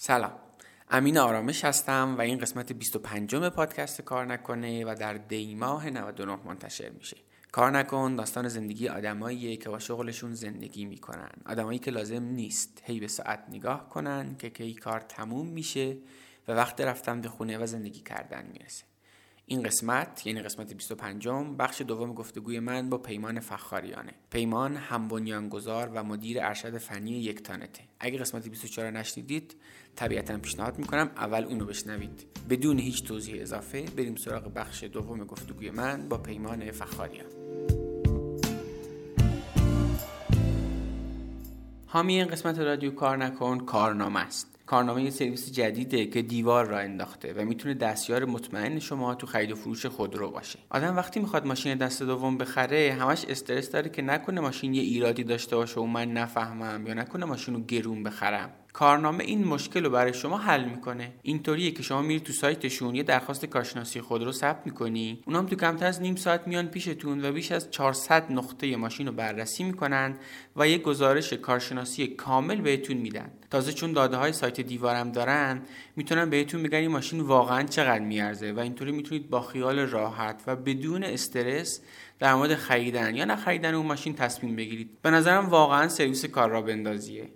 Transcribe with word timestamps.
سلام. 0.00 0.32
امین 0.90 1.18
آرامش 1.18 1.64
هستم 1.64 2.14
و 2.18 2.20
این 2.20 2.38
قسمت 2.38 2.72
25 2.72 3.36
پادکست 3.36 4.02
کار 4.02 4.26
نکنه 4.26 4.84
و 4.84 4.94
در 4.94 5.14
دیماه 5.14 5.90
99 5.90 6.38
منتشر 6.44 6.90
میشه. 6.90 7.16
کار 7.52 7.70
نکن 7.70 8.16
داستان 8.16 8.48
زندگی 8.48 8.88
آدماییه 8.88 9.56
که 9.56 9.68
با 9.68 9.78
شغلشون 9.78 10.34
زندگی 10.34 10.84
می‌کنن. 10.84 11.30
آدمایی 11.46 11.78
که 11.78 11.90
لازم 11.90 12.22
نیست 12.22 12.82
هی 12.84 13.00
به 13.00 13.08
ساعت 13.08 13.44
نگاه 13.48 13.88
کنن 13.88 14.36
که 14.36 14.50
کی 14.50 14.74
کار 14.74 15.00
تموم 15.00 15.46
میشه 15.46 15.96
و 16.48 16.52
وقت 16.52 16.80
رفتن 16.80 17.20
به 17.20 17.28
خونه 17.28 17.58
و 17.58 17.66
زندگی 17.66 18.00
کردن 18.00 18.46
می‌رسه. 18.52 18.84
این 19.50 19.62
قسمت 19.62 20.26
یعنی 20.26 20.42
قسمت 20.42 20.72
25 20.72 21.28
بخش 21.58 21.80
دوم 21.82 22.14
گفتگوی 22.14 22.60
من 22.60 22.90
با 22.90 22.98
پیمان 22.98 23.40
فخاریانه. 23.40 24.12
پیمان 24.30 24.76
هم 24.76 25.08
بنیانگذار 25.08 25.90
و 25.94 26.04
مدیر 26.04 26.38
ارشد 26.40 26.78
فنی 26.78 27.10
یک 27.10 27.42
تانته. 27.42 27.82
اگه 28.00 28.18
قسمت 28.18 28.48
24 28.48 28.90
نشنیدید 28.90 29.56
طبیعتا 29.96 30.38
پیشنهاد 30.38 30.78
می‌کنم 30.78 31.10
اول 31.16 31.44
اونو 31.44 31.64
بشنوید. 31.64 32.26
بدون 32.50 32.78
هیچ 32.78 33.04
توضیح 33.04 33.42
اضافه 33.42 33.82
بریم 33.82 34.16
سراغ 34.16 34.54
بخش 34.54 34.84
دوم 34.84 35.24
گفتگوی 35.24 35.70
من 35.70 36.08
با 36.08 36.18
پیمان 36.18 36.70
فخاریان. 36.70 37.26
حامی 41.86 42.14
این 42.14 42.26
قسمت 42.26 42.58
رادیو 42.58 42.90
کار 42.90 43.16
نکن 43.16 43.58
کارنامه 43.58 44.20
است. 44.20 44.57
کارنامه 44.68 45.02
یه 45.02 45.10
سرویس 45.10 45.52
جدیده 45.52 46.06
که 46.06 46.22
دیوار 46.22 46.66
را 46.66 46.78
انداخته 46.78 47.32
و 47.32 47.44
می‌تونه 47.44 47.74
دستیار 47.74 48.24
مطمئن 48.24 48.78
شما 48.78 49.14
تو 49.14 49.26
خرید 49.26 49.52
و 49.52 49.54
فروش 49.54 49.86
خودرو 49.86 50.30
باشه. 50.30 50.58
آدم 50.70 50.96
وقتی 50.96 51.20
می‌خواد 51.20 51.46
ماشین 51.46 51.74
دست 51.74 52.02
دوم 52.02 52.38
بخره 52.38 52.96
همش 53.00 53.24
استرس 53.24 53.70
داره 53.70 53.90
که 53.90 54.02
نکنه 54.02 54.40
ماشین 54.40 54.74
یه 54.74 54.82
ایرادی 54.82 55.24
داشته 55.24 55.56
باشه 55.56 55.80
و 55.80 55.86
من 55.86 56.12
نفهمم 56.12 56.86
یا 56.86 56.94
نکنه 56.94 57.26
ماشین 57.26 57.54
رو 57.54 57.60
گرون 57.60 58.02
بخرم. 58.02 58.50
کارنامه 58.72 59.24
این 59.24 59.44
مشکل 59.44 59.84
رو 59.84 59.90
برای 59.90 60.14
شما 60.14 60.38
حل 60.38 60.64
می‌کنه. 60.64 61.12
اینطوریه 61.22 61.70
که 61.70 61.82
شما 61.82 62.02
میری 62.02 62.20
تو 62.20 62.32
سایتشون 62.32 62.94
یه 62.94 63.02
درخواست 63.02 63.46
کارشناسی 63.46 64.00
خود 64.00 64.24
رو 64.24 64.32
ثبت 64.32 64.66
می‌کنی. 64.66 65.22
اونام 65.26 65.46
تو 65.46 65.56
کمتر 65.56 65.86
از 65.86 66.00
نیم 66.02 66.16
ساعت 66.16 66.48
میان 66.48 66.66
پیشتون 66.66 67.24
و 67.24 67.32
بیش 67.32 67.52
از 67.52 67.70
400 67.70 68.32
نقطه 68.32 68.76
ماشین 68.76 69.06
رو 69.06 69.12
بررسی 69.12 69.64
می‌کنن 69.64 70.16
و 70.56 70.68
یه 70.68 70.78
گزارش 70.78 71.32
کارشناسی 71.32 72.06
کامل 72.06 72.60
بهتون 72.60 72.96
میدن. 72.96 73.30
تازه 73.50 73.72
چون 73.72 73.92
داده 73.92 74.16
های 74.16 74.32
سایت 74.32 74.60
دیوارم 74.60 75.12
دارن 75.12 75.62
می‌تونن 75.96 76.30
بهتون 76.30 76.62
بگن 76.62 76.78
این 76.78 76.90
ماشین 76.90 77.20
واقعا 77.20 77.62
چقدر 77.62 78.04
میارزه 78.04 78.52
و 78.52 78.60
اینطوری 78.60 78.92
می‌تونید 78.92 79.30
با 79.30 79.40
خیال 79.40 79.78
راحت 79.78 80.42
و 80.46 80.56
بدون 80.56 81.04
استرس 81.04 81.80
در 82.18 82.34
مورد 82.34 82.54
خریدن 82.54 83.14
یا 83.14 83.24
نخریدن 83.24 83.74
اون 83.74 83.86
ماشین 83.86 84.14
تصمیم 84.14 84.56
بگیرید. 84.56 84.90
به 85.02 85.10
نظرم 85.10 85.46
واقعا 85.46 85.88
سرویس 85.88 86.24
کار 86.24 86.50
را 86.50 86.62
بندازیه. 86.62 87.28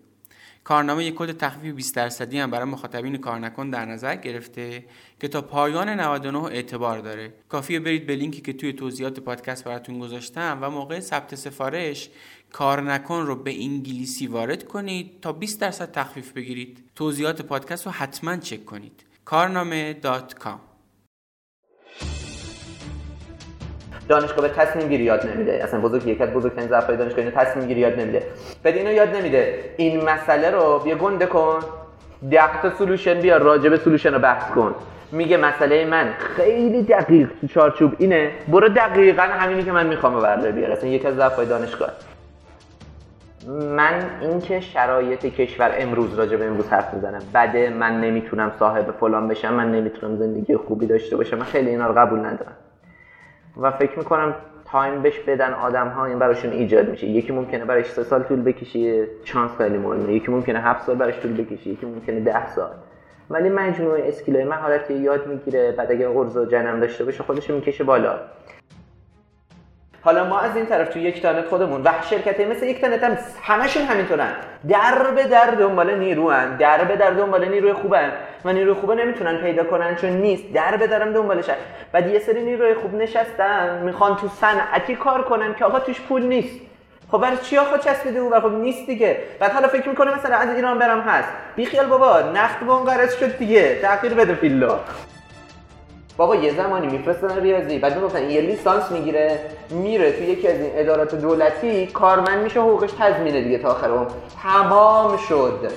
کارنامه 0.65 1.05
یک 1.05 1.15
کد 1.17 1.37
تخفیف 1.37 1.75
20 1.75 1.97
درصدی 1.97 2.39
هم 2.39 2.51
برای 2.51 2.65
مخاطبین 2.65 3.17
کار 3.17 3.39
نکن 3.39 3.71
در 3.71 3.85
نظر 3.85 4.17
گرفته 4.17 4.85
که 5.21 5.29
تا 5.29 5.43
پایان 5.43 5.89
99 5.89 6.39
اعتبار 6.39 6.99
داره. 6.99 7.35
کافیه 7.49 7.81
برید 7.81 8.07
به 8.07 8.17
لینکی 8.17 8.41
که 8.41 8.53
توی 8.53 8.73
توضیحات 8.73 9.21
پادکست 9.21 9.65
براتون 9.65 9.99
گذاشتم 9.99 10.59
و 10.61 10.71
موقع 10.71 11.01
ثبت 11.01 11.35
سفارش 11.35 12.11
کار 12.53 12.83
نکن 12.83 13.27
رو 13.27 13.37
به 13.37 13.63
انگلیسی 13.63 14.27
وارد 14.27 14.69
کنید 14.69 15.21
تا 15.21 15.33
20 15.33 15.61
درصد 15.61 15.93
تخفیف 15.93 16.33
بگیرید. 16.33 16.85
توضیحات 16.95 17.43
پادکست 17.43 17.87
رو 17.87 17.93
حتما 17.93 18.37
چک 18.37 18.65
کنید. 18.65 19.05
کارنامه.com 19.25 20.72
دانشگاه 24.09 24.49
به 24.49 24.55
تصمیم 24.55 24.89
گیری 24.89 25.05
یاد 25.05 25.27
نمیده. 25.27 25.53
اصلا 25.53 25.81
بزرگ 25.81 26.07
یکی 26.07 26.23
از 26.23 26.31
بزرگترین 26.31 26.69
ضعف‌های 26.69 26.97
دانشگاه 26.97 27.25
اینو 27.25 27.31
تصمیم 27.31 27.67
گیری 27.67 27.81
یاد 27.81 28.01
نمیده. 28.01 28.23
بعد 28.63 28.75
اینو 28.75 28.93
یاد 28.93 29.17
نمیده. 29.17 29.55
این 29.77 30.05
مسئله 30.05 30.51
رو 30.51 30.79
بیا 30.79 30.95
گنده 30.95 31.27
کن. 31.27 31.59
ده 32.31 32.63
تا 32.63 32.71
solution 32.71 33.21
بیا 33.21 33.37
راجع 33.37 33.69
به 33.69 33.77
solution 33.77 34.15
رو 34.15 34.19
بحث 34.19 34.51
کن. 34.51 34.75
میگه 35.13 35.37
مسئله 35.37 35.85
من 35.85 36.09
خیلی 36.37 36.83
دقیق 36.83 37.29
تو 37.41 37.47
چارچوب 37.47 37.93
اینه. 37.99 38.31
برو 38.49 38.69
دقیقا 38.69 39.23
همینی 39.23 39.63
که 39.63 39.73
من 39.73 39.87
می‌خوام 39.87 40.21
بردار 40.21 40.53
بیار 40.53 40.71
اصلا 40.71 40.91
یکی 40.91 41.09
از 41.09 41.17
ضعف‌های 41.17 41.47
دانشگاه. 41.47 41.91
من 43.49 43.95
اینکه 44.21 44.61
شرایط 44.61 45.27
کشور 45.27 45.75
امروز 45.79 46.15
راجع 46.19 46.37
به 46.37 46.47
امروز 46.47 46.69
حرف 46.69 46.95
می‌زنم. 46.95 47.23
بده 47.35 47.71
من 47.71 48.01
نمی‌تونم 48.01 48.53
صاحب 48.59 48.95
فلان 49.01 49.29
بشم 49.29 49.55
من 49.55 49.73
نمی‌تونم 49.73 50.17
زندگی 50.17 50.57
خوبی 50.57 50.87
داشته 50.87 51.17
باشم. 51.17 51.39
من 51.39 51.45
خیلی 51.45 51.71
اینا 51.71 51.87
رو 51.87 51.95
قبول 51.95 52.19
ندارم. 52.19 52.57
و 53.61 53.71
فکر 53.71 53.99
می‌کنم 53.99 54.35
time 54.65 55.03
بهش 55.03 55.19
بدن 55.19 55.53
آدم 55.53 55.89
ها 55.89 56.05
این 56.07 56.19
براشون 56.19 56.51
ایجاد 56.53 56.89
میشه. 56.89 57.07
یکی 57.07 57.33
ممکنه 57.33 57.65
برایش 57.65 57.87
سه 57.87 58.03
سال 58.03 58.23
طول 58.23 58.43
بکشه 58.43 59.07
شانس 59.25 59.51
خیلی 59.59 59.79
مهمه. 59.79 60.13
یکی 60.13 60.31
ممکنه 60.33 60.61
هفت 60.61 60.87
سال 60.87 60.97
براش 60.97 61.21
طول 61.21 61.33
بکشه 61.33 61.69
یکی 61.69 61.87
ممکنه 61.87 62.21
ده 62.21 62.47
سال. 62.47 62.71
ولی 63.31 63.49
مجموعه 63.49 64.09
skill 64.09 64.39
ای 64.39 64.45
مهارتی 64.45 64.95
یاد 64.95 65.27
می‌گیره 65.27 65.73
بعد 65.73 65.91
اگه 65.91 66.09
عرضه 66.09 66.37
و 66.37 66.45
جنم 66.45 66.81
داشته 66.81 67.05
باشه 67.05 67.23
خودش 67.23 67.51
می‌کشه 67.51 67.85
بالا. 67.85 68.19
حالا 70.05 70.25
ما 70.25 70.41
از 70.41 70.57
این 70.57 70.67
طرف 70.67 70.89
تو 70.89 70.99
یک 70.99 71.23
تانت 71.23 71.47
خودمون 71.47 71.83
و 71.85 71.91
شرکت 72.11 72.41
مثل 72.41 72.67
یک 72.67 72.81
تانت 72.81 73.05
هم 73.05 73.19
همشون 73.43 73.83
همینطورن. 73.83 74.33
در 74.69 75.11
به 75.15 75.25
در 75.25 75.47
دنبال 75.47 75.95
نیروان 75.95 76.57
در 76.57 76.85
به 76.85 76.97
در 76.97 77.11
دنبال 77.11 77.49
نیروی 77.49 77.73
خوبن 77.73 78.13
و 78.45 78.53
نیروی 78.53 78.75
خوبه 78.75 78.95
نمی‌تونن 78.95 79.37
پیدا 79.37 79.65
کنن 79.65 79.97
چون 79.97 80.11
نیست. 80.11 80.53
در 80.55 80.77
به 80.77 80.87
درم 80.87 81.13
دنبالشن 81.13 81.55
بعد 81.93 82.07
یه 82.07 82.19
سری 82.19 82.43
نیروی 82.43 82.75
خوب 82.75 82.95
نشستن 82.95 83.83
می‌خوان 83.83 84.17
تو 84.17 84.29
صنعتی 84.29 84.97
کار 84.97 85.23
کنن 85.23 85.55
که 85.55 85.65
آقا 85.65 85.81
توش 85.81 86.01
پول 86.01 86.23
نیست. 86.23 86.61
خب 87.11 87.19
برای 87.19 87.37
چی 87.37 87.59
آخه 87.59 87.79
چسبیده 87.79 88.19
او 88.19 88.41
خب 88.41 88.53
نیست 88.53 88.87
دیگه. 88.87 89.17
بعد 89.41 89.53
حالا 89.53 89.69
فکر 89.69 89.89
می‌کنه 89.89 90.15
مثلا 90.15 90.37
از 90.37 90.57
ایران 90.57 90.79
برم 90.79 91.01
هست. 91.01 91.29
بی 91.57 91.67
خیال 91.67 91.87
بابا 91.87 92.21
نخت 92.21 92.57
قرض 92.87 93.19
شد 93.19 93.39
دیگه. 93.39 93.79
تغییر 93.83 94.15
بده 94.15 94.35
فیلا 94.35 94.81
بابا 96.17 96.37
یه 96.37 96.55
زمانی 96.57 96.87
میفرستن 96.87 97.41
ریاضی 97.41 97.79
بعد 97.79 97.97
می‌گفتن 97.97 98.31
یه 98.31 98.41
لیسانس 98.41 98.91
می‌گیره 98.91 99.39
میره 99.71 100.13
تو 100.13 100.23
یکی 100.23 100.49
از 100.49 100.61
این 100.61 100.71
ادارات 100.75 101.15
دولتی 101.15 101.87
کارمند 101.87 102.43
میشه 102.43 102.61
حقوقش 102.61 102.91
تضمینه 102.99 103.43
دیگه 103.43 103.59
تا 103.59 103.69
آخر 103.69 103.91
اون 103.91 104.07
تمام 104.43 105.17
شد. 105.17 105.73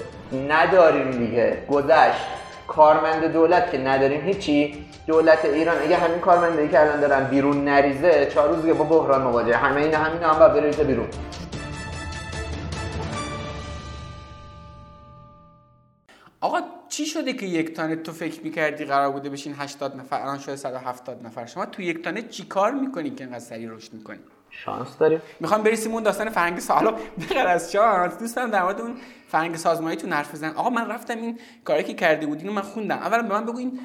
نداریم 0.50 1.12
دیگه. 1.12 1.58
گذشت. 1.70 2.26
کارمند 2.68 3.26
دولت 3.34 3.72
که 3.72 3.78
نداریم 3.78 4.22
هیچی. 4.22 4.86
دولت 5.08 5.46
ایران 5.46 5.76
اگه 5.82 5.98
همین 5.98 6.20
کارمندی 6.20 6.68
که 6.68 6.82
الان 6.82 7.00
دارن 7.00 7.24
بیرون 7.24 7.64
نریزه 7.66 8.26
چهار 8.26 8.50
روز 8.50 8.62
دیگه 8.62 8.74
با 8.74 8.84
بحران 8.84 9.22
مواجه 9.22 9.58
همه 9.58 9.82
اینا 9.82 9.98
همین 9.98 10.24
هم 10.24 10.40
باید 10.40 10.54
بریزه 10.54 10.84
بیرون. 10.84 11.08
آقا 16.42 16.60
چی 16.96 17.06
شده 17.06 17.34
که 17.34 17.46
یک 17.46 17.74
تانه 17.74 17.96
تو 17.96 18.12
فکر 18.12 18.44
می‌کردی 18.44 18.86
قرار 18.86 19.12
بوده 19.12 19.30
بشین 19.30 19.54
80 19.54 19.96
نفر؟ 19.96 20.22
الان 20.22 20.40
شده 20.40 20.56
170 20.56 21.26
نفر. 21.26 21.46
شما 21.46 21.66
تو 21.66 21.82
یک 21.82 22.04
تانه 22.04 22.22
چی 22.22 22.46
کار 22.46 22.72
می‌کنی 22.72 23.10
که 23.10 23.24
اینقدر 23.24 23.40
سریع 23.40 23.72
رشد 23.72 23.94
می‌کنی؟ 23.94 24.20
شانس 24.50 24.98
داریم. 24.98 25.22
می‌خوام 25.40 25.64
برسیم 25.64 25.94
اون 25.94 26.04
داستان 26.04 26.30
فرهنگ 26.30 26.60
سالا 26.60 26.92
بغیر 26.92 27.48
از 27.48 27.72
شانس 27.72 28.20
دوستم 28.20 28.52
در 28.52 28.64
مورد 28.64 28.82
اون 28.82 28.96
فرهنگ 29.28 29.56
سازمانی 29.56 29.96
تو 29.96 30.08
حرف 30.08 30.34
بزنم. 30.34 30.54
آقا 30.58 30.70
من 30.70 30.90
رفتم 30.90 31.18
این 31.18 31.40
کاری 31.64 31.84
که 31.84 31.94
کرده 31.94 32.26
بودین 32.26 32.50
من 32.50 32.62
خوندم. 32.62 32.98
اولا 32.98 33.24
به 33.24 33.30
من 33.30 33.46
بگو 33.46 33.58
این 33.58 33.80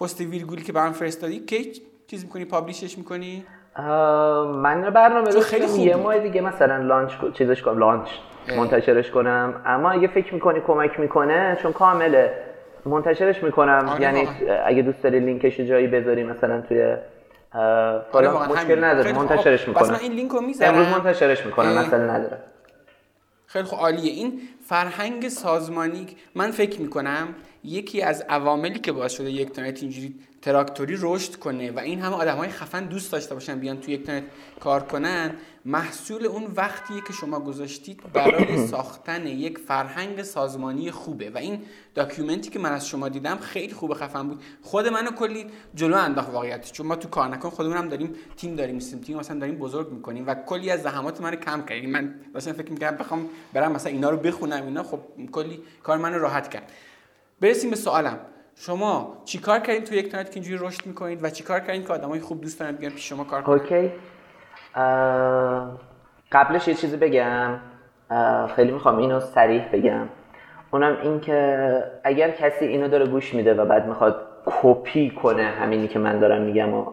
پست 0.00 0.20
ویرگولی 0.20 0.62
که 0.62 0.72
برام 0.72 0.92
فرستادی 0.92 1.38
کی 1.38 1.72
چیز 2.06 2.24
می‌کنی؟ 2.24 2.44
پابلیشش 2.44 2.98
می‌کنی؟ 2.98 3.44
من 3.78 4.90
برنامه 4.90 5.30
رو 5.30 5.40
خیلی 5.40 5.82
یه 5.82 5.96
ماه 5.96 6.18
دیگه 6.18 6.40
مثلا 6.40 6.76
لانچ 6.76 7.12
چیزش 7.38 7.62
کنم 7.62 7.78
لانچ. 7.78 8.08
منتشرش 8.56 9.10
کنم. 9.10 9.62
اما 9.66 9.90
اگه 9.90 10.08
فکر 10.08 10.34
می‌کنی 10.34 10.60
کمک 10.66 11.00
می‌کنه 11.00 11.58
چون 11.62 11.72
کامله. 11.72 12.32
منتشرش 12.86 13.42
می‌کنم. 13.42 13.88
آره 13.88 14.02
یعنی 14.02 14.28
اگه 14.66 14.82
دوست 14.82 15.02
داری 15.02 15.20
لینکش 15.20 15.60
جایی 15.60 15.86
بذاری 15.86 16.24
مثلا 16.24 16.60
توی 16.60 16.96
آره 18.12 18.48
مشکل 18.48 18.84
نداره. 18.84 19.12
منتشرش 19.12 19.68
می‌کنم. 19.68 19.98
این 20.02 20.12
لینک 20.12 20.30
رو 20.30 20.40
می‌ذارم. 20.40 20.74
امروز 20.74 20.88
منتشرش 20.88 21.46
می‌کنم. 21.46 21.78
مثلا 21.78 22.16
نداره. 22.16 22.38
خیلی 23.46 23.64
خوب 23.64 23.78
عالیه. 23.78 24.12
این 24.12 24.40
فرهنگ 24.66 25.28
سازمانی 25.28 26.06
من 26.34 26.50
فکر 26.50 26.80
می‌کنم 26.80 27.28
یکی 27.64 28.02
از 28.02 28.24
عواملی 28.28 28.78
که 28.78 28.92
باعث 28.92 29.12
شده 29.12 29.30
یک 29.30 29.52
تانت 29.52 29.82
اینجوری 29.82 30.14
تراکتوری 30.42 30.96
رشد 31.00 31.36
کنه 31.36 31.70
و 31.70 31.78
این 31.78 32.00
همه 32.00 32.16
آدم 32.16 32.36
های 32.36 32.48
خفن 32.48 32.84
دوست 32.84 33.12
داشته 33.12 33.34
باشن 33.34 33.58
بیان 33.58 33.80
تو 33.80 33.90
یک 33.90 34.06
تانت 34.06 34.24
کار 34.60 34.82
کنن 34.82 35.34
محصول 35.64 36.26
اون 36.26 36.52
وقتیه 36.56 37.00
که 37.06 37.12
شما 37.12 37.40
گذاشتید 37.40 38.12
برای 38.12 38.66
ساختن 38.70 39.26
یک 39.26 39.58
فرهنگ 39.58 40.22
سازمانی 40.22 40.90
خوبه. 40.90 41.30
و 41.30 41.38
این 41.38 41.62
داکیومنتی 41.94 42.50
که 42.50 42.58
من 42.58 42.72
از 42.72 42.88
شما 42.88 43.08
دیدم 43.08 43.36
خیلی 43.36 43.74
خوبه 43.74 43.94
خفن 43.94 44.28
بود. 44.28 44.42
خود 44.62 44.86
منو 44.86 45.10
کلی 45.10 45.46
جلو 45.74 45.96
انداخت 45.96 46.30
واقعیت 46.30 46.72
چون 46.72 46.86
ما 46.86 46.96
تو 46.96 47.08
کار 47.08 47.28
نکن 47.28 47.50
خودمون 47.50 47.76
هم 47.76 47.88
داریم 47.88 48.14
تیم 48.36 48.56
داریم 48.56 48.78
سیم 48.78 49.00
تیم 49.00 49.18
مثلا 49.18 49.38
داریم 49.38 49.58
بزرگ 49.58 49.92
می‌کنیم 49.92 50.26
و 50.26 50.34
کلی 50.34 50.70
از 50.70 50.82
زحمات 50.82 51.20
من 51.20 51.34
کم 51.34 51.62
کردیم 51.62 51.90
من 51.90 52.14
مثلا 52.34 52.52
فکر 52.52 52.72
می‌کردم 52.72 52.96
بخوام 52.96 53.28
برم 53.52 53.72
مثلا 53.72 53.92
اینا 53.92 54.10
رو 54.10 54.16
بخونم 54.16 54.66
اینا 54.66 54.82
خب 54.82 55.00
کلی 55.32 55.62
کار 55.82 55.98
منو 55.98 56.18
راحت 56.18 56.50
کرد. 56.50 56.72
برسیم 57.40 57.70
به 57.70 57.76
سوالم. 57.76 58.18
شما 58.66 59.22
چیکار 59.24 59.58
کردین 59.58 59.84
تو 59.84 59.94
یک 59.94 60.12
تانت 60.12 60.30
که 60.30 60.34
اینجوری 60.34 60.66
رشد 60.66 60.86
می‌کنید 60.86 61.24
و 61.24 61.30
چیکار 61.30 61.60
کردین 61.60 61.84
که 61.84 61.92
آدمای 61.92 62.20
خوب 62.20 62.40
دوست 62.40 62.60
دارن 62.60 62.72
بیان 62.72 62.92
پیش 62.92 63.08
شما 63.08 63.24
کار 63.24 63.42
کنن؟ 63.42 63.54
OK. 63.54 63.90
قبلش 66.32 66.68
یه 66.68 66.74
چیزی 66.74 66.96
بگم. 66.96 67.58
خیلی 68.56 68.72
می‌خوام 68.72 68.96
اینو 68.96 69.20
صریح 69.20 69.64
بگم. 69.72 70.08
اونم 70.70 70.96
این 71.02 71.20
که 71.20 71.84
اگر 72.04 72.30
کسی 72.30 72.64
اینو 72.64 72.88
داره 72.88 73.06
گوش 73.06 73.34
میده 73.34 73.54
و 73.54 73.64
بعد 73.64 73.86
می‌خواد 73.86 74.26
کپی 74.46 75.10
کنه 75.10 75.44
همینی 75.44 75.88
که 75.88 75.98
من 75.98 76.18
دارم 76.18 76.42
میگم 76.42 76.74
و, 76.74 76.86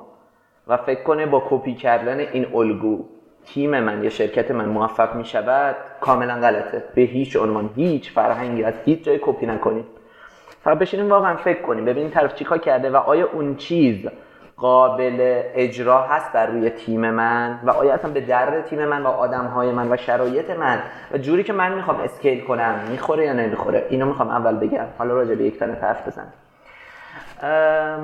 و 0.67 0.77
فکر 0.77 1.03
کنه 1.03 1.25
با 1.25 1.43
کپی 1.49 1.75
کردن 1.75 2.19
این 2.19 2.55
الگو 2.55 3.05
تیم 3.45 3.79
من 3.79 4.03
یا 4.03 4.09
شرکت 4.09 4.51
من 4.51 4.65
موفق 4.65 5.15
می‌شود 5.15 5.75
کاملا 6.01 6.35
غلطه. 6.35 6.83
به 6.95 7.01
هیچ 7.01 7.35
عنوان. 7.35 7.69
هیچ 7.75 8.11
فرهنگی 8.11 8.63
از 8.63 8.73
هیچ 8.85 9.03
جای 9.03 9.19
کپی 9.21 9.45
نکنید. 9.45 9.98
فقط 10.63 10.79
بشینیم 10.79 11.09
واقعا 11.09 11.35
فکر 11.35 11.61
کنیم. 11.61 11.85
ببینیم 11.85 12.09
طرف 12.09 12.35
چیکار 12.35 12.57
کرده 12.57 12.89
و 12.89 12.95
آیا 12.95 13.29
اون 13.33 13.55
چیز 13.55 14.07
قابل 14.57 15.17
اجرا 15.53 16.01
هست 16.01 16.33
بر 16.33 16.45
روی 16.45 16.69
تیم 16.69 17.09
من 17.09 17.59
و 17.63 17.71
آیا 17.71 17.93
اصلا 17.93 18.11
به 18.11 18.21
درد 18.21 18.65
تیم 18.65 18.85
من 18.85 19.01
و 19.01 19.07
آدم 19.07 19.45
های 19.45 19.71
من 19.71 19.91
و 19.91 19.97
شرایط 19.97 20.49
من 20.49 20.79
و 21.11 21.17
جوری 21.17 21.43
که 21.43 21.53
من 21.53 21.73
می‌خوام 21.73 21.99
scale 21.99 22.43
کنم 22.43 22.75
می‌خوره 22.89 23.25
یا 23.25 23.33
نمی‌خوره؟ 23.33 23.85
اینو 23.89 24.05
می‌خوام 24.05 24.29
اول 24.29 24.55
بگم. 24.55 24.85
حالا 24.97 25.13
راجع 25.13 25.35
به 25.35 25.43
یکتانت 25.43 25.73
حرف 25.73 26.07
بزنم 26.07 26.33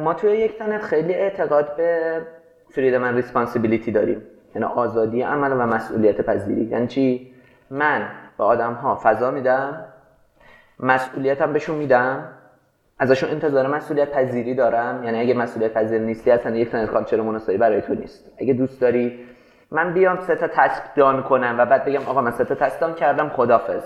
ما 0.03 0.13
توی 0.13 0.31
یکتانت 0.31 0.81
خیلی 0.81 1.13
اعتقاد 1.13 1.75
به 1.75 2.21
freedom 2.69 2.97
and 2.97 3.15
responsibility 3.15 3.91
داریم. 3.91 4.21
یعنی 4.55 4.67
آزادی 4.67 5.21
عمل 5.21 5.51
و 5.51 5.65
مسئولیت 5.65 6.21
پذیری. 6.21 6.61
یعنی 6.61 6.87
چی؟ 6.87 7.33
من 7.69 8.07
به 8.37 8.43
آدم 8.43 8.73
ها 8.73 8.99
فضا 9.03 9.31
میدم 9.31 9.85
مسئولیتم 10.79 11.53
بهشون 11.53 11.75
میدم 11.75 12.23
ازشون 12.99 13.29
انتظار 13.29 13.67
مسئولیت 13.67 14.11
پذیری 14.11 14.55
دارم. 14.55 15.03
یعنی 15.03 15.19
اگه 15.19 15.33
مسئولیت 15.33 15.73
پذیر 15.73 16.01
نیستی 16.01 16.31
اصلا 16.31 16.55
یک 16.55 16.69
تنت 16.69 16.89
کالچر 16.89 17.21
مناسبی 17.21 17.57
برای 17.57 17.81
تو 17.81 17.93
نیست. 17.93 18.31
اگه 18.37 18.53
دوست 18.53 18.81
داری 18.81 19.19
من 19.71 19.93
بیام 19.93 20.21
سه 20.21 20.35
تا 20.35 20.47
تسک 20.47 20.83
دان 20.95 21.23
کنم 21.23 21.55
و 21.59 21.65
بعد 21.65 21.85
بگم 21.85 22.01
آقا 22.07 22.21
من 22.21 22.31
سه 22.31 22.45
تا 22.45 22.55
تسک 22.55 22.79
دان 22.79 22.93
کردم 22.93 23.29
خدافظ 23.29 23.83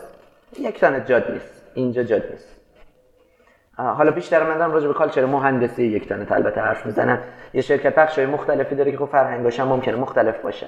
یک 0.59 0.79
تنت 0.79 1.07
جاد 1.07 1.31
نیست. 1.31 1.71
اینجا 1.73 2.03
جاد 2.03 2.23
نیست. 2.31 2.55
حالا 3.77 4.11
بیشتر 4.11 4.43
من 4.43 4.57
دارم 4.57 4.71
راجع 4.71 4.87
به 4.87 4.93
کالچر 4.93 5.25
مهندسی 5.25 5.83
یک 5.83 6.09
تنه 6.09 6.31
البته 6.31 6.61
حرف 6.61 6.85
می‌زنم. 6.85 7.19
یه 7.53 7.61
شرکت 7.61 7.95
بخش 7.95 8.19
مختلفی 8.19 8.75
داره 8.75 8.91
که 8.91 8.97
خب 8.97 9.05
فرهنگاش 9.05 9.59
هم 9.59 9.67
ممکنه 9.67 9.95
مختلف 9.95 10.41
باشه. 10.41 10.67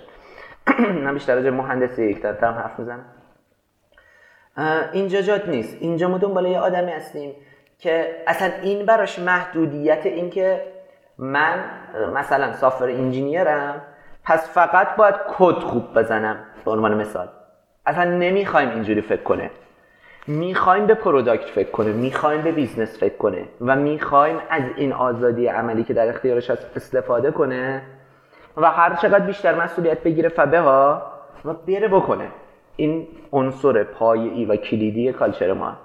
من 1.03 1.13
بیشتر 1.13 1.35
راجع 1.35 1.49
مهندسی 1.49 2.05
یک 2.05 2.21
تنه 2.21 2.51
حرف 2.51 2.79
می‌زنم. 2.79 3.05
اینجا 4.93 5.21
جات 5.21 5.47
نیست. 5.47 5.77
اینجا 5.79 6.09
ما 6.09 6.17
دنبال 6.17 6.45
یه 6.45 6.59
آدمی 6.59 6.91
هستیم 6.91 7.35
که 7.81 8.23
اصلا 8.27 8.49
این 8.61 8.85
براش 8.85 9.19
محدودیت 9.19 10.05
این 10.05 10.29
که 10.29 10.61
من 11.17 11.63
مثلا 12.13 12.53
software 12.53 12.85
engineerم 12.85 13.81
پس 14.25 14.49
فقط 14.53 14.95
باید 14.95 15.15
کد 15.37 15.59
خوب 15.59 15.93
بزنم 15.93 16.37
به 16.65 16.71
عنوان 16.71 16.97
مثال. 16.97 17.27
اصلا 17.85 18.03
نمی‌خوایم 18.03 18.69
اینجوری 18.69 19.01
فکر 19.01 19.23
کنه. 19.23 19.51
می‌خوایم 20.27 20.87
به 20.87 20.93
product 20.93 21.49
فکر 21.49 21.71
کنه 21.71 21.93
می‌خوایم 21.93 22.41
به 22.41 22.51
business 22.51 22.99
فکر 22.99 23.17
کنه 23.17 23.45
و 23.61 23.75
می‌خوایم 23.75 24.37
از 24.49 24.63
این 24.75 24.93
آزادی 24.93 25.47
عملی 25.47 25.83
که 25.83 25.93
در 25.93 26.09
اختیارش 26.09 26.49
هست 26.49 26.65
استفاده 26.75 27.31
کنه 27.31 27.81
و 28.57 28.71
هر 28.71 28.95
چقدر 28.95 29.25
بیشتر 29.25 29.55
مسئولیت 29.55 30.03
بگیره 30.03 30.29
فبها 30.29 31.01
و 31.45 31.53
بره 31.53 31.87
بکنه. 31.87 32.27
این 32.75 33.07
عنصر 33.31 33.83
پایه‌ای 33.83 34.45
و 34.45 34.55
کلیدی 34.55 35.13
culture 35.13 35.53
ما. 35.53 35.77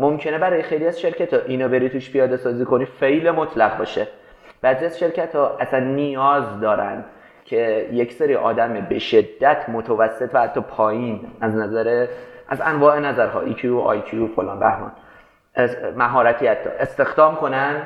ممکنه 0.00 0.38
برای 0.38 0.62
خیلی 0.62 0.86
از 0.86 1.00
شرکت 1.00 1.34
ها 1.34 1.40
اینو 1.46 1.68
بری 1.68 1.88
توش 1.88 2.10
پیاده 2.10 2.36
سازی 2.36 2.64
کنی 2.64 2.84
fail 2.84 3.30
مطلق 3.30 3.78
باشه. 3.78 4.08
بعضی 4.62 4.84
از 4.84 4.98
شرکت 4.98 5.34
ها 5.34 5.56
اصلا 5.60 5.80
نیاز 5.80 6.60
دارن 6.60 7.04
که 7.44 7.88
یک 7.92 8.12
سری 8.12 8.34
آدم 8.34 8.86
به 8.88 8.98
شدت 8.98 9.68
متوسط 9.68 10.30
و 10.32 10.40
حتی 10.40 10.60
پایین 10.60 11.20
از 11.40 11.56
نظر 11.56 12.06
از 12.48 12.60
انواع 12.60 12.98
نظرها 12.98 13.42
EQ 13.46 13.64
و 13.64 14.00
IQ 14.00 14.14
فلان 14.36 14.60
بهمان 14.60 14.92
مهارتی 15.96 16.46
حتی 16.46 16.70
استخدام 16.80 17.36
کنن. 17.36 17.82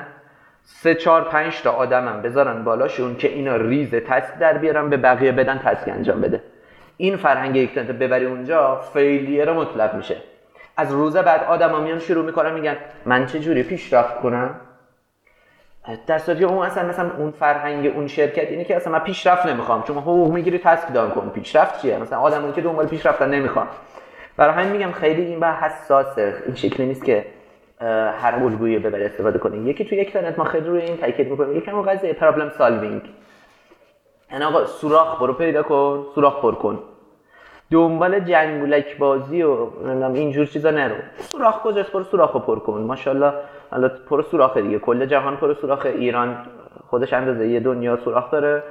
سه 0.63 0.95
چهار 0.95 1.25
پنج 1.25 1.63
تا 1.63 1.71
آدمم 1.71 2.23
بذارن 2.23 2.65
بالاشون 2.65 3.17
که 3.17 3.29
اینا 3.29 3.57
ریز 3.57 3.95
task 3.95 4.39
در 4.39 4.59
بیارن 4.59 4.91
به 4.91 4.97
بقیه 4.97 5.33
بدن 5.33 5.59
task 5.59 5.89
انجام 5.89 6.21
بده. 6.21 6.43
این 6.97 7.17
فرهنگ 7.17 7.57
یکتانت 7.57 7.75
ببری 7.75 8.25
اونجا 8.27 8.77
failure 8.77 9.53
مطلق 9.53 9.95
میشه. 9.95 10.17
از 10.77 10.93
روز 10.93 11.17
بعد 11.17 11.45
آدما 11.45 11.81
میان 11.81 11.99
شروع 11.99 12.25
می‌کنن 12.25 12.55
میگن 12.55 12.77
من 13.05 13.27
چه 13.27 13.41
جوری 13.41 13.63
پیشرفت 13.63 14.21
کنم؟ 14.21 14.61
در 16.07 16.19
صورتی 16.19 16.45
اون 16.45 16.67
اصلا 16.67 16.89
مثلا 16.89 17.11
اون 17.19 17.31
فرهنگ 17.31 17.87
اون 17.87 18.07
شرکت 18.07 18.51
اینه 18.51 18.65
که 18.65 18.77
اصلا 18.77 18.93
من 18.93 18.99
پیشرفت 18.99 19.47
نمی‌خوام. 19.47 19.83
چون 19.83 19.97
حقوق 19.97 20.33
می‌گیری 20.33 20.59
task 20.59 20.93
done 20.93 21.11
کن. 21.11 21.31
پیشرفت 21.35 21.83
چیه؟ 21.83 21.99
مثلا 21.99 22.19
آدمایی 22.19 22.53
که 22.53 22.61
دنبال 22.61 22.87
پیشرفتن 22.87 23.31
نمی‌خوام 23.31 23.69
برای 24.37 24.55
همین 24.55 24.73
میگم 24.73 24.93
خیلی 24.93 25.23
این 25.23 25.41
برهه 25.41 25.55
حساسه. 25.55 26.43
این 26.47 26.55
شکلی 26.55 26.87
نیست 26.87 27.05
که 27.05 27.27
هر 28.21 28.35
الگویی 28.43 28.79
ببر 28.79 29.03
استفاده 29.03 29.39
کنیم 29.39 29.69
یکی 29.69 29.85
تو 29.85 29.95
یکتانت 29.95 30.39
ما 30.39 30.45
خیلی 30.45 30.67
روی 30.67 30.83
این 30.83 30.97
تاکید 30.97 31.31
می‌کنیم. 31.31 31.57
یکم 31.57 31.83
قضیه 31.83 32.13
problem 32.13 32.53
solving 32.59 33.03
یعنی 34.33 34.45
آقا 34.45 34.65
سوراخ 34.65 35.21
برو 35.21 35.33
پیدا 35.33 35.63
کن 35.63 36.07
سوراخ 36.15 36.41
پر 36.41 36.55
کن. 36.55 36.83
دنبال 37.71 38.21
جنگولک 38.21 38.99
بازی 38.99 39.43
و 39.43 39.67
اینجور 40.15 40.47
چیزا 40.47 40.71
نرو. 40.71 40.95
سوراخ 41.19 41.63
کجاست 41.63 41.93
برو 41.93 42.05
سوراخو 42.05 42.39
پر 42.39 42.59
کن. 42.59 42.81
ماشاءالله 42.81 43.33
حالا 43.71 43.91
پر 44.11 44.23
سوراخ 44.23 44.57
دیگه. 44.57 44.79
کل 44.79 45.07
جهان 45.07 45.37
پر 45.37 45.55
سوراخ 45.55 45.87
ایران. 45.87 46.37
خودش 46.87 47.13
اندازه 47.13 47.49
یه 47.49 47.61
دنیا 47.61 47.97
سوراخ 47.97 48.31
داره. 48.31 48.63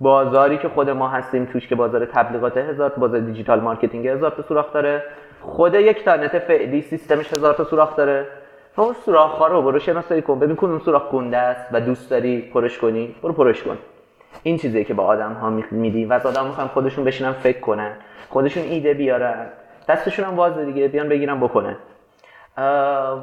بازاری 0.00 0.58
که 0.58 0.68
خود 0.68 0.90
ما 0.90 1.08
هستیم 1.08 1.44
توش 1.44 1.68
که 1.68 1.74
بازار 1.74 2.04
تبلیغات 2.04 2.56
هزار 2.56 2.90
بازار 2.90 3.20
digital 3.20 3.60
marketing 3.60 4.08
هزار 4.08 4.30
تا 4.30 4.42
سوراخ 4.42 4.72
داره. 4.72 5.02
خود 5.42 5.74
یکتانت 5.74 6.38
فعلی 6.38 6.82
سیستمش 6.82 7.32
هزار 7.32 7.54
تا 7.54 7.64
سوراخ 7.64 7.96
داره. 7.96 8.26
اون 8.76 8.92
سوراخ 8.92 9.30
ها 9.30 9.46
رو 9.46 9.62
برو 9.62 9.78
شناسایی 9.78 10.22
کن. 10.22 10.38
ببین 10.38 10.56
کدوم 10.56 10.78
سوراخ 10.78 11.10
گنده 11.10 11.36
است 11.36 11.68
و 11.72 11.80
دوست 11.80 12.10
داری 12.10 12.50
پرش 12.54 12.78
کنی. 12.78 13.14
برو 13.22 13.32
پرش 13.32 13.62
کن. 13.62 13.78
این 14.42 14.58
چیزی 14.58 14.84
که 14.84 14.94
با 14.94 15.04
آدم 15.04 15.32
ها 15.32 15.50
میدی. 15.70 16.04
و 16.04 16.12
از 16.12 16.26
آدم 16.26 16.46
می‌خوان 16.46 16.66
خودشون 16.68 17.04
بشینن 17.04 17.32
فکر 17.32 17.60
کنن. 17.60 17.92
خودشون 18.28 18.62
ایده 18.62 18.94
بیارن. 18.94 19.46
دستشون 19.88 20.24
هم 20.24 20.36
واضح 20.36 20.64
دیگه. 20.64 20.88
بیان 20.88 21.08
بگیرن 21.08 21.40
بکنن. 21.40 21.76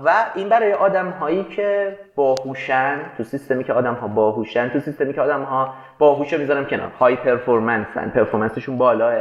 و 0.06 0.26
این 0.36 0.50
برای 0.50 0.74
آدم 0.74 1.10
هایی 1.10 1.44
که 1.44 1.98
باهوشن 2.16 3.00
تو 3.18 3.24
سیستمی 3.24 3.64
که 3.64 3.74
آدم 3.74 3.94
ها 3.94 4.08
باهوشن 4.08 4.70
تو 4.70 4.80
سیستمی 4.80 5.14
که 5.14 5.22
آدم 5.22 5.44
ها 5.44 5.74
باهوش 6.00 6.34
می‌ذارم 6.34 6.66
کنار. 6.66 6.90
های 7.00 7.16
پرفورمنسن 7.16 8.10
پرفورمنسشون 8.10 8.78
بالاه. 8.78 9.14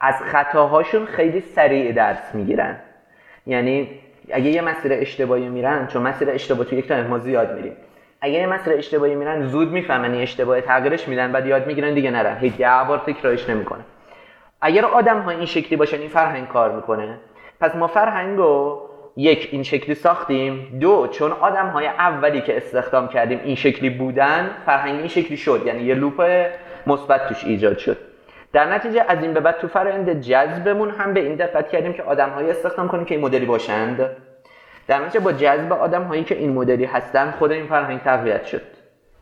از 0.00 0.14
خطاهاشون 0.22 1.06
خیلی 1.06 1.40
سریع 1.40 1.92
درس 1.92 2.34
می‌گیرن. 2.34 2.76
یعنی 3.46 3.88
اگه 4.32 4.50
یه 4.50 4.62
مسیر 4.62 4.92
اشتباهی 4.92 5.48
میرن 5.48 5.86
چون 5.86 6.02
مسیر 6.02 6.30
اشتباه 6.30 6.66
تو 6.66 6.76
یک 6.76 6.88
تا 6.88 7.02
ما 7.02 7.18
زیاد 7.18 7.54
میریم. 7.56 7.76
اگه 8.20 8.34
یه 8.34 8.46
مسیر 8.46 8.72
اشتباهی 8.72 9.14
میرن 9.14 9.46
زود 9.46 9.72
می‌فهمن 9.72 10.12
این 10.12 10.22
اشتباه 10.22 10.60
تغییرش 10.60 11.08
میدن 11.08 11.32
بعد 11.32 11.46
یاد 11.46 11.66
می‌گیرن 11.66 11.94
دیگه 11.94 12.10
نرن. 12.10 12.38
هیچ 12.38 12.56
ده 12.56 12.84
بار 12.88 12.98
تکرارش 12.98 13.48
نمی‌کنه. 13.48 13.80
اگر 14.60 14.84
آدم 14.84 15.20
ها 15.20 15.30
این 15.30 15.44
شکلی 15.44 15.76
باشن 15.76 15.98
این 15.98 16.08
فرهنگ 16.08 16.48
کار 16.48 16.72
می‌کنه. 16.72 17.18
پس 17.60 17.74
ما 17.76 17.86
فرهنگو 17.86 18.80
یک 19.16 19.48
این 19.52 19.62
شکلی 19.62 19.94
ساختیم. 19.94 20.78
دو 20.80 21.06
چون 21.06 21.32
آدم 21.32 21.66
های 21.66 21.86
اولی 21.86 22.40
که 22.40 22.56
استخدام 22.56 23.08
کردیم 23.08 23.40
این 23.44 23.54
شکلی 23.54 23.90
بودن 23.90 24.50
فرهنگ 24.66 24.98
این 24.98 25.08
شکلی 25.08 25.36
شد. 25.36 25.62
یعنی 25.66 25.82
یه 25.82 25.94
لوپ 25.94 26.46
مثبت 26.86 27.28
توش 27.28 27.44
ایجاد 27.44 27.78
شد. 27.78 27.96
در 28.52 28.72
نتیجه 28.72 29.04
از 29.08 29.22
این 29.22 29.34
به 29.34 29.40
بعد 29.40 29.58
تو 29.58 29.68
فرآیند 29.68 30.20
جذبمون 30.20 30.90
هم 30.90 31.14
به 31.14 31.20
این 31.20 31.34
دقت 31.34 31.68
کردیم 31.68 31.92
که 31.92 32.02
آدم 32.02 32.30
های 32.30 32.50
استخدام 32.50 32.88
کنیم 32.88 33.04
که 33.04 33.14
این 33.14 33.24
مدلی 33.24 33.46
باشند. 33.46 34.16
در 34.86 34.98
نتیجه 35.04 35.20
با 35.20 35.32
جذب 35.32 35.72
آدم 35.72 36.02
هایی 36.02 36.24
که 36.24 36.38
این 36.38 36.52
مدلی 36.52 36.84
هستن 36.84 37.30
خود 37.30 37.52
این 37.52 37.66
فرهنگ 37.66 38.00
تقویت 38.00 38.44
شد. 38.44 38.62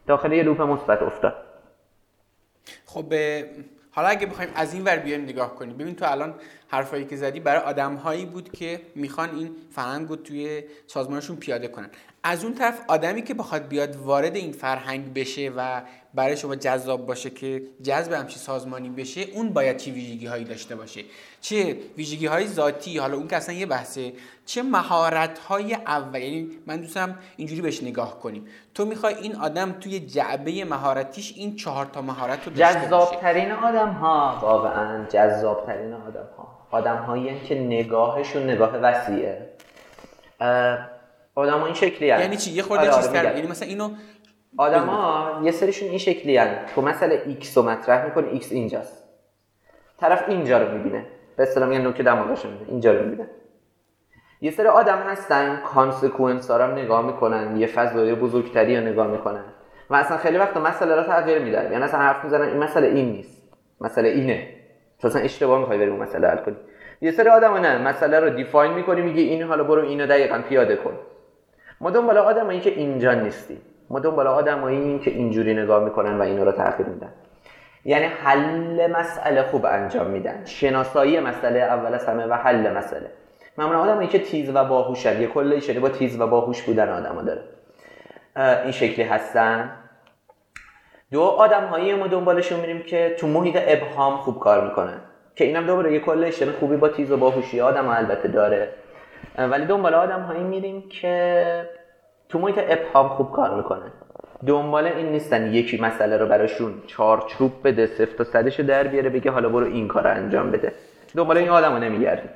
داخل 0.06 0.32
یه 0.32 0.42
لوپ 0.42 0.60
مثبت 0.60 1.02
افتاد. 1.02 1.34
خب 2.84 3.14
حالا 3.90 4.08
اگه 4.08 4.26
بخوایم 4.26 4.50
از 4.54 4.74
این 4.74 4.84
ور 4.84 4.96
بیایم 4.96 5.22
نگاه 5.22 5.54
کنیم. 5.54 5.76
ببین 5.76 5.94
تو 5.94 6.10
الان 6.10 6.34
حرفایی 6.68 7.04
که 7.04 7.16
زدی 7.16 7.40
برای 7.40 7.60
آدم 7.60 7.94
هایی 7.94 8.26
بود 8.26 8.52
که 8.52 8.80
می‌خوان 8.94 9.30
این 9.30 9.50
فرهنگ 9.70 10.08
رو 10.08 10.16
توی 10.16 10.62
سازمانشون 10.86 11.36
پیاده 11.36 11.68
کنن. 11.68 11.90
از 12.22 12.44
اون 12.44 12.54
طرف 12.54 12.80
آدمی 12.88 13.22
که 13.22 13.34
بخواد 13.34 13.68
بیاد 13.68 13.96
وارد 13.96 14.36
این 14.36 14.52
فرهنگ 14.52 15.14
بشه 15.14 15.52
و 15.56 15.82
برای 16.14 16.36
شما 16.36 16.56
جذاب 16.56 17.06
باشه 17.06 17.30
که 17.30 17.62
جذب 17.82 18.12
همچی 18.12 18.38
سازمانی 18.38 18.88
بشه 18.88 19.20
اون 19.20 19.52
باید 19.52 19.76
چه 19.76 19.90
ویژگی 19.90 20.26
هایی 20.26 20.44
داشته 20.44 20.76
باشه؟ 20.76 21.00
چه 21.40 21.76
ویژگی 21.96 22.26
های 22.26 22.46
ذاتی؟ 22.46 22.98
حالا 22.98 23.16
اون 23.16 23.28
که 23.28 23.36
اصلا 23.36 23.54
یه 23.54 23.66
بحثه. 23.66 24.12
چه 24.46 24.62
مهارت 24.62 25.38
های 25.38 25.74
اول؟ 25.74 26.20
یعنی 26.20 26.50
من 26.66 26.76
دوستم 26.76 27.18
اینجوری 27.36 27.60
بهش 27.60 27.82
نگاه 27.82 28.20
کنیم. 28.20 28.46
تو 28.74 28.84
می‌خوای 28.84 29.14
این 29.14 29.36
آدم 29.36 29.72
توی 29.72 30.00
جعبه 30.00 30.64
مهارتیش 30.64 31.34
این 31.36 31.56
چهار 31.56 31.86
تا 31.86 32.02
مهارت 32.02 32.46
رو 32.46 32.52
داشته 32.52 32.86
جذاب 32.86 33.16
ترین 33.20 33.52
آدم 33.52 33.90
ها 33.90 34.38
واقعا 34.42 35.04
جذاب 35.04 35.66
ترین 35.66 35.92
آدم 35.92 36.28
آدم 36.70 36.96
هایی 36.96 37.40
که 37.40 37.54
نگاهشون 37.54 38.42
نگاه 38.42 38.76
وسیعه. 38.76 39.48
آدم 41.34 41.58
ها 41.58 41.66
این 41.66 41.74
شکلی 41.74 42.06
یعنی 42.06 42.36
چی؟ 42.36 42.50
یه 42.50 42.62
خورده 42.62 42.90
آره، 42.90 43.02
چیز 43.02 43.08
آره 43.08 43.36
یعنی 43.36 43.48
مثلا 43.48 43.68
اینو 43.68 43.90
ها 44.58 45.40
یه 45.44 45.50
سریشون 45.50 45.88
این 45.88 45.98
شکلی 45.98 46.36
هن. 46.36 46.66
تو 46.74 46.82
مسئله 46.82 47.36
X 47.40 47.56
رو 47.56 47.62
مطرح 47.62 48.04
می‌کنه 48.04 48.40
X 48.40 48.52
اینجاست. 48.52 49.04
طرف 49.98 50.24
اینجا 50.28 50.58
رو 50.58 50.78
می‌بینه. 50.78 51.06
به 51.36 51.42
اصطلاح 51.42 51.68
میگن 51.68 51.82
نوک 51.82 52.00
دماغش 52.00 52.44
می‌بینه. 52.44 52.70
اینجا 52.70 52.92
رو 52.92 53.04
می‌بینه. 53.04 53.28
یه 54.40 54.50
سری 54.50 54.66
آدم 54.66 54.98
هستن 54.98 55.60
consequence 55.60 56.50
هم 56.50 56.72
نگاه 56.72 57.06
می‌کنن 57.06 57.56
یه 57.56 57.66
فضای 57.66 58.14
بزرگتری 58.14 58.76
رو 58.76 58.86
نگاه 58.86 59.06
می‌کنن. 59.06 59.44
و 59.90 59.94
اصلا 59.94 60.16
خیلی 60.16 60.38
وقت 60.38 60.56
مسئله 60.56 60.96
رو 60.96 61.02
تغییر 61.02 61.38
میدن. 61.38 61.72
یعنی 61.72 61.84
اصلا 61.84 62.00
حرف 62.00 62.24
می‌زنن 62.24 62.48
این 62.48 62.56
مسئله 62.56 62.86
این 62.86 63.12
نیست. 63.12 63.42
مسئله 63.80 64.08
اینه. 64.08 64.57
تو 65.00 65.08
اصلا 65.08 65.22
اشتباه 65.22 65.58
می‌خوای 65.58 65.78
بری 65.78 65.90
اون 65.90 66.00
مسئله 66.00 66.28
حل 66.28 66.36
کنی. 66.36 66.56
یه 67.00 67.10
سری 67.10 67.28
آدم 67.28 67.54
نه 67.54 67.78
مسئله 67.78 68.20
رو 68.20 68.30
define 68.30 68.72
می‌کنی 68.72 69.02
میگی 69.02 69.20
این 69.20 69.42
حالا 69.42 69.64
برو 69.64 69.82
اینو 69.82 70.06
دقیقا 70.06 70.42
پیاده 70.48 70.76
کن. 70.76 70.92
ما 71.80 71.90
دنبال 71.90 72.18
آدمایی 72.18 72.60
که 72.60 72.70
اینجا 72.70 73.14
نیستی 73.14 73.58
ما 73.90 74.00
دنبال 74.00 74.26
آدمایی 74.26 74.98
که 74.98 75.10
اینجوری 75.10 75.54
نگاه 75.54 75.84
می‌کنن 75.84 76.18
و 76.18 76.22
اینو 76.22 76.44
رو 76.44 76.52
تغییر 76.52 76.88
میدن. 76.88 77.12
یعنی 77.84 78.04
حل 78.04 78.92
مسئله 78.92 79.42
خوب 79.42 79.66
انجام 79.66 80.06
میدن. 80.06 80.44
شناسایی 80.44 81.20
مسئله 81.20 81.58
اول 81.58 81.94
از 81.94 82.06
همه 82.06 82.26
و 82.26 82.32
حل 82.32 82.76
مسئله. 82.76 83.10
معمولا 83.58 83.80
آدمایی 83.80 84.08
که 84.08 84.18
تیز 84.18 84.50
و 84.54 84.64
باهوشن. 84.64 85.20
یه 85.20 85.26
کلی 85.26 85.60
شده 85.60 85.80
با 85.80 85.88
تیز 85.88 86.20
و 86.20 86.26
باهوش 86.26 86.62
بودن 86.62 86.88
آدما 86.88 87.22
داره. 87.22 87.42
این 88.36 88.72
شکلی 88.72 89.04
هستن. 89.04 89.70
دو 91.12 91.22
آدم 91.22 91.64
هایی 91.64 91.94
ما 91.94 92.06
دنبالشون 92.06 92.60
میریم 92.60 92.82
که 92.82 93.16
تو 93.18 93.26
محیط 93.26 93.56
ابهام 93.60 94.16
خوب 94.16 94.38
کار 94.38 94.68
می‌کنن. 94.68 95.00
که 95.36 95.44
اینم 95.44 95.66
دوباره 95.66 95.92
یه 95.92 96.00
کلیشن 96.00 96.52
خوبی 96.52 96.76
با 96.76 96.88
تیز 96.88 97.12
و 97.12 97.16
باهوشی 97.16 97.60
آدم 97.60 97.88
البته 97.88 98.28
داره. 98.28 98.68
ولی 99.38 99.66
دنبال 99.66 99.94
آدم 99.94 100.20
هایی 100.22 100.42
میریم 100.42 100.88
که 100.88 101.68
تو 102.28 102.38
محیط 102.38 102.58
ابهام 102.58 103.08
خوب 103.08 103.32
کار 103.32 103.56
می‌کنن. 103.56 103.92
دنبال 104.46 104.86
این 104.86 105.06
نیستن 105.06 105.54
یکی 105.54 105.80
مسئله 105.80 106.16
رو 106.16 106.26
براشون 106.26 106.74
چارچوب 106.86 107.52
بده 107.64 107.86
صفت 107.86 108.20
و 108.20 108.24
صدش 108.24 108.60
در 108.60 108.86
بیاره 108.86 109.10
بگه 109.10 109.30
حالا 109.30 109.48
برو 109.48 109.66
این 109.66 109.88
کار 109.88 110.06
انجام 110.06 110.50
بده. 110.50 110.72
دنبال 111.16 111.36
این 111.36 111.48
آدم 111.48 111.72
رو 111.72 111.78
نمیگردیم. 111.78 112.30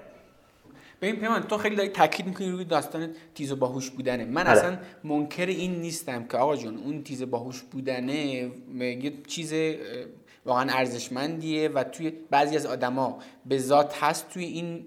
ببین 1.02 1.16
پیمان 1.16 1.42
تو 1.42 1.58
خیلی 1.58 1.76
داری 1.76 1.88
تاکید 1.88 2.26
می‌کنی 2.26 2.50
روی 2.50 2.64
داستان 2.64 3.10
تیز 3.34 3.52
و 3.52 3.56
باهوش 3.56 3.90
بودنه. 3.90 4.24
من 4.24 4.46
آره. 4.46 4.50
اصلا 4.50 4.78
منکر 5.04 5.46
این 5.46 5.80
نیستم 5.80 6.24
که 6.24 6.36
آقا 6.36 6.56
جون 6.56 6.76
اون 6.76 7.02
تیز 7.02 7.22
باهوش 7.22 7.62
بودنه 7.62 8.50
یه 8.78 9.12
چیز 9.26 9.54
واقعا 10.46 10.72
ارزشمندیه 10.72 11.68
و 11.68 11.84
توی 11.84 12.12
بعضی 12.30 12.56
از 12.56 12.66
آدما 12.66 13.18
به 13.46 13.58
ذات 13.58 14.02
هست 14.02 14.30
توی 14.30 14.44
این 14.44 14.86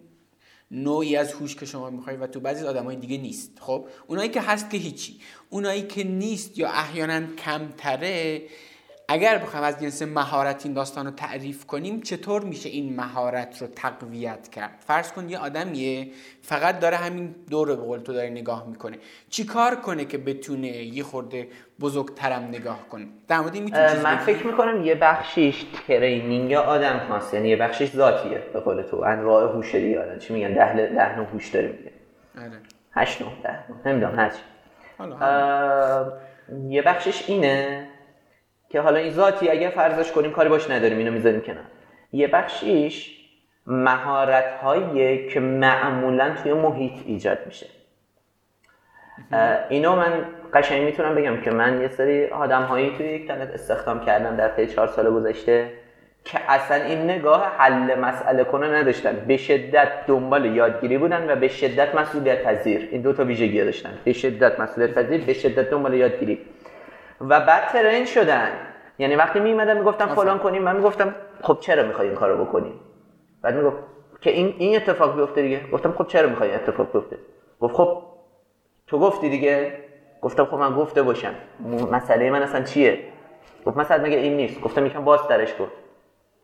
نوعی 0.71 1.15
از 1.15 1.33
هوش 1.33 1.55
که 1.55 1.65
شما 1.65 1.89
می‌خوای 1.89 2.15
و 2.15 2.27
تو 2.27 2.39
بعضی 2.39 2.59
از 2.61 2.67
آدمای 2.67 2.95
دیگه 2.95 3.17
نیست. 3.17 3.51
خب؟ 3.59 3.87
اونایی 4.07 4.29
که 4.29 4.41
هست 4.41 4.69
که 4.69 4.77
هیچی. 4.77 5.19
اونایی 5.49 5.81
که 5.81 6.03
نیست 6.03 6.57
یا 6.57 6.69
احیانا 6.69 7.35
کمتره 7.35 8.41
اگر 9.07 9.37
بخوایم 9.37 9.65
از 9.65 9.81
جنس 9.81 10.01
مهارت 10.01 10.65
این 10.65 10.73
داستان 10.73 11.05
رو 11.05 11.11
تعریف 11.11 11.65
کنیم 11.65 12.01
چطور 12.01 12.43
میشه 12.43 12.69
این 12.69 12.95
مهارت 12.95 13.61
رو 13.61 13.67
تقویت 13.67 14.47
کرد؟ 14.47 14.71
فرض 14.79 15.11
کن 15.11 15.29
یه 15.29 15.37
آدمیه 15.37 16.07
فقط 16.41 16.79
داره 16.79 16.97
همین 16.97 17.35
دور 17.49 17.67
به 17.67 17.75
قول 17.75 17.99
تو 17.99 18.13
داره 18.13 18.29
نگاه 18.29 18.67
می‌کنه. 18.67 18.97
چی 19.29 19.45
کار 19.45 19.75
کنه 19.75 20.05
که 20.05 20.17
بتونه 20.17 20.67
یه 20.67 21.03
خورده 21.03 21.47
بزرگترم 21.79 22.43
نگاه 22.43 22.79
کنه؟ 22.89 23.05
در 23.27 23.39
مورد 23.39 23.57
من 24.03 24.17
فکر 24.17 24.47
می‌کنم 24.47 24.85
یه 24.85 24.95
بخشیش 24.95 25.65
ترینینگ 25.87 26.53
آدم 26.53 26.97
هست 26.97 27.33
یعنی 27.33 27.49
یه 27.49 27.55
بخشیش 27.55 27.91
ذاتیه 27.91 28.43
به 28.53 28.59
قول 28.59 28.81
تو. 28.81 28.97
انواع 28.97 29.51
هوش 29.51 29.75
دیگه 29.75 30.17
چی 30.19 30.33
میگن؟ 30.33 30.53
ده 30.53 30.87
ده 30.87 31.17
نوع 31.17 31.25
هوش 31.25 31.49
داره 31.49 31.67
میگه. 31.67 31.91
آره. 32.37 32.61
هشت 32.93 33.21
نه 33.21 33.27
ده 33.43 33.89
نمی‌دونم 33.89 34.19
هشت 34.19 34.39
یه 36.69 36.81
بخشش 36.81 37.29
اینه 37.29 37.84
که 38.75 38.81
حالا 38.81 38.99
این 38.99 39.11
ذاتی 39.11 39.49
اگر 39.49 39.69
فرضش 39.69 40.11
کنیم 40.11 40.31
کاری 40.31 40.49
باش 40.49 40.69
نداریم 40.69 40.97
اینو 40.97 41.11
می‌ذاریم 41.11 41.41
کنار. 41.41 41.63
یه 42.11 42.27
بخشیش 42.27 43.17
مهارت 43.67 44.51
هایی 44.63 45.27
که 45.27 45.39
معمولا 45.39 46.35
توی 46.43 46.53
محیط 46.53 46.93
ایجاد 47.05 47.37
میشه. 47.45 47.65
اینو 49.69 49.95
من 49.95 50.25
قشنگ 50.53 50.81
می‌تونم 50.81 51.15
بگم 51.15 51.41
که 51.41 51.51
من 51.51 51.81
یه 51.81 51.87
سری 51.87 52.25
آدم 52.25 52.61
هایی 52.61 52.93
توی 52.97 53.05
یک 53.05 53.27
تنت 53.27 53.49
استخدام 53.49 54.05
کردم 54.05 54.35
در 54.35 54.49
طی 54.49 54.67
چهار 54.67 54.87
سال 54.87 55.11
گذشته 55.11 55.69
که 56.25 56.51
اصلا 56.51 56.83
این 56.83 57.03
نگاه 57.03 57.55
حل 57.57 57.99
مسئله 57.99 58.43
کنه 58.43 58.67
نداشتن. 58.67 59.25
به 59.27 59.37
شدت 59.37 59.87
دنبال 60.07 60.45
یادگیری 60.45 60.97
بودن 60.97 61.31
و 61.31 61.35
به 61.35 61.47
شدت 61.47 61.95
مسئولیت 61.95 62.43
پذیر. 62.43 62.89
این 62.91 63.01
دو 63.01 63.13
تا 63.13 63.23
ویژگی 63.23 63.63
داشتن. 63.63 63.93
به 64.03 64.13
شدت 64.13 64.59
مسئولیت 64.59 64.93
پذیر 64.93 65.25
به 65.25 65.33
شدت 65.33 65.69
دنبال 65.69 65.93
یادگیری. 65.93 66.39
و 67.21 67.39
بعد 67.39 67.67
ترین 67.67 68.05
شدن. 68.05 68.51
یعنی 68.99 69.15
وقتی 69.15 69.39
می 69.39 69.51
اومدن 69.51 69.77
می‌گفتم 69.77 70.07
فلان 70.07 70.39
کنیم 70.39 70.63
من 70.63 70.75
می‌گفتم 70.75 71.15
خب 71.41 71.57
چرا 71.59 71.83
می‌خوای 71.83 72.07
این 72.07 72.17
کارو 72.17 72.45
بکنیم 72.45 72.79
بعد 73.41 73.55
می‌گفت 73.55 73.77
که 74.21 74.31
این 74.31 74.55
این 74.57 74.75
اتفاق 74.75 75.15
بیفته 75.15 75.41
دیگه. 75.41 75.61
گفتم 75.71 75.91
خب 75.91 76.07
چرا 76.07 76.29
می‌خوای 76.29 76.55
اتفاق 76.55 76.91
بیفته؟ 76.91 77.17
گفت 77.59 77.75
خب 77.75 78.03
تو 78.87 78.99
گفتی 78.99 79.29
دیگه. 79.29 79.77
گفتم 80.21 80.45
خب 80.45 80.57
من 80.57 80.75
گفته 80.75 81.03
باشم. 81.03 81.33
مسئله 81.91 82.29
من 82.29 82.41
اصلا 82.41 82.63
چیه؟ 82.63 82.99
گفت 83.65 83.77
مثلا 83.77 84.03
مگه 84.03 84.17
این 84.17 84.37
نیست؟ 84.37 84.61
گفتم 84.61 84.85
یکم 84.85 85.03
باز 85.03 85.27
درش 85.27 85.53
کن. 85.53 85.67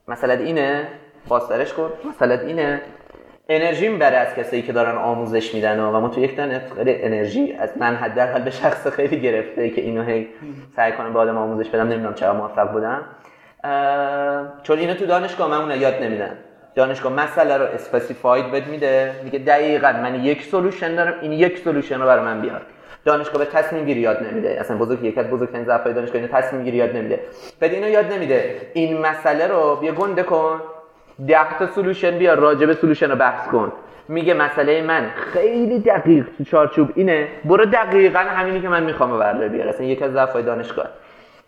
مسئله 0.07 0.43
اینه؟ 0.43 0.87
باز 1.27 1.49
درش 1.49 1.73
کن. 1.73 1.91
مسئله 2.09 2.45
اینه؟ 2.45 2.81
انرژی 3.55 3.87
می‌بره 3.87 4.17
از 4.17 4.35
کسایی 4.35 4.61
که 4.61 4.73
دارن 4.73 4.95
آموزش 4.95 5.53
میدن 5.53 5.79
و 5.79 5.99
ما 5.99 6.09
تو 6.09 6.21
یک 6.21 6.35
تن 6.35 6.61
خیلی 6.75 7.03
انرژی 7.03 7.53
از 7.59 7.69
من 7.77 7.95
حداقل 7.95 8.41
به 8.41 8.51
شخص 8.51 8.87
خیلی 8.87 9.19
گرفته 9.19 9.69
که 9.69 9.81
اینو 9.81 10.03
هی 10.03 10.27
سعی 10.75 10.91
کنم 10.91 11.13
به 11.13 11.19
آدم 11.19 11.37
آموزش 11.37 11.69
بدم. 11.69 11.87
نمی‌دونم 11.87 12.13
چرا 12.13 12.33
موفق 12.33 12.71
بودم. 12.71 13.01
چون 14.63 14.79
اینو 14.79 14.93
تو 14.93 15.05
دانشگاه 15.05 15.65
من 15.65 15.81
یاد 15.81 16.03
نمیدن. 16.03 16.37
دانشگاه 16.75 17.13
مسئله 17.13 17.57
رو 17.57 17.65
specified 17.65 18.51
بد 18.51 18.67
میده. 18.67 19.11
میگه 19.23 19.39
دقیقا 19.39 19.91
من 19.91 20.23
یک 20.23 20.43
solution 20.43 20.95
دارم 20.95 21.13
این 21.21 21.31
یک 21.31 21.57
solution 21.57 21.99
رو 21.99 22.05
برای 22.05 22.25
من 22.25 22.41
بیار. 22.41 22.61
دانشگاه 23.05 23.37
به 23.37 23.51
تصمیم 23.51 23.85
گیری 23.85 23.99
یاد 23.99 24.23
نمیده. 24.23 24.57
اصلا 24.59 24.77
بزرگ 24.77 25.03
یک 25.03 25.17
از 25.17 25.29
بزرگترین 25.29 25.65
ضعف‌های 25.65 25.93
دانشگاه 25.93 26.21
اینو 26.21 26.33
تصمیم 26.33 26.63
گیری 26.63 26.77
یاد 26.77 26.95
نمیده. 26.95 27.19
بعد 27.59 27.73
اینو 27.73 27.89
یاد 27.89 28.13
نمیده. 28.13 28.55
این 28.73 28.97
مسئله 28.97 29.47
رو 29.47 29.75
بیا 29.75 29.91
گنده 29.91 30.23
کن. 30.23 30.61
ده 31.27 31.57
تا 31.59 31.67
solution 31.67 32.17
بیا 32.17 32.33
راجب 32.33 32.73
solution 32.73 33.09
رو 33.09 33.15
بحث 33.15 33.47
کن. 33.47 33.71
میگه 34.07 34.33
مسئله 34.33 34.81
من 34.81 35.09
خیلی 35.33 35.79
دقیق 35.79 36.25
تو 36.37 36.43
چارچوب 36.43 36.89
اینه. 36.95 37.27
برو 37.45 37.65
دقیقا 37.65 38.19
همینی 38.19 38.61
که 38.61 38.69
من 38.69 38.83
می‌خوام 38.83 39.19
بردار 39.19 39.47
بیار 39.47 39.67
اصلا 39.67 39.85
یک 39.85 40.01
از 40.01 40.11
ضعف‌های 40.11 40.43
دانشگاه. 40.43 40.87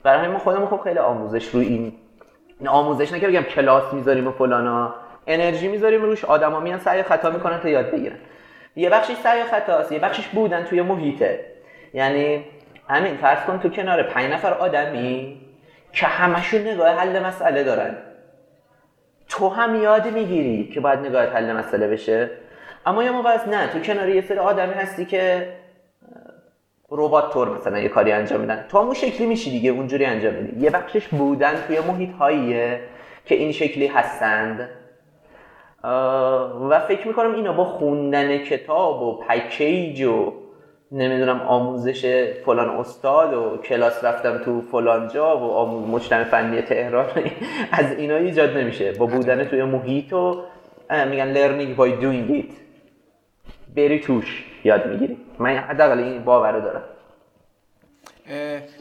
برای 0.04 0.20
همین 0.20 0.32
ما 0.32 0.40
خودمون 0.40 0.68
خب 0.68 0.82
خیلی 0.84 1.00
آموزش 1.00 1.50
روی 1.50 1.66
این 1.66 1.94
آموزش 2.68 3.14
نکه 3.14 3.28
بگم 3.28 3.42
کلاس 3.42 3.94
می‌ذاریم 3.94 4.28
و 4.28 4.32
فلانا. 4.32 4.94
انرژی 5.28 5.68
می‌ذاریم 5.68 6.02
روش 6.02 6.26
آدما 6.26 6.60
میان 6.60 6.80
سعی 6.80 7.04
خطا 7.04 7.30
می‌کنن 7.30 7.60
تا 7.60 7.70
یاد 7.70 7.92
بگیرن. 7.92 8.16
یه 8.76 8.90
بخشش 8.90 9.16
سعی 9.16 9.44
خطاست 9.44 9.92
یه 9.92 10.00
بخشش 10.00 10.28
بودن 10.28 10.64
توی 10.64 10.82
محیطه. 10.82 11.40
یعنی 11.94 12.46
همین 12.90 13.18
فرض 13.18 13.40
کن 13.40 13.60
تو 13.60 13.70
کنار 13.70 14.04
پنج 14.04 14.34
نفر 14.34 14.54
آدمی 14.54 15.42
که 15.94 16.06
همشون 16.06 16.62
نگاه 16.62 16.90
حل 16.90 17.24
مسئله 17.24 17.64
دارن. 17.64 17.96
تو 19.38 19.50
هم 19.50 19.84
یاد 19.84 20.08
می‌گیری 20.08 20.70
که 20.74 20.80
باید 20.80 21.00
نگاه 21.00 21.24
حل 21.24 21.54
مسئله 21.54 21.88
بشه. 21.88 22.30
اما 22.86 23.04
یه 23.04 23.12
موقع 23.12 23.50
نه 23.50 23.68
تو 23.68 23.80
کنار 23.80 24.10
یه 24.10 24.22
سری 24.22 24.38
آدمی 24.38 24.74
هستی 24.74 25.06
که 25.06 25.48
ربات 26.92 27.34
طور 27.34 27.50
مثلا 27.50 27.80
یه 27.80 27.90
کاری 27.90 28.12
انجام 28.12 28.42
میدن. 28.42 28.66
تو 28.70 28.80
همون 28.80 28.94
شکلی 28.94 29.28
میشی 29.28 29.52
دیگه 29.52 29.72
اونجوری 29.72 30.06
انجام 30.06 30.34
میدی. 30.34 30.64
یه 30.64 30.70
بخشش 30.70 31.08
بودن 31.08 31.54
توی 31.68 31.80
محیط 31.80 32.10
هاییه 32.12 32.80
که 33.26 33.36
این 33.36 33.52
شکلی 33.52 33.88
هستند. 33.88 34.70
و 36.70 36.80
فکر 36.88 37.08
می‌کنم 37.08 37.36
اینا 37.36 37.54
با 37.54 37.66
خوندن 37.66 38.38
کتاب 38.38 39.02
و 39.02 39.18
پکیج 39.18 40.02
و 40.02 40.34
نمی‌دونم 40.94 41.42
آموزش 41.42 42.32
فلان 42.46 42.70
استاد 42.70 43.34
و 43.34 43.58
کلاس 43.58 44.04
رفتم 44.04 44.38
تو 44.38 44.62
فلان 44.62 45.08
جا 45.08 45.38
و 45.38 45.52
آموز 45.52 45.90
مجتمع 45.90 46.24
فنی 46.24 46.62
تهران 46.62 47.06
از 47.72 47.92
اینا 47.98 48.16
ایجاد 48.16 48.58
نمیشه. 48.58 48.92
با 48.92 49.06
بودن 49.06 49.46
توی 49.46 49.64
محیط 49.64 50.14
و 50.14 50.44
میگن 51.10 51.34
learning 51.34 51.78
by 51.80 52.02
doing 52.04 52.42
it. 52.42 52.54
بری 53.76 54.00
توش 54.00 54.46
یاد 54.64 54.86
می‌گیری. 54.86 55.18
من 55.40 55.58
حداقل 55.58 55.98
این 56.00 56.24
باور 56.24 56.60
دارم. 56.60 56.84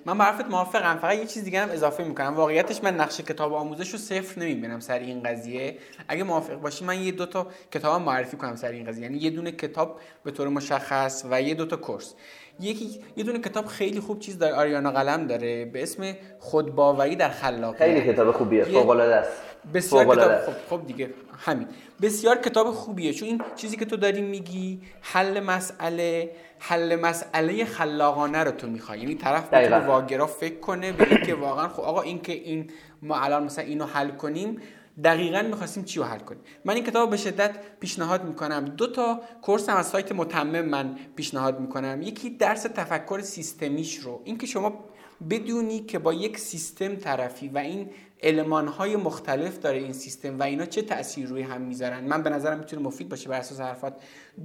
من 0.06 0.16
معرفت 0.16 0.44
موافقم. 0.44 0.96
فقط 0.96 1.18
یه 1.18 1.26
چیز 1.26 1.44
دیگه 1.44 1.60
هم 1.60 1.70
اضافه 1.70 2.04
می‌کنم. 2.04 2.34
واقعیتش 2.34 2.84
من 2.84 2.94
نقش 2.96 3.20
کتاب 3.20 3.54
آموزش 3.54 3.90
رو 3.90 3.98
صفر 3.98 4.40
نمی‌بینم 4.40 4.80
سر 4.80 4.98
این 4.98 5.22
قضیه. 5.22 5.76
اگه 6.08 6.24
موافق 6.24 6.54
باشی 6.54 6.84
من 6.84 7.02
یه 7.02 7.12
دوتا 7.12 7.46
کتاب 7.72 8.02
معرفی 8.02 8.36
کنم 8.36 8.56
سر 8.56 8.68
این 8.68 8.86
قضیه. 8.86 9.02
یعنی 9.02 9.18
یه 9.18 9.30
دونه 9.30 9.52
کتاب 9.52 10.00
به 10.24 10.30
طور 10.30 10.48
مشخص 10.48 11.24
و 11.30 11.42
یه 11.42 11.54
دوتا 11.54 11.76
کورس. 11.76 12.14
یکی 12.60 13.00
یه 13.16 13.24
دونه 13.24 13.38
کتاب 13.38 13.66
خیلی 13.66 14.00
خوب 14.00 14.18
چیز 14.18 14.38
داره 14.38 14.54
آریانا 14.54 14.90
قلم 14.90 15.26
داره 15.26 15.64
به 15.64 15.82
اسم 15.82 16.16
خودباوری 16.38 17.16
در 17.16 17.28
خلاقیت. 17.28 17.78
خیلی 17.78 18.12
کتاب 18.12 18.32
خوبیه 18.32 18.64
فوق 18.64 18.90
العاده 18.90 19.14
است. 19.14 19.32
بسیار 19.74 20.16
کتاب 20.16 20.46
خب, 20.46 20.52
خب 20.70 20.86
دیگه 20.86 21.10
همین. 21.38 21.68
بسیار 22.02 22.38
کتاب 22.38 22.70
خوبیه. 22.72 23.12
چون 23.12 23.28
این 23.28 23.42
چیزی 23.56 23.76
که 23.76 23.84
تو 23.84 23.96
داری 23.96 24.22
میگی 24.22 24.80
حل 25.00 25.40
مسئله 25.40 26.30
حل 26.58 26.96
مسئله 26.96 27.64
خلاقانه 27.64 28.38
رو 28.38 28.50
تو 28.50 28.66
می‌خوای. 28.66 29.00
یعنی 29.00 29.14
طرف 29.14 29.48
به 29.48 29.78
واگرا 29.78 30.26
فکر 30.26 30.58
کنه 30.60 30.92
به 30.92 31.08
اینکه 31.10 31.34
واقعا 31.34 31.68
خب 31.68 31.80
آقا 31.80 32.02
این 32.02 32.22
که 32.22 32.32
این 32.32 32.70
ما 33.02 33.20
الان 33.20 33.44
مثلا 33.44 33.64
اینو 33.64 33.84
حل 33.84 34.10
کنیم 34.10 34.58
دقیقا 35.04 35.42
می‌خواستیم 35.42 35.84
چی 35.84 35.98
رو 35.98 36.04
حل 36.04 36.18
کنیم. 36.18 36.40
من 36.64 36.74
این 36.74 36.84
کتاب 36.84 37.10
به 37.10 37.16
شدت 37.16 37.54
پیشنهاد 37.80 38.24
می‌کنم. 38.24 38.64
دو 38.64 38.86
تا 38.86 39.20
کورس 39.42 39.68
هم 39.68 39.76
از 39.76 39.86
سایت 39.86 40.12
متمم 40.12 40.60
من 40.64 40.96
پیشنهاد 41.16 41.60
می‌کنم. 41.60 42.02
یکی 42.02 42.30
درس 42.30 42.62
تفکر 42.62 43.20
سیستمیش 43.20 43.96
رو. 43.96 44.20
اینکه 44.24 44.46
شما 44.46 44.84
بدونی 45.30 45.80
که 45.80 45.98
با 45.98 46.12
یک 46.12 46.38
سیستم 46.38 46.96
طرفی 46.96 47.48
و 47.48 47.58
این 47.58 47.90
علمان 48.22 48.68
های 48.68 48.96
مختلف 48.96 49.58
داره 49.58 49.78
این 49.78 49.92
سیستم 49.92 50.38
و 50.38 50.42
اینا 50.42 50.64
چه 50.64 50.82
تاثیر 50.82 51.28
روی 51.28 51.42
هم 51.42 51.60
می‌ذارن؟ 51.60 52.00
من 52.00 52.22
به 52.22 52.30
نظرم 52.30 52.58
می‌تونه 52.58 52.82
مفید 52.82 53.08
باشه 53.08 53.28
بر 53.28 53.38
اساس 53.38 53.60
حرفات. 53.60 53.92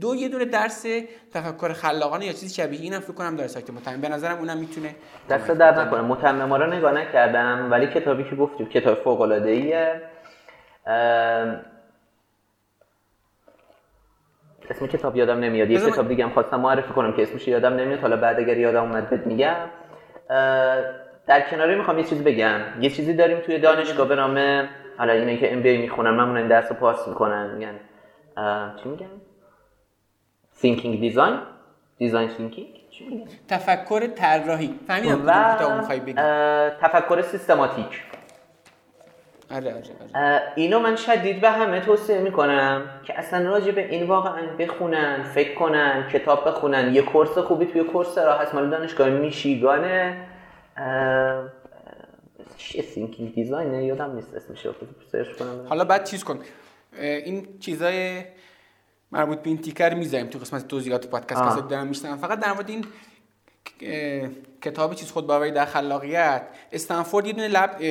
دو 0.01 0.15
یه 0.15 0.29
دونه 0.29 0.45
درس 0.45 0.85
تفکر 1.33 1.73
خلاقانه 1.73 2.25
یا 2.25 2.33
چیزی 2.33 2.49
شبیه 2.49 2.81
اینم 2.81 2.99
فکر 2.99 3.13
کنم 3.13 3.35
داره 3.35 3.47
سایت 3.47 3.69
متمم 3.69 4.01
به 4.01 4.09
نظرم 4.09 4.37
اونم 4.37 4.57
می‌تونه 4.57 4.95
دست 5.29 5.47
در 5.51 5.85
نکنه. 5.85 6.01
متمم 6.01 6.53
رو 6.53 6.73
نگاه 6.73 6.91
نکردم 6.91 7.67
ولی 7.71 7.87
کتابی 7.87 8.23
که 8.23 8.35
گفتی 8.35 8.65
کتاب 8.65 8.97
فوق 9.03 9.21
العاده 9.21 9.49
ایه 9.49 10.01
اسم 14.69 14.87
کتاب 14.87 15.15
یادم 15.15 15.39
نمیاد. 15.39 15.69
یه 15.69 15.79
کتاب 15.79 16.07
دیگه 16.07 16.23
هم 16.23 16.29
خواستم 16.29 16.59
معرفی 16.59 16.93
کنم 16.93 17.13
که 17.15 17.21
اسمش 17.21 17.47
یادم 17.47 17.73
نمیاد. 17.73 17.99
حالا 17.99 18.17
بعد 18.17 18.39
اگر 18.39 18.57
یادم 18.57 18.81
اومد 18.81 19.09
بهت 19.09 19.27
میگم. 19.27 19.55
در 21.27 21.41
کناری 21.41 21.75
می‌خوام 21.75 21.97
یه 21.97 22.03
چیزی 22.03 22.23
بگم. 22.23 22.59
یه 22.81 22.89
چیزی 22.89 23.13
داریم 23.13 23.39
توی 23.39 23.59
دانشگاه 23.59 24.07
به 24.07 24.15
نام 24.15 24.67
حالا 24.97 25.13
اینه 25.13 25.37
که 25.37 25.53
ام 25.53 25.61
بی 25.61 25.77
می‌خونن 25.77 26.09
معمولا 26.09 26.39
این 26.39 26.47
درس 26.47 26.69
رو 26.69 26.75
پارس 26.75 27.07
می‌کنن. 27.07 27.55
میگن 27.55 27.79
چی 28.83 28.89
میگن؟ 28.89 29.09
Thinking 30.61 31.13
design 31.13 31.33
design 32.01 32.29
thinking 32.37 32.67
تفکر 33.47 34.07
طراحی. 34.07 34.79
فهمیدم 34.87 35.23
و 35.25 35.55
کتاب 35.55 35.71
می‌خوای 35.71 35.99
بگی. 35.99 36.13
تفکر 36.81 37.21
سیستماتیک. 37.21 38.03
آره 39.51 39.73
آره 39.73 39.83
آره. 40.15 40.41
اینو 40.55 40.79
من 40.79 40.95
شدید 40.95 41.41
به 41.41 41.49
همه 41.49 41.79
توصیه 41.79 42.19
می‌کنم 42.19 42.89
که 43.03 43.19
اصلا 43.19 43.49
راجع 43.49 43.71
به 43.71 43.85
این 43.89 44.07
واقعا 44.07 44.41
بخونن 44.59 45.23
فکر 45.23 45.53
کنن 45.53 46.07
کتاب 46.13 46.47
بخونن. 46.47 46.95
یه 46.95 47.01
کورس 47.01 47.37
خوبی 47.37 47.65
توی 47.65 47.83
کورس 47.83 48.17
را 48.17 48.37
هست 48.37 48.55
مال 48.55 48.69
دانشگاه 48.69 49.09
میشیگانه. 49.09 50.17
چیه 52.57 52.83
thinking 52.83 53.33
design 53.33 53.73
یادم 53.73 54.15
نیست 54.15 54.33
اسمش 54.33 54.67
سرچ 55.11 55.27
کنم. 55.39 55.65
حالا 55.69 55.85
بعد 55.85 56.03
چیز 56.03 56.23
کن. 56.23 56.39
این 56.99 57.59
چیزای 57.59 58.23
مربوط 59.11 59.37
به 59.37 59.49
این 59.49 59.57
تیکه 59.57 59.83
رو 59.83 59.93
می‌ذاریم 59.93 60.27
تو 60.27 60.39
قسمت 60.39 60.67
توضیحات 60.67 61.07
پادکست 61.07 61.41
کسایی 61.43 61.67
دارم 61.67 61.87
میشنم 61.87 62.17
فقط 62.17 62.39
در 62.39 62.53
مورد 62.53 62.69
این 62.69 62.85
کتاب 64.61 64.93
چیز 64.93 65.11
خود 65.11 65.27
باوری 65.27 65.51
در 65.51 65.65
خلاقیت. 65.65 66.47
استنفورد 66.71 67.27
یه 67.27 67.33
دونه 67.33 67.47
lab 67.47 67.81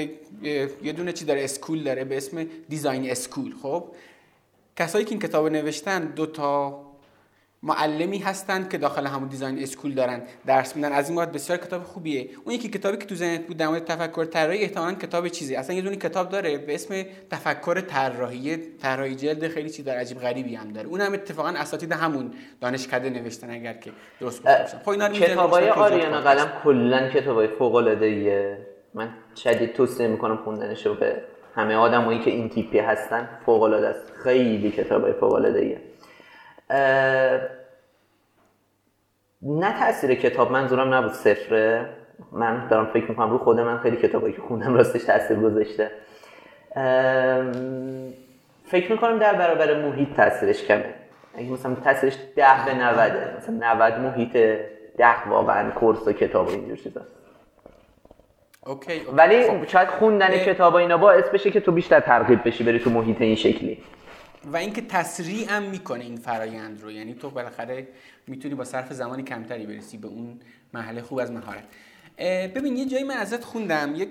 یه 0.83 0.93
دونه 0.93 1.13
چی 1.13 1.25
داره؟ 1.25 1.45
school 1.45 1.83
داره 1.83 2.05
به 2.05 2.17
اسم 2.17 2.47
design 2.69 3.11
school 3.11 3.55
خب؟ 3.63 3.85
کسایی 4.77 5.05
که 5.05 5.11
این 5.11 5.21
کتاب 5.21 5.49
نوشتن 5.49 6.05
دو 6.05 6.27
تا 6.27 6.86
معلمی 7.63 8.19
هستند 8.19 8.71
که 8.71 8.79
داخل 8.79 9.07
همون 9.07 9.29
design 9.29 9.63
school 9.63 9.95
دارن 9.95 10.23
درس 10.47 10.77
میدن. 10.77 10.93
از 10.93 11.09
این 11.09 11.17
بابت 11.17 11.33
بسیار 11.33 11.59
کتاب 11.59 11.83
خوبیه. 11.83 12.29
اون 12.45 12.55
یکی 12.55 12.69
کتابی 12.69 12.97
که 12.97 13.07
تو 13.07 13.15
ذهنت 13.15 13.47
بود 13.47 13.57
در 13.57 13.69
مورد 13.69 13.85
تفکر 13.85 14.25
طراحی 14.25 14.63
احتمالاً 14.63 14.95
کتاب 14.95 15.29
چیزی. 15.29 15.55
اصلا 15.57 15.77
یه 15.77 15.83
دونه 15.83 15.97
کتاب 15.97 16.29
داره 16.29 16.59
به 16.59 16.75
اسم 16.75 17.03
تفکر 17.31 17.81
طراحی. 17.81 18.57
طراحی 18.57 19.15
جلد 19.15 19.49
خیلی 19.49 19.71
چیز 19.71 19.85
داره 19.85 20.01
عجیب 20.01 20.19
غریبی 20.19 20.55
هم 20.55 20.73
داره. 20.73 20.89
اونم 20.89 21.13
اتفاقا 21.13 21.49
اساتید 21.49 21.93
همون 21.93 22.31
دانشکده 22.61 23.11
نوشتن 23.11 23.51
اگر 23.51 23.73
که 23.73 23.91
درست 24.21 24.39
گفته 24.39 24.79
خب 24.85 24.89
اینا 24.89 25.09
کتابای 25.09 25.71
آریانا 25.71 26.21
قلم 26.21 26.53
کلا 26.65 27.09
کتابای 27.09 27.49
فوق 27.49 27.75
العاده 27.75 28.67
من 28.95 29.09
شدید 29.37 29.73
توصیه 29.73 30.07
می‌کنم 30.07 30.37
خوندنشو 30.37 30.95
به 30.95 31.23
همه 31.55 31.75
آدمایی 31.75 32.21
که 32.21 32.31
این 32.31 32.49
تیپی 32.49 32.79
هستن. 32.79 33.29
فوق 33.47 33.63
العاده 33.63 33.89
است. 33.89 34.13
خیلی 34.25 34.71
کتابای 34.71 35.13
فوق 35.13 35.33
العاده 35.33 35.81
نه 39.43 39.79
تاثیر 39.79 40.15
کتاب 40.15 40.53
منظورم 40.53 40.95
نبود 40.95 41.13
صفره. 41.13 41.89
من 42.33 42.69
دارم 42.69 42.87
فکر 42.87 43.11
می‌کنم 43.11 43.31
رو 43.31 43.39
خود 43.39 43.61
من 43.61 43.79
خیلی 43.79 43.97
کتابایی 43.97 44.35
که 44.35 44.41
خوندم 44.41 44.75
راستش 44.75 45.05
تاثیر 45.05 45.37
گذاشته. 45.37 45.91
فکر 48.65 48.93
می‌کنم 48.93 49.19
در 49.19 49.35
برابر 49.35 49.83
محیط 49.83 50.17
تاثیرش 50.17 50.65
کمه. 50.65 50.95
اگه 51.35 51.51
مثلا 51.51 51.75
تاثیرش 51.75 52.17
ده 52.37 52.65
به 52.67 52.75
نوده 52.75 53.37
مثلا 53.37 53.75
90 53.75 54.01
محیط 54.01 54.33
ده 54.97 55.29
واقعا 55.29 55.71
کورس 55.71 56.09
و 56.09 56.13
کتاب 56.13 56.49
و 56.49 56.51
اینجور 56.51 56.77
چیزا. 56.77 57.01
اوکی, 58.67 59.01
ولی 59.13 59.43
خب. 59.43 59.67
شاید 59.69 59.89
خوندن 59.89 60.29
کتاب 60.29 60.75
اینا 60.75 60.97
باعث 60.97 61.29
بشه 61.29 61.51
که 61.51 61.61
تو 61.61 61.73
بیشتر 61.73 62.01
ترغیب 62.01 62.45
بشی 62.45 62.65
بری 62.65 62.79
تو 62.79 62.91
محیط 62.91 63.21
این 63.21 63.37
شکلی. 63.37 63.79
و 64.47 64.57
اینکه 64.57 64.83
تسریع 64.83 65.51
هم 65.51 65.63
می‌کنه 65.63 66.05
این 66.05 66.17
فرایند 66.17 66.83
رو. 66.83 66.91
یعنی 66.91 67.15
تو 67.15 67.31
بالاخره 67.31 67.89
می‌تونی 68.27 68.55
با 68.55 68.65
صرف 68.65 68.93
زمانی 68.93 69.23
کمتری 69.23 69.67
برسی 69.67 69.97
به 69.97 70.09
اون 70.09 70.41
مرحله 70.75 71.03
خوب 71.03 71.19
از 71.19 71.31
مهارت. 71.31 71.65
ببین 72.55 72.77
یه 72.77 72.87
جایی 72.87 73.05
من 73.05 73.17
ازت 73.17 73.45
خوندم. 73.45 73.95
یک 73.97 74.11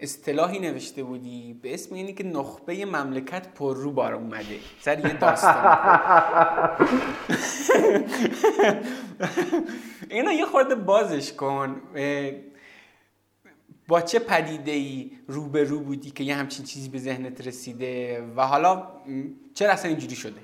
اصطلاحی 0.00 0.58
نوشته 0.58 1.02
بودی 1.02 1.60
به 1.62 1.74
اسم 1.74 1.94
اینی 1.94 2.12
که 2.12 2.24
نخبه 2.24 2.84
مملکت 2.84 3.48
پر 3.48 3.76
رو 3.76 3.92
بار 3.92 4.14
اومده. 4.14 4.58
سر 4.80 5.06
یه 5.06 5.12
داستان. 5.12 5.78
اینو 10.10 10.32
یه 10.32 10.46
خورده 10.46 10.74
بازش 10.74 11.32
کن. 11.32 11.82
با 13.88 14.00
چه 14.00 14.18
پدیده 14.18 14.72
ای 14.72 15.10
رو 15.28 15.48
به 15.48 15.64
رو 15.64 15.80
بودی 15.80 16.10
که 16.10 16.24
یه 16.24 16.34
همچین 16.34 16.64
چیزی 16.64 16.88
به 16.88 16.98
ذهنت 16.98 17.46
رسیده 17.46 18.22
و 18.36 18.42
حالا 18.46 18.82
چرا 19.54 19.72
اصلا 19.72 19.90
اینجوری 19.90 20.16
شده؟ 20.16 20.40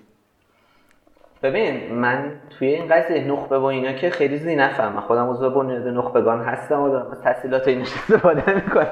ببین 1.42 1.94
من 1.94 2.32
توی 2.58 2.68
این 2.68 2.88
قضیه 2.88 3.24
نخبه 3.24 3.58
و 3.58 3.64
اینا 3.64 3.92
که 3.92 4.10
خیلی 4.10 4.38
زی 4.38 4.56
نفهم 4.56 5.00
خودم 5.00 5.30
عضو 5.30 5.50
بنیاد 5.50 5.88
نخبگان 5.88 6.40
هستم 6.40 6.80
و 6.80 6.88
دارم 6.88 7.10
از 7.10 7.20
تحصیلات 7.20 7.68
این 7.68 7.80
استفاده 7.80 8.54
می‌کنم. 8.54 8.86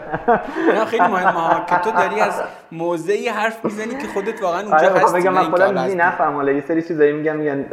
نه 0.74 0.84
خیلی 0.84 1.02
مهمه 1.02 1.66
که 1.66 1.76
تو 1.76 1.90
داری 1.90 2.20
از 2.20 2.42
موضعی 2.72 3.28
حرف 3.28 3.64
می‌زنی 3.64 3.94
که 3.94 4.06
خودت 4.06 4.42
واقعا 4.42 4.60
اونجا 4.60 4.76
آره، 4.76 5.00
هستی 5.00 5.20
بگم 5.20 5.32
من 5.32 5.42
خودم 5.42 5.88
زی 5.88 5.94
نفهم 5.94 6.34
حالا 6.34 6.52
یه 6.52 6.60
سری 6.60 6.82
چیزایی 6.82 7.12
میگم 7.12 7.36
میگن 7.36 7.66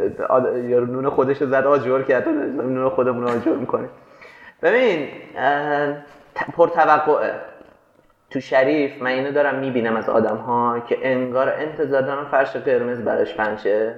یا 0.68 0.80
نون 0.80 1.10
خودش 1.10 1.42
رو 1.42 1.46
زد 1.46 1.66
آجور 1.66 2.02
کرد 2.02 2.28
نون 2.28 2.88
خودمون 2.88 3.22
رو 3.22 3.28
آجور 3.28 3.56
می‌کنه 3.56 3.88
ببین 4.62 5.08
پرتوقعه 6.56 7.34
تو 8.30 8.40
شریف 8.40 9.02
من 9.02 9.10
اینو 9.10 9.32
دارم 9.32 9.58
می‌بینم 9.58 9.96
از 9.96 10.08
آدم 10.08 10.36
ها 10.36 10.80
که 10.80 10.98
انگار 11.02 11.48
انتظار 11.48 12.02
دارن 12.02 12.24
فرش 12.24 12.56
قرمز 12.56 13.00
براش 13.00 13.34
پنچه 13.34 13.94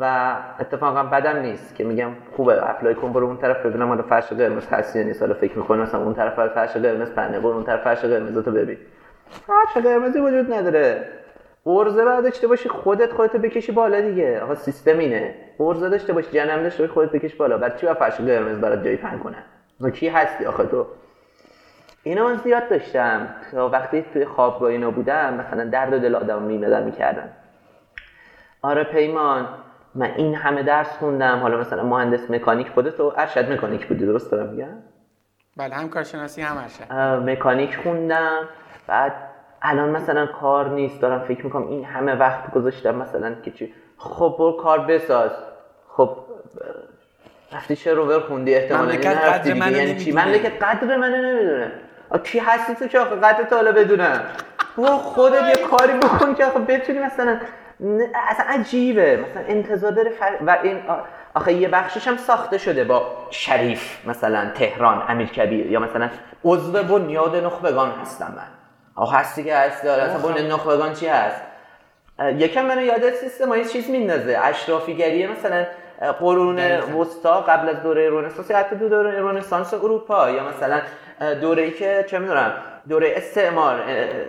و 0.00 0.34
اتفاقا 0.60 1.02
بدم 1.02 1.36
نیست 1.36 1.74
که 1.74 1.84
میگم 1.84 2.10
خوبه 2.36 2.70
اپلای 2.70 2.94
کن 2.94 3.12
برو 3.12 3.26
اون 3.26 3.36
طرف 3.36 3.66
ببینم 3.66 3.88
حالا 3.88 4.02
فرش 4.02 4.32
قرمز 4.32 4.66
هست 4.66 4.96
یا 4.96 5.02
نیست. 5.02 5.22
حالا 5.22 5.34
فکر 5.34 5.58
می‌کنم 5.58 5.80
مثلا 5.80 6.00
اون 6.00 6.14
طرف 6.14 6.48
فرش 6.48 6.76
قرمز 6.76 7.10
پنه 7.10 7.40
برو 7.40 7.54
اون 7.54 7.64
طرف 7.64 7.82
فرش 7.82 8.00
قرمز 8.00 8.38
تو 8.44 8.52
ببین. 8.52 8.78
فرش 9.30 9.84
قرمزی 9.84 10.20
وجود 10.20 10.52
نداره. 10.52 11.08
ارزه 11.66 12.04
بعد 12.04 12.24
داشته 12.24 12.46
باشی 12.46 12.68
خودت 12.68 13.12
خودت 13.12 13.36
بکشی 13.36 13.72
بالا 13.72 14.00
دیگه. 14.00 14.40
آقا 14.40 14.54
سیستم 14.54 14.98
اینه. 14.98 15.34
ارزه 15.60 15.88
داشته 15.88 16.12
باشی 16.12 16.30
جنم 16.30 16.62
داشته 16.62 16.82
باشی 16.82 16.92
خودت 16.92 17.12
بکش 17.12 17.34
بالا. 17.34 17.58
بعد 17.58 17.76
چی 17.76 17.86
با 17.86 17.94
فرش 17.94 18.16
قرمز 18.16 18.58
برات 18.58 18.84
جای 18.84 18.96
پهن 18.96 19.18
کنه؟ 19.18 19.90
کی 19.90 20.08
هستی 20.08 20.44
آخه 20.44 20.64
تو؟ 20.64 20.86
اینا 22.02 22.24
من 22.24 22.36
زیاد 22.36 22.68
داشتم. 22.68 23.28
تا 23.52 23.68
وقتی 23.68 24.04
توی 24.12 24.24
خوابگاه 24.24 24.70
اینا 24.70 24.90
بودم 24.90 25.34
مثلا 25.34 25.64
درد 25.64 26.02
دل 26.02 26.14
آدم 26.14 26.42
میمدن 26.42 26.82
می‌کردن 26.82 27.30
آره 28.62 28.84
پیمان 28.84 29.48
من 29.94 30.10
این 30.16 30.34
همه 30.34 30.62
درس 30.62 30.96
خوندم. 30.96 31.38
حالا 31.38 31.56
مثلا 31.56 31.82
مهندس 31.82 32.30
مکانیک 32.30 32.68
خودت 32.68 33.00
و 33.00 33.12
ارشد 33.16 33.52
مکانیک 33.52 33.86
بودی 33.86 34.06
درست 34.06 34.32
دارم 34.32 34.46
میگم؟ 34.48 34.82
بله 35.56 35.74
هم 35.74 35.88
کارشناسی 35.88 36.42
هم 36.42 36.56
ارشد. 36.56 36.92
مکانیک 37.30 37.76
خوندم. 37.76 38.48
بعد 38.86 39.12
الان 39.62 39.88
مثلا 39.88 40.26
کار 40.26 40.68
نیست. 40.68 41.02
دارم 41.02 41.18
فکر 41.18 41.44
می‌کنم 41.44 41.68
این 41.68 41.84
همه 41.84 42.14
وقت 42.14 42.50
گذاشتم 42.50 42.94
مثلا 42.94 43.34
که 43.34 43.50
چی 43.50 43.74
خب 43.96 44.36
برو 44.38 44.52
کار 44.52 44.78
بساز. 44.78 45.30
خب 45.88 46.16
رفتی 47.52 47.76
چه 47.76 47.94
روبر 47.94 48.20
خوندی؟ 48.20 48.54
احتمالاً 48.54 48.84
مملکت 48.84 49.16
قدر 49.16 49.54
منو 49.54 49.76
یعنی 49.76 49.96
چی؟ 49.96 50.12
مملکت 50.12 50.62
قدر 50.62 50.96
منو 50.96 51.16
نمی‌دونه. 51.16 51.72
کی 52.16 52.38
هستی 52.38 52.74
تو 52.74 52.86
که 52.86 52.98
آخه 52.98 53.16
قدر 53.16 53.44
تا 53.44 53.56
حالا 53.56 53.72
بدونم. 53.72 54.22
خودت 54.98 55.58
یه 55.58 55.66
کاری 55.66 55.92
بکن 55.92 56.34
که 56.34 56.44
آخه 56.44 56.58
بتونی 56.58 56.98
مثلا 56.98 57.40
اصلا 58.28 58.46
عجیبه. 58.48 59.16
مثلا 59.16 59.42
انتظار 59.48 59.92
داره 59.92 60.12
و 60.46 60.58
این 60.62 60.82
آخه 61.34 61.52
یه 61.52 61.68
بخشش 61.68 62.08
هم 62.08 62.16
ساخته 62.16 62.58
شده 62.58 62.84
با 62.84 63.16
شریف 63.30 64.06
مثلا 64.06 64.50
تهران 64.54 65.02
امیر 65.08 65.28
کبیر 65.28 65.66
یا 65.66 65.80
مثلا 65.80 66.10
عضو 66.44 66.82
بنیاد 66.82 67.36
نخبگان 67.36 67.90
هستم 67.90 68.32
من. 68.36 68.48
آخه 68.94 69.16
هستی 69.16 69.44
که 69.44 69.56
هستی 69.56 69.86
داره 69.86 70.02
اصلا 70.02 70.32
بنیاد 70.32 70.52
نخبگان 70.52 70.92
چی 70.92 71.06
هست؟ 71.06 71.42
یکم 72.36 72.64
منو 72.64 72.82
یاد 72.82 73.10
سیستم 73.10 73.48
های 73.48 73.64
چیز 73.64 73.90
میندازه. 73.90 74.38
اشرافیگریه 74.42 75.26
مثلا 75.26 75.66
قرون 76.20 76.58
وسطا 76.80 77.40
قبل 77.40 77.68
از 77.68 77.82
دوره 77.82 78.10
رنسانس 78.10 78.50
یا 78.50 78.58
حتی 78.58 78.76
دو 78.76 78.88
دوره 78.88 79.22
رنسانس 79.22 79.74
اروپا 79.74 80.30
یا 80.30 80.48
مثلا 80.48 80.80
دوره 81.40 81.62
ای 81.62 81.70
که 81.70 82.04
چه 82.10 82.18
می‌دونم 82.18 82.52
دوره 82.88 83.12
استعمار 83.16 83.80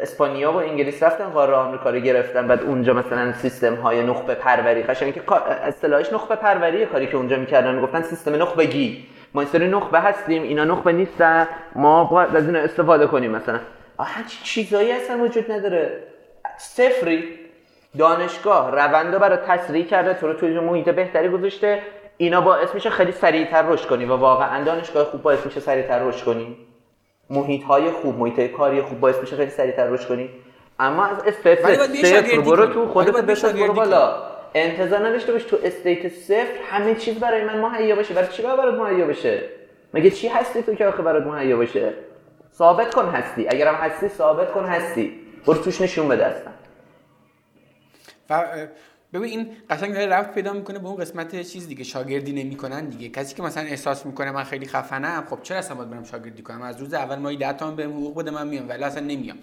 اسپانیا 0.02 0.52
و 0.52 0.56
انگلیس 0.56 1.04
رفتن 1.04 1.25
قاره 1.25 1.54
آمریکا 1.54 1.89
رو 1.89 1.99
گرفتن 1.99 2.47
بعد 2.47 2.63
اونجا 2.63 2.93
مثلا 2.93 3.34
سیستم 3.34 3.75
های 3.75 4.04
نخبه 4.04 4.36
پروری 4.36 4.84
قشنگ 4.84 5.13
که 5.13 5.21
اصطلاحش 5.63 6.13
نخبه 6.13 6.36
پروری 6.36 6.86
کاری 6.86 7.08
که 7.08 7.17
اونجا 7.17 7.38
می‌کردن 7.38 7.82
گفتن 7.82 8.02
سیستم 8.02 8.36
نخبگی 8.36 9.06
ما 9.34 9.45
سری 9.45 9.67
نخبه 9.67 9.99
هستیم 9.99 10.43
اینا 10.43 10.63
نخبه 10.63 10.91
نیستن 10.91 11.47
ما 11.75 12.04
باید 12.04 12.36
از 12.36 12.45
اینا 12.45 12.60
استفاده 12.60 13.08
کنیم 13.08 13.32
مثلا. 13.32 13.60
هر 13.99 14.23
چیزایی 14.43 14.91
اصلا 14.91 15.23
وجود 15.23 15.52
نداره. 15.52 16.04
صفری 16.58 17.23
دانشگاه 17.97 18.71
روند 18.71 19.19
برای 19.19 19.38
تسریع 19.47 19.86
کرده 19.86 20.13
تو 20.13 20.28
رو 20.28 20.34
توی 20.34 20.60
محیط 20.60 20.89
بهتری 20.89 21.30
گذاشته. 21.30 21.82
اینا 22.17 22.41
باعث 22.41 22.75
میشه 22.75 22.89
خیلی 22.89 23.12
سریعتر 23.12 23.62
رشد 23.67 23.88
کنی 23.88 24.06
و 24.06 24.15
واقعا 24.15 24.63
دانشگاه 24.63 25.04
خوب 25.04 25.21
باعث 25.21 25.45
میشه 25.45 25.60
سریعتر 25.60 25.99
رشد 25.99 26.25
کنی. 26.25 26.58
محیط 27.30 27.63
های 27.63 27.92
خوب 27.92 28.20
محیط 28.20 28.52
کاری 28.52 28.82
خوب 28.82 29.00
باعث 29.00 29.15
میشه 29.22 29.36
خیلی 29.36 29.52
سریعتر 29.52 29.88
رشد 29.88 30.08
کنی. 30.08 30.30
اما 30.80 31.06
از 31.06 31.18
استیت 31.26 31.60
صفر 32.06 32.39
برو 32.39 32.65
تو 32.65 32.88
خودت 32.88 33.12
بساز 33.12 33.54
برو 33.54 33.74
بالا. 33.74 34.30
انتظار 34.54 35.08
نداشته 35.08 35.32
باش 35.32 35.44
تو 35.44 35.58
استیت 35.63 36.08
صفر 36.08 36.54
همه 36.72 36.96
چیز 36.96 37.20
برای 37.20 37.44
من 37.44 37.62
مهیا 37.62 37.96
باشه. 37.96 38.13
برای 38.13 38.28
چی 38.28 38.42
برات 38.42 38.74
مهیا 38.74 39.08
بشه 39.08 39.44
مگه 39.94 40.10
چی 40.10 40.28
هستی 40.28 40.63
تو 40.63 40.76
که 40.76 40.88
آخه 40.88 41.02
برات 41.02 41.28
مهیا 41.28 41.58
باشه؟ 41.58 41.94
ثابت 42.54 42.96
کن 42.96 43.06
هستی. 43.06 43.48
اگرم 43.50 43.76
هستی 43.76 44.08
ثابت 44.08 44.52
کن 44.52 44.65
هستی. 44.65 45.20
برو 45.46 45.58
توش 45.58 45.82
نشون 45.82 46.08
بده 46.08 46.26
اصلا. 46.26 46.54
ببین 49.13 49.39
این 49.39 49.52
قشنگ 49.69 49.93
داره 49.93 50.06
رفت 50.06 50.34
پیدا 50.34 50.54
می‌کنه 50.54 50.80
به 50.80 50.88
اون 50.88 50.98
قسمت 50.98 51.41
چیز 51.41 51.67
دیگه 51.67 51.84
شاگردی 51.84 52.32
نمی‌کنن 52.43 52.89
دیگه. 52.89 53.10
کسی 53.10 53.36
که 53.36 53.43
مثلا 53.43 53.63
احساس 53.63 54.06
می‌کنه 54.06 54.32
من 54.32 54.43
خیلی 54.43 54.65
خفنم 54.65 55.26
خب 55.30 55.39
چرا 55.43 55.58
اصلا 55.58 55.76
باید 55.76 55.89
برم 55.89 56.04
شاگردی 56.04 56.41
کنم؟ 56.41 56.62
از 56.62 56.82
روز 56.82 56.93
اول 56.93 57.15
مایی 57.15 57.38
10 57.38 57.54
تومن 57.54 57.76
بهم 57.76 57.91
حقوق 57.91 58.17
بده 58.17 58.32
من 58.32 58.48
میام. 58.48 58.69
ولی 58.69 58.84
اصلا 58.84 59.06
نمیام. 59.06 59.38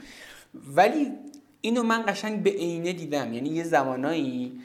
ولی 0.74 1.12
اینو 1.60 1.82
من 1.82 2.02
قشنگ 2.06 2.42
به 2.42 2.50
عینه 2.50 2.92
دیدم. 2.92 3.32
یعنی 3.32 3.48
یه 3.48 3.64
زمانایی 3.64 4.60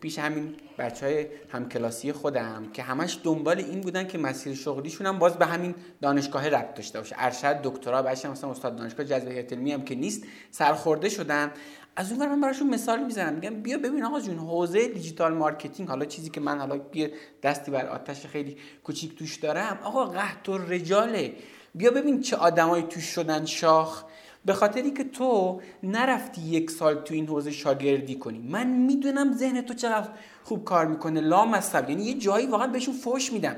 پیش 0.00 0.18
همین 0.18 0.54
بچه 0.78 1.06
های 1.06 1.26
همکلاسی 1.52 2.12
خودم 2.12 2.66
که 2.72 2.82
همش 2.82 3.18
دنبال 3.24 3.58
این 3.58 3.80
بودن 3.80 4.06
که 4.06 4.18
مسیر 4.18 4.54
شغلیشون 4.54 5.06
هم 5.06 5.18
باز 5.18 5.36
به 5.36 5.46
همین 5.46 5.74
دانشگاه 6.00 6.48
ربط 6.48 6.74
داشته 6.74 6.98
باشه. 6.98 7.16
ارشد 7.18 7.60
دکترا 7.62 8.02
بچه 8.02 8.28
مثلا 8.28 8.50
استاد 8.50 8.76
دانشگاه 8.76 9.06
جذب 9.06 9.28
علمی 9.28 9.72
هم 9.72 9.84
که 9.84 9.94
نیست 9.94 10.22
سرخورده 10.50 11.08
شدن. 11.08 11.50
از 11.96 12.12
اون 12.12 12.28
من 12.28 12.40
براشون 12.40 12.70
مثال 12.70 13.04
می‌زنم. 13.04 13.34
میگم 13.34 13.62
بیا 13.62 13.78
ببین 13.78 14.04
آقا 14.04 14.20
جون 14.20 14.38
حوزه 14.38 14.88
digital 14.88 15.34
marketing 15.34 15.88
حالا 15.88 16.04
چیزی 16.04 16.30
که 16.30 16.40
من 16.40 16.58
حالا 16.58 16.80
یه 16.94 17.12
دستی 17.42 17.70
بر 17.70 17.86
آتش 17.86 18.26
خیلی 18.26 18.56
کوچیک 18.84 19.18
توش 19.18 19.36
دارم 19.36 19.78
آقا 19.82 20.04
قحط‌الرجاله. 20.04 21.34
بیا 21.74 21.90
ببین 21.90 22.20
چه 22.20 22.36
آدمایی 22.36 22.82
توش 22.82 23.04
شدن 23.04 23.44
شاخ. 23.44 24.04
به 24.44 24.52
خاطری 24.52 24.90
که 24.90 25.04
تو 25.04 25.60
نرفتی 25.82 26.40
یک 26.40 26.70
سال 26.70 26.94
تو 26.94 27.14
این 27.14 27.26
حوزه 27.26 27.50
شاگردی 27.50 28.14
کنی. 28.14 28.38
من 28.38 28.66
می‌دونم 28.66 29.32
ذهن 29.32 29.60
تو 29.60 29.74
چقدر 29.74 30.08
خوب 30.44 30.64
کار 30.64 30.86
می‌کنه 30.86 31.20
لا 31.20 31.60
یعنی 31.88 32.02
یه 32.02 32.14
جایی 32.14 32.46
واقعا 32.46 32.66
بهشون 32.66 32.94
فوش 32.94 33.32
میدم. 33.32 33.56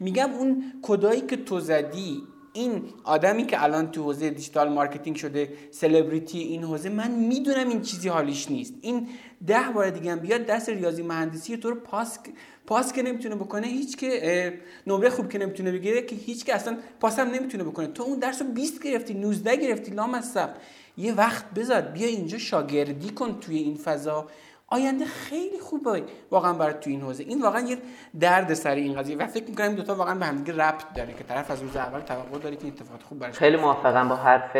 میگم 0.00 0.30
اون 0.30 0.72
کدایی 0.82 1.20
که 1.20 1.36
تو 1.36 1.60
زدی 1.60 2.22
این 2.52 2.82
آدمی 3.04 3.46
که 3.46 3.62
الان 3.62 3.90
تو 3.90 4.02
حوزه 4.02 4.30
digital 4.30 4.68
marketing 4.68 5.16
شده 5.16 5.52
سلبریتی 5.70 6.38
این 6.38 6.64
حوزه 6.64 6.88
من 6.88 7.10
می‌دونم 7.10 7.68
این 7.68 7.82
چیزی 7.82 8.08
حالیش 8.08 8.50
نیست. 8.50 8.74
این 8.80 9.08
ده 9.46 9.62
بار 9.74 9.90
دیگه 9.90 10.12
هم 10.12 10.18
بیاد 10.18 10.46
درس 10.46 10.68
ریاضی 10.68 11.02
مهندسی 11.02 11.56
تو 11.56 11.70
رو 11.70 11.76
پاس 11.76 12.18
پاس 12.66 12.92
که 12.92 13.02
نمی‌تونه 13.02 13.34
بکنه 13.34 13.66
هیچ 13.66 13.96
که 13.96 14.60
نمره 14.86 15.10
خوب 15.10 15.28
که 15.28 15.38
نمی‌تونه 15.38 15.72
بگیره 15.72 16.02
که 16.02 16.16
هیچ 16.16 16.44
که 16.44 16.54
اصلا 16.54 16.76
پاس 17.00 17.18
هم 17.18 17.30
نمی‌تونه 17.30 17.64
بکنه. 17.64 17.86
تو 17.86 18.02
اون 18.02 18.18
درس 18.18 18.42
رو 18.42 18.48
20 18.48 18.82
گرفتی 18.82 19.14
19 19.14 19.56
گرفتی 19.56 19.90
لامصب. 19.90 20.50
یه 20.96 21.14
وقت 21.14 21.50
بذار 21.50 21.80
بیا 21.80 22.06
اینجا 22.06 22.38
شاگردی 22.38 23.10
کن 23.10 23.40
توی 23.40 23.58
این 23.58 23.74
فضا. 23.74 24.28
آینده 24.72 25.04
خیلی 25.04 25.58
خوبه 25.60 26.02
واقعا 26.30 26.52
برای 26.52 26.74
تو 26.80 26.90
این 26.90 27.00
حوزه. 27.00 27.24
این 27.24 27.42
واقعا 27.42 27.60
یه 27.60 27.76
درد 28.20 28.54
سر 28.54 28.74
این 28.74 28.94
قضیه. 28.94 29.16
و 29.16 29.26
فکر 29.26 29.44
می‌کنم 29.48 29.74
دو 29.74 29.82
تا 29.82 29.94
واقعا 29.94 30.14
به 30.14 30.26
هم 30.26 30.44
ربط 30.46 30.84
داره 30.96 31.12
که 31.12 31.24
طرف 31.24 31.50
از 31.50 31.62
روز 31.62 31.76
اول 31.76 32.00
توقع 32.00 32.38
داره 32.38 32.56
که 32.56 32.66
اتفاقات 32.66 33.02
خوب 33.02 33.18
براش 33.18 33.38
خیلی 33.38 33.56
موافقم 33.56 34.08
با 34.08 34.16
حرفت. 34.16 34.56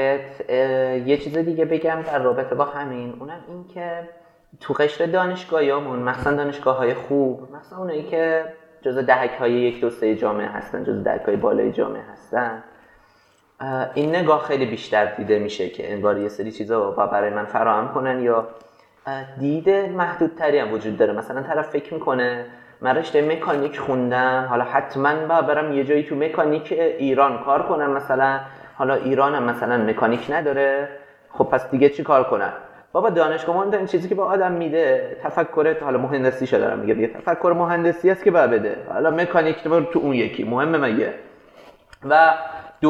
یه 1.08 1.16
چیز 1.16 1.38
دیگه 1.38 1.64
بگم 1.64 2.02
در 2.02 2.18
رابطه 2.18 2.54
با 2.54 2.64
همین. 2.64 3.14
اونم 3.20 3.44
این 3.48 3.64
که 3.74 4.08
تو 4.60 4.74
قشر 4.74 5.06
دانشگاهیامون 5.06 5.98
مثلا 5.98 6.36
دانشگاه 6.36 6.76
های 6.76 6.94
خوب 6.94 7.48
مثلا 7.56 7.78
اونایی 7.78 8.02
که 8.02 8.44
جزء 8.82 9.02
دهک 9.02 9.30
های 9.30 9.52
یک 9.52 9.80
دو 9.80 9.90
سه 9.90 10.16
جامعه 10.16 10.48
هستن 10.48 10.84
جزء 10.84 11.02
دهک 11.02 11.22
های 11.22 11.36
بالای 11.36 11.72
جامعه 11.72 12.02
هستن. 12.12 12.64
این 13.94 14.16
نگاه 14.16 14.42
خیلی 14.42 14.66
بیشتر 14.66 15.14
دیده 15.14 15.38
میشه 15.38 15.68
که 15.68 15.92
انگار 15.92 16.18
یه 16.18 16.28
سری 16.28 16.52
چیزا 16.52 16.90
برای 16.90 17.30
من 17.30 17.44
فراهم 17.44 17.94
کنن 17.94 18.22
یا 18.22 18.48
دید 19.38 19.70
محدودتری 19.70 20.58
هم 20.58 20.72
وجود 20.72 20.96
داره. 20.96 21.12
مثلا 21.12 21.42
طرف 21.42 21.68
فکر 21.68 21.94
می‌کنه 21.94 22.44
من 22.80 22.96
رشته 22.96 23.22
مکانیک 23.36 23.78
خوندم 23.78 24.46
حالا 24.48 24.64
حتما 24.64 25.26
با 25.28 25.42
برم 25.42 25.72
یه 25.72 25.84
جایی 25.84 26.02
تو 26.02 26.16
مکانیک 26.16 26.72
ایران 26.72 27.44
کار 27.44 27.62
کنم 27.62 27.90
مثلا. 27.90 28.40
حالا 28.74 28.94
ایران 28.94 29.34
هم 29.34 29.42
مثلا 29.42 29.76
مکانیک 29.76 30.26
نداره. 30.30 30.88
خب 31.30 31.44
پس 31.44 31.70
دیگه 31.70 31.88
چی 31.88 32.02
کار 32.02 32.24
کنم؟ 32.24 32.52
بابا 32.92 33.10
دانشگاه 33.10 33.74
این 33.74 33.86
چیزی 33.86 34.08
که 34.08 34.14
با 34.14 34.24
آدم 34.24 34.52
میده. 34.52 35.16
تفکر 35.22 35.76
حالا 35.84 35.98
مهندسی 35.98 36.46
شده 36.46 36.60
دارم 36.60 36.78
میگه 36.78 37.06
تفکر 37.06 37.54
مهندسی 37.58 38.10
است 38.10 38.24
که 38.24 38.30
باید 38.30 38.50
بده. 38.50 38.76
حالا 38.92 39.10
مکانیک 39.10 39.62
تو 39.64 39.98
اون 39.98 40.14
یکی. 40.14 40.44
مهمه 40.44 40.78
مگه؟ 40.78 41.14
و 42.10 42.32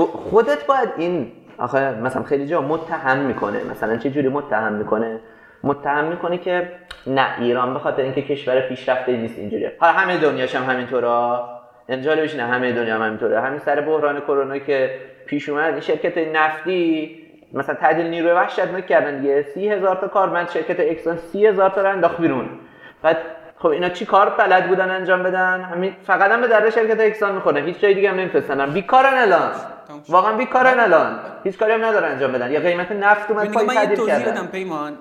خودت 0.07 0.67
باید 0.67 0.89
این 0.97 1.33
آخه 1.59 2.01
مثلا 2.01 2.23
خیلی 2.23 2.47
جا 2.47 2.61
متهم 2.61 3.19
می‌کنه. 3.19 3.65
مثلا 3.71 3.97
چه 3.97 4.11
جوری 4.11 4.29
متهم 4.29 4.73
می‌کنه؟ 4.73 5.21
متهم 5.65 6.05
می‌کنه 6.05 6.39
که 6.39 6.73
نه 7.07 7.27
ایران 7.39 7.75
به 7.75 7.81
خاطر 7.81 8.03
اینکه 8.03 8.23
کشور 8.23 8.61
پیشرفته 8.61 9.13
نیست 9.13 9.39
اینجوریه. 9.39 9.77
حالا 9.81 9.93
همه 9.93 10.19
دنیاش 10.19 10.55
هم 10.55 10.71
همینطورا. 10.71 11.49
جالبش 11.89 12.35
نه 12.35 12.43
همه 12.43 12.73
دنیا 12.73 12.95
هم 12.95 13.03
همینطوره. 13.03 13.41
همین 13.41 13.59
سر 13.59 13.81
بحران 13.81 14.21
کرونا 14.21 14.59
که 14.59 15.01
پیش 15.27 15.49
اومد 15.49 15.73
این 15.73 15.81
شرکت 15.81 16.19
نفتی 16.19 17.17
مثلا 17.53 17.75
تعدیل 17.75 18.07
نیروی 18.07 18.33
وحشتناک 18.33 18.87
کردن 18.87 19.21
دیگه. 19.21 19.43
سی 19.43 19.69
هزار 19.69 19.97
تا 19.97 20.09
کارمند 20.09 20.49
شرکت 20.51 20.81
اکسون 20.81 21.17
سی 21.17 21.47
هزار 21.47 21.71
تا 21.71 21.83
رو 21.83 21.89
انداخت 21.89 22.21
بیرون. 22.21 22.49
بعد 23.03 23.19
خب 23.57 23.69
اینا 23.69 23.89
چی 23.89 24.07
کار 24.07 24.29
بلد 24.29 24.69
بودن 24.69 24.91
انجام 24.91 25.23
بدن؟ 25.23 25.61
همین 25.61 25.97
فقط 26.07 26.31
هم 26.31 26.41
به 26.41 26.47
درد 26.47 26.71
شرکت 26.71 27.01
اکسان 27.01 27.35
می‌خوره. 27.35 27.61
هیچ 27.61 27.81
جای 27.81 27.95
دیگه 27.95 28.11
هم 28.11 28.17
نمیفرستن. 28.17 28.71
بیکارن 28.71 29.15
الان. 29.15 29.51
واقعا 30.09 30.37
بیکارن 30.37 30.81
الان. 30.81 31.19
هیچ 31.45 31.59
کاری 31.59 31.73
هم 31.73 31.85
ندارن 31.85 32.13
انجام 32.13 32.33
بدن. 32.33 32.51
یا 32.51 32.61
قیمت 32.61 32.93
نفت 32.93 33.31
اومد 33.31 33.53
پای 33.53 33.67
تعدیل 33.67 34.07
کردن. 34.07 34.47
پیمان. 34.47 34.93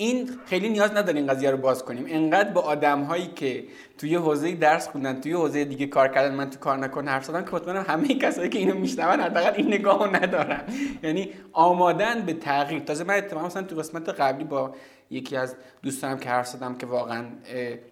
این 0.00 0.30
خیلی 0.46 0.68
نیاز 0.68 0.90
نداره 0.90 1.18
این 1.18 1.26
قضیه 1.26 1.50
رو 1.50 1.56
باز 1.56 1.84
کنیم. 1.84 2.04
انقدر 2.08 2.50
با 2.50 2.60
آدم 2.60 3.02
هایی 3.02 3.26
که 3.26 3.64
توی 3.98 4.14
حوزه 4.14 4.52
درس 4.52 4.88
خوندن 4.88 5.20
توی 5.20 5.32
حوزه 5.32 5.64
دیگه 5.64 5.86
کار 5.86 6.08
کردن 6.08 6.34
من 6.34 6.50
تو 6.50 6.58
کار 6.58 6.78
نکن 6.78 7.08
حرف 7.08 7.24
زدم 7.24 7.44
که 7.44 7.50
مطمئنم 7.52 7.84
همه 7.88 8.08
کسایی 8.08 8.48
که 8.48 8.58
اینو 8.58 8.74
میشنون 8.74 9.20
حداقل 9.20 9.52
این 9.56 9.66
نگاهو 9.66 10.16
ندارن. 10.16 10.60
یعنی 11.02 11.30
آمادن 11.52 12.20
به 12.20 12.32
تغییر. 12.32 12.82
تازه 12.82 13.04
من 13.04 13.14
اتفاقا 13.14 13.46
مثلا 13.46 13.62
تو 13.62 13.76
قسمت 13.76 14.08
قبلی 14.08 14.44
با 14.44 14.74
یکی 15.10 15.36
از 15.36 15.56
دوستانم 15.82 16.18
که 16.18 16.28
حرف 16.28 16.46
زدم 16.46 16.74
که 16.74 16.86
واقعا 16.86 17.24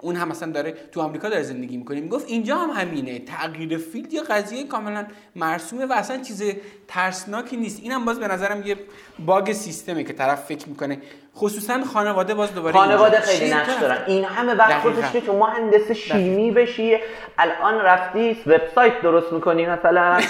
اون 0.01 0.17
هم 0.17 0.29
مثلا 0.29 0.53
داره 0.53 0.75
تو 0.93 1.01
آمریکا 1.01 1.29
داره 1.29 1.43
زندگی 1.43 1.77
می‌کنه 1.77 2.01
می‌گفت 2.01 2.29
اینجا 2.29 2.57
هم 2.57 2.71
همینه. 2.71 3.19
تغییر 3.19 3.79
فیلد 3.79 4.13
یه 4.15 4.23
قضیه 4.23 4.65
کاملا 4.65 5.07
مرسومه 5.37 5.87
و 5.87 5.93
اصلا 5.93 6.23
چیز 6.23 6.43
ترسناکی 6.89 7.57
نیست. 7.57 7.81
اینم 7.83 8.05
باز 8.05 8.21
به 8.21 8.29
نظرم 8.29 8.63
یه 8.67 8.77
bug 9.19 9.53
سیستمه 9.53 10.05
که 10.05 10.13
طرف 10.13 10.45
فکر 10.45 10.69
می‌کنه. 10.69 10.99
خصوصا 11.37 11.85
خانواده 11.95 12.35
باز 12.35 12.55
دوباره 12.55 12.75
خانواده 12.75 13.21
خیلی 13.21 13.55
نقش 13.55 13.73
دارن. 13.81 13.99
این 14.07 14.25
همه 14.25 14.55
وقت 14.55 14.83
گذاشتی 14.83 15.21
تو 15.21 15.39
مهندس 15.39 15.91
شیمی 15.91 16.51
بشی. 16.51 16.99
الان 17.39 17.75
رفتی 17.81 18.37
وبسایت 18.47 19.03
درست 19.03 19.33
می‌کنی 19.33 19.67
مثلا. 19.67 20.21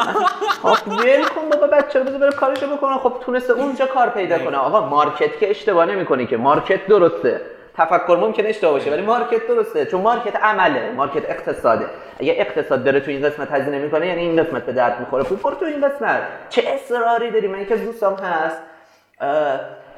خب 0.62 0.88
ول 0.88 1.24
کن 1.24 1.48
بابا 1.50 1.66
بچه 1.66 1.98
رو 1.98 2.04
بذار 2.04 2.18
بره 2.18 2.32
کارشو 2.32 2.76
بکنه 2.76 2.98
خب 2.98 3.14
تونسته 3.24 3.52
اونجا 3.52 3.86
کار 3.86 4.10
پیدا 4.10 4.38
کنه. 4.38 4.56
آقا 4.56 4.88
market 4.88 5.38
که 5.40 5.50
اشتباه 5.50 5.86
نمی‌کنی 5.86 6.26
که. 6.26 6.36
market 6.36 6.86
درسته. 6.86 7.40
تفکر 7.74 8.16
ممکن 8.20 8.46
اشتباه 8.46 8.72
باشه 8.72 8.90
ولی 8.90 9.02
market 9.02 9.46
درسته. 9.48 9.86
چون 9.86 10.00
market 10.00 10.36
عمله 10.36 10.90
market 10.90 11.30
اقتصاده. 11.30 11.86
اگه 12.20 12.34
اقتصاد 12.38 12.84
داره 12.84 13.00
تو 13.00 13.10
این 13.10 13.22
قسمت 13.22 13.52
هزینه 13.52 13.78
می‌کنه 13.78 14.06
یعنی 14.06 14.20
این 14.20 14.42
قسمت 14.42 14.66
به 14.66 14.72
درد 14.72 15.00
می‌خوره. 15.00 15.24
پول 15.24 15.54
تو 15.54 15.64
این 15.64 15.88
قسمت. 15.88 16.22
چه 16.48 16.62
اصراری 16.66 17.30
داری؟ 17.30 17.48
من 17.48 17.60
یکی 17.60 17.74
از 17.74 17.84
دوستام 17.84 18.14
هست. 18.14 18.62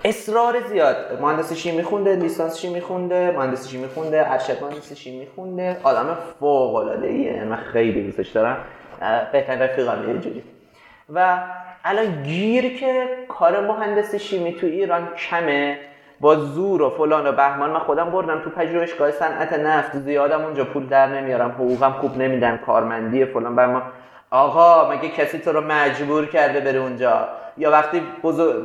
اصرار 0.05 0.61
زیاد. 0.61 0.97
مهندس 1.21 1.53
شیمی 1.53 1.83
خونده 1.83 2.17
لیسانس 2.17 2.59
شیمی 2.59 2.81
خونده 2.81 3.31
مهندس 3.37 3.69
شیمی 3.69 3.87
خونده 3.87 4.33
ارشد 4.33 4.63
مهندس 4.63 4.93
شیمی 4.93 5.27
خونده 5.37 5.77
آدم 5.83 6.19
فوق 6.41 6.75
العاده 6.75 7.07
ایه 7.07 7.45
من 7.45 7.57
خیلی 7.57 8.03
دوستش 8.03 8.29
دارم. 8.29 8.57
بهترین 9.33 9.63
رفیقم 9.63 10.09
یه 10.09 10.19
جوری. 10.19 10.43
و 11.15 11.39
الان 11.85 12.23
گیر 12.23 12.79
که 12.79 13.07
کار 13.29 13.61
مهندس 13.61 14.15
شیمی 14.15 14.55
تو 14.55 14.67
ایران 14.67 15.09
کمه. 15.31 15.79
با 16.25 16.37
زور 16.37 16.83
و 16.83 16.91
فلان 16.91 17.27
و 17.27 17.33
بهمان 17.33 17.71
من 17.71 17.79
خودم 17.79 18.11
بردم 18.11 18.41
تو 18.41 18.51
پژوهشگاه 18.51 19.11
صنعت 19.11 19.53
نفت 19.53 19.97
زیادم 19.97 20.45
اونجا 20.45 20.65
پول 20.65 20.87
در 20.87 21.07
نمیارم 21.07 21.51
حقوقم 21.51 21.93
خوب 21.93 22.19
نمیدن 22.19 22.61
کارمندی 22.67 23.25
فلان 23.25 23.57
بهمان. 23.57 23.83
آقا 24.31 24.91
مگه 24.91 25.09
کسی 25.09 25.39
تو 25.39 25.53
رو 25.53 25.61
مجبور 25.61 26.27
کرده 26.27 26.61
بره 26.61 26.79
اونجا؟ 26.79 27.29
یا 27.57 27.71
وقتی 27.71 28.03
بزرگ 28.23 28.65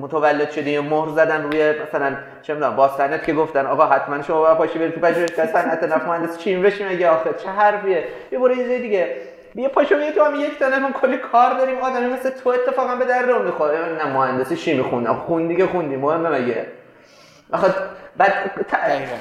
متولد 0.00 0.50
شدی 0.50 0.70
یا 0.70 0.82
مهر 0.82 1.08
زدن 1.08 1.42
روی 1.42 1.72
مثلا 1.82 2.16
چه 2.42 2.54
می‌دونم 2.54 2.76
باستنت 2.76 3.24
که 3.24 3.32
گفتن 3.32 3.66
آقا 3.66 3.86
حتما 3.86 4.22
شما 4.22 4.40
باید 4.40 4.58
پاشی 4.58 4.78
بری 4.78 4.92
تو 4.92 5.00
پژوهشگاه 5.00 5.46
صنعت 5.46 5.82
نفت 5.82 6.06
مهندس 6.06 6.38
چین 6.38 6.62
بشی 6.62 6.84
مگه 6.84 7.10
آخه؟ 7.10 7.30
چه 7.32 7.48
حرفیه؟ 7.48 8.04
یه 8.32 8.38
برو 8.38 8.54
یه 8.54 8.78
دیگه. 8.78 9.16
بیا 9.54 9.68
پاشو 9.68 9.96
بیا 9.96 10.12
تو 10.12 10.24
هم 10.24 10.40
یک 10.40 10.58
تانه 10.58 10.78
من 10.78 10.92
کلی 10.92 11.16
کار 11.16 11.54
داریم 11.54 11.78
آدمی 11.78 12.06
مثل 12.06 12.30
تو 12.30 12.50
اتفاقا 12.50 12.94
به 12.94 13.04
در 13.04 13.22
رو 13.22 13.42
می‌خوره. 13.42 13.78
نه 13.78 14.12
مهندسی 14.12 14.56
شیمی 14.56 14.82
خوندم 14.82 15.14
خوندی 15.14 15.56
که 15.56 15.66
خوندی 15.66 15.96
مهمه 15.96 16.28
مگه؟ 16.28 16.66
بعد 18.16 18.32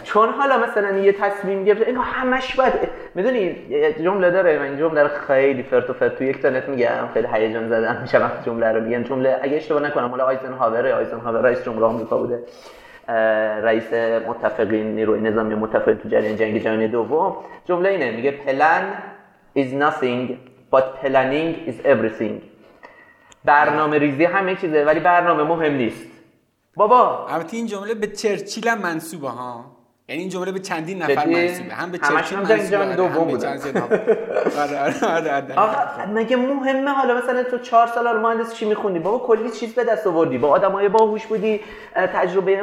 چون 0.04 0.30
حالا 0.30 0.58
مثلا 0.58 0.98
یه 0.98 1.12
تصمیم 1.12 1.64
گرفته 1.64 1.86
اینو 1.86 2.02
همش 2.02 2.56
باید 2.56 2.74
می‌دونی 3.16 3.56
جمله 4.04 4.32
داره 4.32 4.60
من 4.60 4.78
جمله 4.78 5.04
رو 5.04 5.10
خیلی 5.28 5.64
فرت 5.64 5.90
و 5.90 5.94
فرت 5.94 6.16
تو 6.16 6.24
یک 6.24 6.42
تانت 6.42 6.70
میگم 6.70 7.08
خیلی 7.14 7.28
هیجان 7.34 7.70
زدم 7.70 7.98
میشه 8.02 8.20
وقتی 8.20 8.46
جمله 8.46 8.72
رو 8.72 8.82
میگم 8.82 9.04
جمله 9.04 9.40
اگه 9.42 9.56
اشتباه 9.56 9.82
نکنم 9.82 10.06
مال 10.06 10.22
آیزنهاور 10.22 10.88
آیزنهاور 10.88 11.42
رئیس 11.42 11.64
جمهور 11.64 11.86
آمریکا 11.86 12.18
بوده 12.18 12.40
رئیس 13.64 13.94
متفقین 14.28 14.96
نیروی 14.96 15.22
نظامی 15.22 15.56
متفق 15.56 15.94
تو 15.94 16.10
جریان 16.10 16.36
جنگ 16.36 16.64
جهانی 16.64 16.88
دوم. 16.88 17.36
جمله 17.66 17.90
اینه 17.90 18.12
میگه 18.12 18.32
پلن 18.32 18.84
is 19.58 19.74
nothing 19.74 20.38
but 20.72 20.86
planning 21.02 21.70
is 21.70 21.86
everything. 21.86 22.44
برنامه 23.46 23.98
ریزی 23.98 24.26
همه 24.26 24.56
چیزه 24.56 24.84
ولی 24.84 25.00
برنامه 25.00 25.44
مهم 25.44 25.74
نیست. 25.74 26.19
بابا. 26.80 27.28
البته 27.30 27.58
این 27.58 27.66
جمله 27.66 27.94
به 27.94 28.08
چرچیل 28.08 28.68
هم 28.68 28.78
منصوبه 28.78 29.30
ها. 29.30 29.66
یعنی 30.08 30.22
این 30.22 30.30
جمله 30.30 30.52
به 30.52 30.60
چندین 30.60 31.02
نفر 31.02 31.26
منصوبه. 31.26 31.74
هم 31.74 31.92
به 31.92 31.98
چرچیل 31.98 32.40
منصوبه 32.40 32.96
دوم 32.96 33.28
بوده 33.28 33.50
آره 33.50 34.80
آره 35.06 35.56
آره 35.56 36.10
مگه 36.14 36.36
مهمه 36.36 36.92
حالا 36.92 37.18
مثلا 37.18 37.44
تو 37.44 37.58
چهار 37.58 37.88
سال 37.88 38.18
مهندس 38.18 38.56
چی 38.56 38.66
میخوندی؟ 38.66 39.00
بابا 39.00 39.28
کلی 39.28 39.52
چیز 39.52 39.74
به 39.74 39.84
دست 39.84 40.08
آوردی. 40.08 40.38
با 40.38 40.50
آدمای 40.50 40.90
باهوش 40.90 41.26
بودی 41.26 41.62
تجربه 41.96 42.62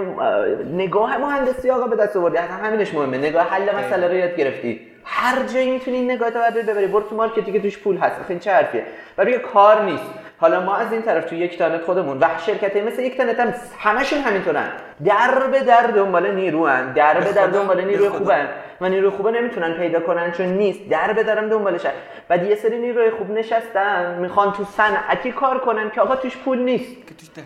نگاه 0.73 1.19
مهندسی 1.19 1.71
آقا 1.71 1.87
به 1.87 1.97
دست 1.97 2.17
آوردی. 2.17 2.37
همینش 2.37 2.95
مهمه. 2.95 3.19
نگاه 3.19 3.43
حل 3.43 3.77
مسئله 3.77 4.09
رو 4.09 4.15
یاد 4.15 4.37
گرفتی. 4.37 4.81
هر 5.05 5.47
جایی 5.47 5.71
می‌تونی 5.71 5.97
این 5.97 6.11
نگاه 6.11 6.29
رو 6.29 6.63
ببری. 6.63 6.87
برو 6.87 7.03
تو 7.03 7.17
مارکتی 7.17 7.53
که 7.53 7.61
توش 7.61 7.79
پول 7.79 7.97
هست. 7.97 8.17
این 8.29 8.39
چه 8.39 8.53
حرفیه؟ 8.53 8.87
برای 9.17 9.39
کار 9.39 9.85
نیست. 9.85 10.05
حالا 10.39 10.61
ما 10.61 10.77
از 10.77 10.93
این 10.93 11.03
طرف 11.03 11.25
تو 11.25 11.35
یک 11.35 11.59
تانت 11.59 11.83
خودمون 11.83 12.19
و 12.19 12.27
شرکت 12.47 12.77
مثل 12.77 13.03
یک 13.03 13.17
تانت 13.17 13.41
هم 13.41 13.55
همشون 13.79 14.19
همینطورن. 14.19 14.69
در 15.05 15.47
به 15.53 15.61
در 15.61 15.83
دنبال 15.83 16.35
نیروان 16.35 16.93
در 16.93 17.21
به 17.21 17.33
در 17.33 17.47
دنبال 17.47 17.85
نیروی 17.85 18.09
خوبن 18.09 18.49
و 18.81 18.89
نیروی 18.89 19.11
خوبه 19.11 19.31
نمی‌تونن 19.31 19.75
پیدا 19.75 20.01
کنن 20.01 20.33
چون 20.33 20.47
نیست. 20.47 20.89
در 20.91 21.13
به 21.13 21.23
درم 21.23 21.49
دنبالش 21.49 21.81
بعد 22.29 22.47
یه 22.47 22.57
سری 22.57 22.79
نیروی 22.79 23.11
خوب 23.11 23.31
نشستن 23.31 24.19
می‌خوان 24.19 24.53
تو 24.53 24.65
صنعتی 24.65 25.33
کار 25.33 25.59
کنن 25.59 25.91
که 25.91 26.01
آقا 26.01 26.17
توش 26.17 26.37
پول 26.37 26.59
نیست. 26.59 26.97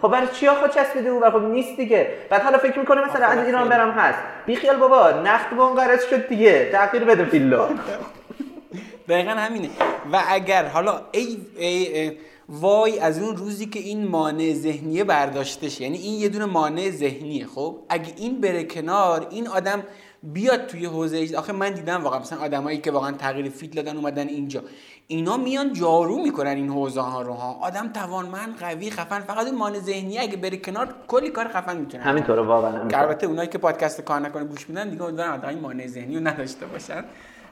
خب 0.02 0.08
برای 0.08 0.26
چی 0.32 0.48
آقا 0.48 0.68
چسبیده 0.68 1.08
او؟ 1.08 1.30
خب 1.30 1.42
نیست 1.42 1.76
دیگه. 1.76 2.10
بعد 2.30 2.42
حالا 2.42 2.58
فکر 2.58 2.78
می‌کنه 2.78 3.04
مثلا 3.04 3.26
از 3.26 3.46
ایران 3.46 3.68
برم 3.68 3.90
هست. 3.90 4.18
بی 4.46 4.56
خیال 4.56 4.76
بابا 4.76 5.10
نفت 5.10 5.52
منقرض 5.52 6.04
شد 6.10 6.28
دیگه. 6.28 6.68
تغییر 6.72 7.04
بده 7.04 7.24
فیلا 7.24 7.68
دقیقا 9.08 9.30
همینه. 9.30 9.68
و 10.12 10.18
اگر 10.28 10.64
حالا 10.64 11.00
ای, 11.12 11.38
ای 11.58 12.12
وای 12.50 12.98
از 12.98 13.18
اون 13.18 13.36
روزی 13.36 13.66
که 13.66 13.78
این 13.78 14.06
مانع 14.06 14.54
ذهنیه 14.54 15.04
برداشته 15.04 15.82
یعنی 15.82 15.98
این 15.98 16.20
یه 16.20 16.28
دونه 16.28 16.44
مانع 16.44 16.90
ذهنیه 16.90 17.46
خب؟ 17.46 17.78
اگه 17.88 18.12
این 18.16 18.40
بره 18.40 18.64
کنار 18.64 19.26
این 19.30 19.48
آدم 19.48 19.82
بیاد 20.22 20.66
توی 20.66 20.86
حوزه 20.86 21.36
آخه 21.36 21.52
من 21.52 21.70
دیدم 21.70 22.04
واقعا 22.04 22.18
مثلا 22.18 22.38
آدمایی 22.38 22.78
که 22.78 22.90
واقعا 22.90 23.12
تغییر 23.12 23.48
فیت 23.48 23.70
دادن 23.70 23.96
اومدن 23.96 24.28
اینجا. 24.28 24.62
اینا 25.06 25.36
میان 25.36 25.72
جارو 25.72 26.22
می‌کنن 26.22 26.50
این 26.50 26.68
حوزه 26.68 27.00
ها 27.00 27.22
رو 27.22 27.32
ها. 27.32 27.52
آدم 27.52 27.88
توانمند 27.88 28.58
قوی 28.58 28.90
خفن 28.90 29.20
فقط 29.20 29.46
اون 29.46 29.56
مانع 29.56 29.78
ذهنی 29.78 30.18
اگه 30.18 30.36
بره 30.36 30.56
کنار 30.56 30.94
کلی 31.08 31.30
کار 31.30 31.48
خفن 31.48 31.76
می‌تونه. 31.76 32.02
همینطوره 32.02 32.42
واقعا 32.42 32.88
البته 32.94 33.26
اونایی 33.26 33.48
که 33.48 33.58
پادکست 33.58 34.00
کار 34.00 34.20
نکنه 34.20 34.44
گوش 34.44 34.68
میدن 34.68 34.90
دیگه 34.90 35.02
امیدوارم 35.02 35.44
این 35.48 35.60
مانع 35.60 35.86
ذهنی 35.86 36.16
رو 36.16 36.26
نداشته 36.28 36.66
باشن. 36.66 37.04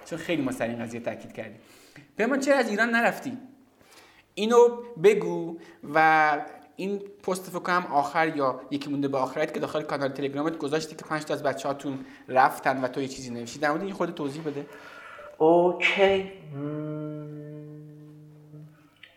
چون 0.06 0.18
خیلی 0.18 0.42
ما 0.42 0.52
سر 0.52 0.66
این 0.66 0.82
قضیه 0.82 1.00
تاکید 1.00 1.32
کردیم. 1.32 1.60
من 2.18 2.40
چرا 2.40 2.56
از 2.56 2.68
ایران 2.68 2.90
نرفتی؟ 2.90 3.38
اینو 4.38 4.68
بگو 5.04 5.56
و 5.94 6.38
این 6.76 7.00
پست 7.26 7.50
فکر 7.50 7.58
کنم 7.58 7.86
آخر 7.92 8.36
یا 8.36 8.60
یکی 8.70 8.90
مونده 8.90 9.08
به 9.08 9.18
آخرت 9.18 9.54
که 9.54 9.60
داخل 9.60 9.82
کانال 9.82 10.08
تلگرامت 10.08 10.58
گذاشتی 10.58 10.96
که 10.96 11.04
پنج 11.04 11.24
تا 11.24 11.34
از 11.34 11.42
بچه‌هاتون 11.42 11.98
رفتن 12.28 12.84
و 12.84 12.88
تو 12.88 13.00
یه 13.00 13.08
چیزی 13.08 13.30
نوشتی. 13.30 13.58
در 13.58 13.70
مورد 13.70 13.82
این 13.82 13.92
خود 13.92 14.14
توضیح 14.14 14.42
بده. 14.42 14.66
OK. 15.38 16.32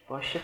باشه. 0.10 0.40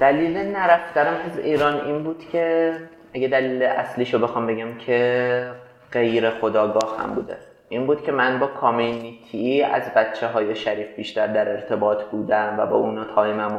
دلیل 0.00 0.36
نرفتنم 0.36 1.30
از 1.30 1.38
ایران 1.38 1.80
این 1.80 2.02
بود 2.04 2.28
که 2.32 2.76
اگه 3.14 3.28
دلیل 3.28 3.62
اصلیشو 3.62 4.18
بخوام 4.18 4.46
بگم 4.46 4.78
که 4.78 5.50
غیر 5.92 6.30
خودآگاه 6.30 6.98
هم 6.98 7.14
بوده. 7.14 7.51
این 7.72 7.86
بود 7.86 8.02
که 8.02 8.12
من 8.12 8.38
با 8.38 8.46
community 8.46 9.50
ای 9.50 9.62
از 9.62 9.94
بچه 9.94 10.26
های 10.26 10.54
شریف 10.54 10.94
بیشتر 10.96 11.26
در 11.26 11.48
ارتباط 11.48 12.02
بودم 12.04 12.54
و 12.58 12.66
با 12.66 12.76
اونا 12.76 13.04
time 13.04 13.46
م 13.46 13.56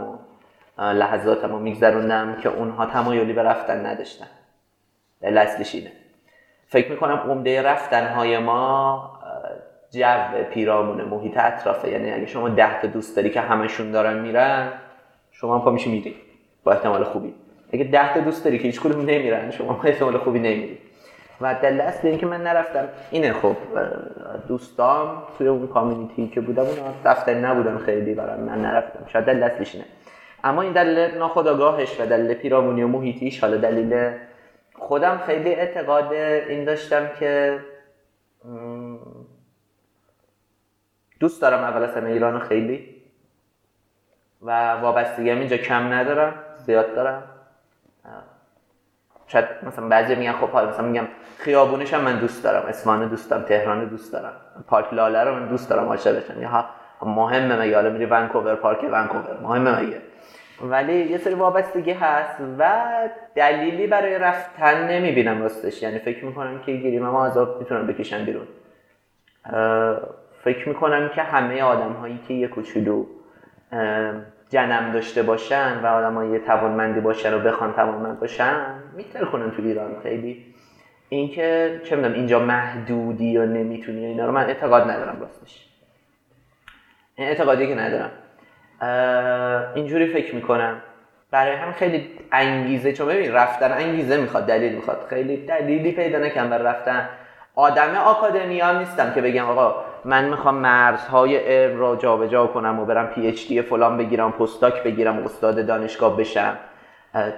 و 0.78 0.84
لحظاتم 0.84 1.52
رو 1.52 1.60
میگذروندم 1.60 2.38
که 2.44 2.50
اونها 2.50 2.86
تمایلی 2.86 3.34
به 3.34 3.44
رفتن 3.44 3.86
نداشتن. 3.86 4.28
دلیل 5.22 5.38
اصلیش 5.38 5.76
اینه. 5.76 5.92
فکر 6.68 6.92
می‌کنم 6.92 7.16
عمده 7.16 7.62
رفتن 7.62 8.08
های 8.08 8.38
ما 8.38 9.20
جو 9.92 10.44
پیرامون 10.52 11.02
محیط 11.02 11.38
اطرافه 11.38 11.90
یعنی 11.90 12.12
اگه 12.12 12.26
شما 12.26 12.50
ده 12.50 12.82
تا 12.82 12.88
دوست 12.88 13.16
داری 13.16 13.30
که 13.30 13.42
همشون 13.42 13.92
دارن 13.92 14.20
میرن 14.20 14.72
شما 15.32 15.58
هم 15.58 15.62
پا 15.62 15.72
میشی 15.72 15.92
میری. 15.92 16.16
با 16.64 16.72
احتمال 16.72 17.04
خوبی. 17.04 17.34
اگه 17.74 17.84
ده 17.84 18.14
تا 18.14 18.20
دوست 18.20 18.46
داری 18.46 18.58
که 18.58 18.64
هیچ 18.64 18.82
کدوم 18.82 19.02
نمیرن 19.02 19.52
شما 19.52 19.74
با 19.74 19.84
احتمال 19.84 20.18
خوبی 20.18 20.40
نمیری. 20.40 20.78
و 21.44 21.56
دلیل 21.62 21.82
اصلی 21.82 22.10
اینکه 22.10 22.26
من 22.26 22.44
نرفتم. 22.44 22.88
اینه 23.12 23.34
خب 23.34 23.56
دوستام 24.48 25.24
توی 25.38 25.48
اون 25.48 25.68
کامیونیتی 25.68 26.28
که 26.28 26.42
بودم 26.42 26.64
اون 26.64 26.78
رفتن 27.06 27.46
نبودن 27.46 27.78
خیلی 27.78 28.14
برای 28.14 28.42
من 28.42 28.62
نرفتم. 28.62 29.06
شاید 29.08 29.26
دلیل 29.26 29.44
اصلیش 29.44 29.76
اینه. 29.76 29.86
اما 30.44 30.62
این 30.62 30.74
دلیل 30.74 31.18
ناخداگاهش 31.18 32.02
و 32.02 32.06
دلیل 32.06 32.34
پیرامونی 32.34 32.84
و 32.84 32.88
محیطیش 32.88 33.40
حالا 33.40 33.58
دلیل 33.58 34.12
خودم 34.74 35.18
خیلی 35.26 35.54
اعتقاد 35.54 36.14
این 36.14 36.64
داشتم 36.64 37.10
که 37.20 37.60
دوست 41.20 41.42
دارم 41.42 41.64
اول 41.64 41.84
از 41.84 41.98
ایران 41.98 42.40
خیلی 42.40 42.90
و 44.42 44.72
وابستگی 44.72 45.30
هم 45.30 45.40
اینجا 45.40 45.58
کم 45.58 45.94
ندارم 45.94 46.34
زیاد 46.66 46.96
دارم. 46.96 47.24
شاید 49.34 49.46
مثلا 49.68 49.88
بعضی 49.88 50.16
میگن 50.16 50.32
خب 50.32 50.50
حالا 50.50 50.70
مثلا 50.70 50.88
میگم 50.88 51.08
خیابونش 51.38 51.94
هم 51.94 52.02
من 52.02 52.20
دوست 52.20 52.44
دارم 52.44 52.66
اصفهان 52.68 53.08
دوست 53.08 53.30
دارم 53.30 53.44
تهران 53.44 53.86
دوست 53.86 54.14
دارم 54.14 54.34
پارک 54.68 54.94
لاله 54.94 55.24
رو 55.24 55.36
من 55.36 55.48
دوست 55.48 55.70
دارم 55.70 55.86
عاشقشم 55.88 56.42
یا 56.42 56.66
مهمه 57.02 57.62
مگه؟ 57.62 57.76
حالا 57.76 57.90
میری 57.90 58.06
ونکوور 58.06 58.56
پارک 58.56 58.84
ونکوور 58.92 59.38
مهمه 59.44 59.82
مگه؟ 59.82 60.02
ولی 60.62 60.94
یه 60.94 61.18
سری 61.18 61.34
وابستگی 61.34 61.92
هست 61.92 62.38
و 62.60 62.84
دلیلی 63.36 63.88
برای 63.88 64.18
رفتن 64.18 64.88
نمی‌بینم 64.88 65.42
راستش. 65.42 65.84
یعنی 65.84 66.00
فکر 66.00 66.26
می‌کنم 66.26 66.60
که 66.60 66.72
گیریم 66.72 67.06
ما 67.06 67.26
عذاب 67.26 67.60
می‌تونم 67.60 67.88
بکشن 67.88 68.26
بیرون. 68.26 68.48
فکر 70.44 70.70
می‌کنم 70.70 71.10
که 71.10 71.22
همه 71.22 71.64
آدم 71.64 71.94
هایی 71.94 72.20
که 72.28 72.34
یه 72.34 72.48
کوچولو 72.48 73.06
جنم 74.50 74.92
داشته 74.92 75.24
باشن 75.24 75.80
و 75.84 75.86
آدم 75.86 76.16
های 76.16 76.40
توانمندی 76.40 77.00
باشن 77.00 77.34
و 77.34 77.40
بخوان 77.40 77.74
توانمند 77.74 78.20
باشن 78.20 78.83
میتر 78.98 79.26
کنن 79.26 79.52
تو 79.52 79.62
ایران. 79.62 79.96
خیلی 80.04 80.46
اینکه 81.10 81.82
چه 81.84 81.96
می‌دونم 81.96 82.14
اینجا 82.14 82.40
محدودی 82.40 83.26
یا 83.26 83.46
نمی‌تونی 83.46 84.06
اینا 84.06 84.26
رو 84.26 84.32
من 84.32 84.46
اعتقاد 84.46 84.92
ندارم 84.92 85.22
راستش. 85.22 85.66
این 87.16 87.28
اعتقادی 87.28 87.68
که 87.68 87.76
ندارم. 87.76 88.12
اینجوری 89.76 90.14
فکر 90.14 90.36
می‌کنم. 90.36 90.82
برای 91.32 91.56
هم 91.56 91.72
خیلی 91.72 92.10
انگیزه 92.32 92.94
چون 92.94 93.08
ببین 93.08 93.34
رفتن 93.34 93.72
انگیزه 93.72 94.18
می‌خواد 94.18 94.46
دلیل 94.46 94.74
می‌خواد. 94.74 95.06
خیلی 95.10 95.38
دلیلی 95.46 95.92
پیدا 95.92 96.20
نکنم 96.20 96.50
برای 96.50 96.66
رفتن. 96.66 97.10
آدم 97.56 97.96
آکادمی 97.96 98.62
نیستم 98.80 99.14
که 99.14 99.22
بگم 99.22 99.46
آقا 99.46 99.86
من 100.06 100.30
می‌خوام 100.30 100.56
مرزهای 100.56 101.38
علم 101.38 101.80
را 101.80 101.96
جابجا 101.96 102.48
کنم 102.48 102.80
و 102.80 102.86
برم 102.86 103.08
پی 103.08 103.28
اچ 103.28 103.48
دی 103.48 103.62
فلان 103.62 103.98
بگیرم 103.98 104.32
پستاک 104.32 104.84
بگیرم 104.84 105.18
استاد 105.18 105.66
دانشگاه 105.68 106.18
بشم. 106.18 106.58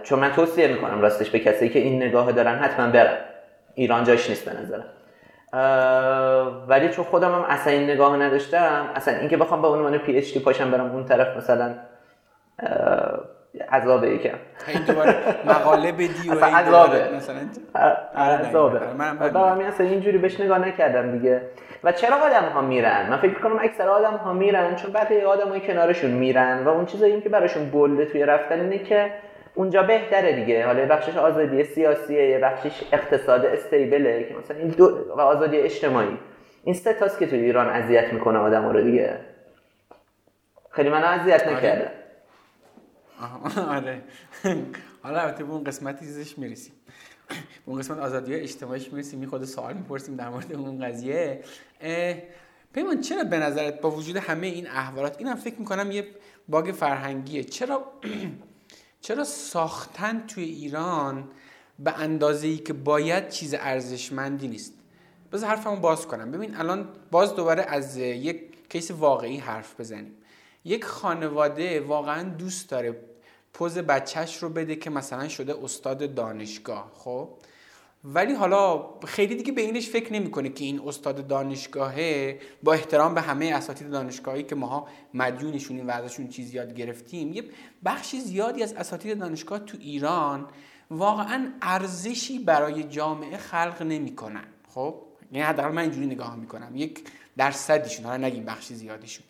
چون 0.04 0.20
من 0.20 0.32
توصیه 0.32 0.68
می‌کنم 0.68 1.02
راستش 1.02 1.30
به 1.30 1.40
کسی 1.40 1.70
که 1.70 1.80
این 1.80 2.04
نگاه 2.04 2.32
دارن 2.32 2.56
حتما 2.56 2.88
برن. 2.88 3.18
ایران 3.74 4.04
جاش 4.04 4.30
نیست 4.30 4.50
به 4.50 4.62
نظرم. 4.62 4.86
ولی 6.68 6.90
چون 6.90 7.06
خودم 7.06 7.36
هم 7.36 7.42
اصلا 7.42 7.74
این 7.74 7.90
نگاه 7.90 8.18
نداشتم 8.18 8.90
اصلا 8.96 9.18
اینکه 9.18 9.38
بخوام 9.38 9.62
به 9.62 9.68
عنوان 9.68 9.98
پی 9.98 10.18
اچ 10.18 10.34
دی 10.34 10.40
پاشم 10.40 10.72
برم 10.72 10.92
اون 10.92 11.06
طرف 11.06 11.38
مثلا 11.38 11.76
عذابه 13.72 14.10
یکم. 14.10 14.30
این 14.74 14.84
دوباره 14.84 15.16
مقاله 15.46 15.92
بدی 15.92 16.30
و 16.30 16.46
عذابه. 16.46 17.10
مثلا. 17.16 17.36
آره 18.16 18.34
عذابه. 18.34 18.80
آره، 18.80 18.88
همین. 18.88 19.36
همین 19.36 19.68
اصلا 19.68 19.88
اینجوری 19.88 20.18
بهش 20.18 20.40
نگاه 20.40 20.60
نکردم 20.60 21.12
دیگه. 21.12 21.42
و 21.84 21.92
چرا 21.92 22.16
آدم 22.16 22.50
ها 22.54 22.62
میرن؟ 22.62 23.10
من 23.10 23.18
فکر 23.18 23.34
کنم 23.34 23.60
اکثر 23.60 23.88
آدم 23.88 24.14
ها 24.14 24.34
میرن 24.34 24.76
چون 24.76 24.92
بقیه 24.92 25.26
آدمای 25.26 25.60
کنارشون 25.60 26.12
میرن 26.12 26.64
و 26.64 26.70
اون 26.70 26.86
چیزایی 26.86 27.22
که 27.22 27.30
براشون 27.30 27.70
بلده 27.70 28.06
توی 28.06 28.26
رفتن 28.26 28.60
اینه 28.60 28.78
که 28.78 29.12
اونجا 29.56 29.84
بهتره 29.84 30.36
دیگه. 30.36 30.66
حالا 30.66 30.80
یه 30.80 30.86
بخشش 30.86 31.18
آزادی 31.18 31.64
سیاسیه 31.64 32.30
یه 32.30 32.40
بخشش 32.40 32.84
اقتصاد 32.92 33.46
استیبله 33.46 34.24
که 34.30 34.36
مثلا 34.36 34.58
این 34.58 34.68
دو 34.68 35.06
و 35.10 35.22
آزادی 35.22 35.58
اجتماعی. 35.58 36.18
این 36.64 36.76
سه 36.76 36.94
تاست 36.94 37.20
که 37.20 37.28
توی 37.28 37.40
ایران 37.40 37.70
اذیت 37.70 38.14
می‌کنه 38.14 38.40
آدم 38.40 38.70
رو 38.70 38.82
دیگه. 38.82 39.20
خیلی 40.70 40.90
من 40.90 41.04
اذیت 41.04 41.48
نکرده. 41.48 41.92
آها، 43.22 43.76
آره. 43.76 44.02
حالا 45.04 45.20
البته 45.20 45.44
به 45.44 45.52
اون 45.52 45.64
قسمتی 45.64 46.06
چیزش 46.06 46.38
می‌رسیم. 46.38 46.74
به 47.30 47.36
اون 47.66 47.80
قسمت 47.80 48.00
آزادی 48.00 48.36
اجتماعیش 48.36 48.94
می‌رسیم 48.94 49.20
می 49.20 49.28
خود 49.28 49.44
سوال 49.44 49.74
می‌پرسیم 49.74 50.16
در 50.16 50.30
مورد 50.30 50.54
اون 50.54 50.86
قضیه. 50.86 51.40
پیمان 52.74 53.02
چرا 53.02 53.24
به 53.24 53.38
نظرت 53.38 53.82
با 53.82 53.92
وجود 53.92 54.18
همه 54.18 54.48
این 54.48 54.68
احوالات 54.68 55.16
اینم 55.20 55.36
فکر 55.36 55.56
می‌کنم 55.60 55.92
یه 55.92 56.04
باگ 56.48 56.66
فرهنگیه. 56.66 57.44
چرا 57.44 57.84
چرا 59.02 59.24
ساختن 59.24 60.28
توی 60.28 60.44
ایران 60.44 61.30
به 61.80 62.00
اندازه 62.00 62.48
ای 62.48 62.58
که 62.58 62.74
باید 62.74 63.30
چیز 63.30 63.54
ارزشمندی 63.54 64.48
نیست؟ 64.48 64.74
بذار 65.32 65.50
حرفمو 65.50 65.76
باز 65.76 66.08
کنم. 66.08 66.32
ببین 66.32 66.56
الان 66.56 66.90
باز 67.12 67.36
دوباره 67.36 67.64
از 67.64 67.98
یک 67.98 68.70
کیس 68.70 68.92
واقعی 68.92 69.38
حرف 69.38 69.80
بزنیم. 69.80 70.16
یک 70.66 70.86
خانواده 70.86 71.82
واقعا 71.82 72.30
دوست 72.30 72.70
داره 72.70 73.02
پوز 73.54 73.78
بچهش 73.78 74.44
رو 74.44 74.50
بده 74.50 74.76
که 74.76 74.90
مثلا 74.90 75.28
شده 75.28 75.64
استاد 75.64 76.14
دانشگاه 76.14 76.92
خب؟ 76.96 77.30
ولی 78.14 78.34
حالا 78.34 78.90
خیلی 79.06 79.36
دیگه 79.36 79.52
به 79.52 79.62
اینش 79.62 79.90
فکر 79.90 80.14
نمی‌کنه 80.14 80.50
که 80.50 80.66
این 80.66 80.82
استاد 80.88 81.28
دانشگاهه. 81.28 82.40
با 82.64 82.74
احترام 82.74 83.14
به 83.14 83.22
همه 83.22 83.46
اساتید 83.46 83.90
دانشگاهی 83.90 84.44
که 84.44 84.56
ماها 84.56 84.88
مدیونشونیم 85.14 85.88
و 85.88 85.92
ازشون 85.92 86.28
چیز 86.28 86.54
یاد 86.54 86.74
گرفتیم 86.74 87.34
یه 87.34 87.44
بخشی 87.86 88.20
زیادی 88.20 88.64
از 88.64 88.74
اساتید 88.74 89.20
دانشگاه 89.20 89.60
تو 89.60 89.78
ایران 89.82 90.48
واقعا 90.92 91.52
ارزشی 91.62 92.40
برای 92.40 92.84
جامعه 92.84 93.38
خلق 93.38 93.82
نمی‌کنن. 93.82 94.46
خب؟ 94.74 94.96
یعنی 95.32 95.46
حداقل 95.46 95.72
من 95.72 95.82
اینجوری 95.82 96.06
نگاه 96.06 96.36
می‌کنم. 96.36 96.72
یک 96.76 97.04
درصدیشون. 97.38 98.06
حالا 98.06 98.28
نگیم 98.28 98.46
بخشی 98.46 98.76
زیادیشون. 98.76 99.26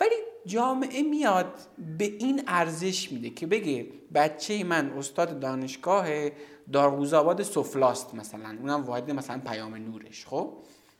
ولی 0.00 0.14
جامعه 0.46 1.02
میاد 1.02 1.54
به 1.98 2.04
این 2.04 2.42
ارزش 2.46 3.12
میده 3.12 3.30
که 3.30 3.46
بگه 3.46 3.86
بچه 4.14 4.64
من 4.64 4.90
استاد 4.90 5.40
دانشگاه 6.72 6.90
دارگوزآباد 6.90 7.42
سفلاست 7.42 8.14
مثلا. 8.14 8.56
اونم 8.60 8.82
واحد 8.82 9.10
مثلا 9.10 9.40
پیام 9.46 9.74
نورش 9.74 10.26
خب؟ 10.26 10.52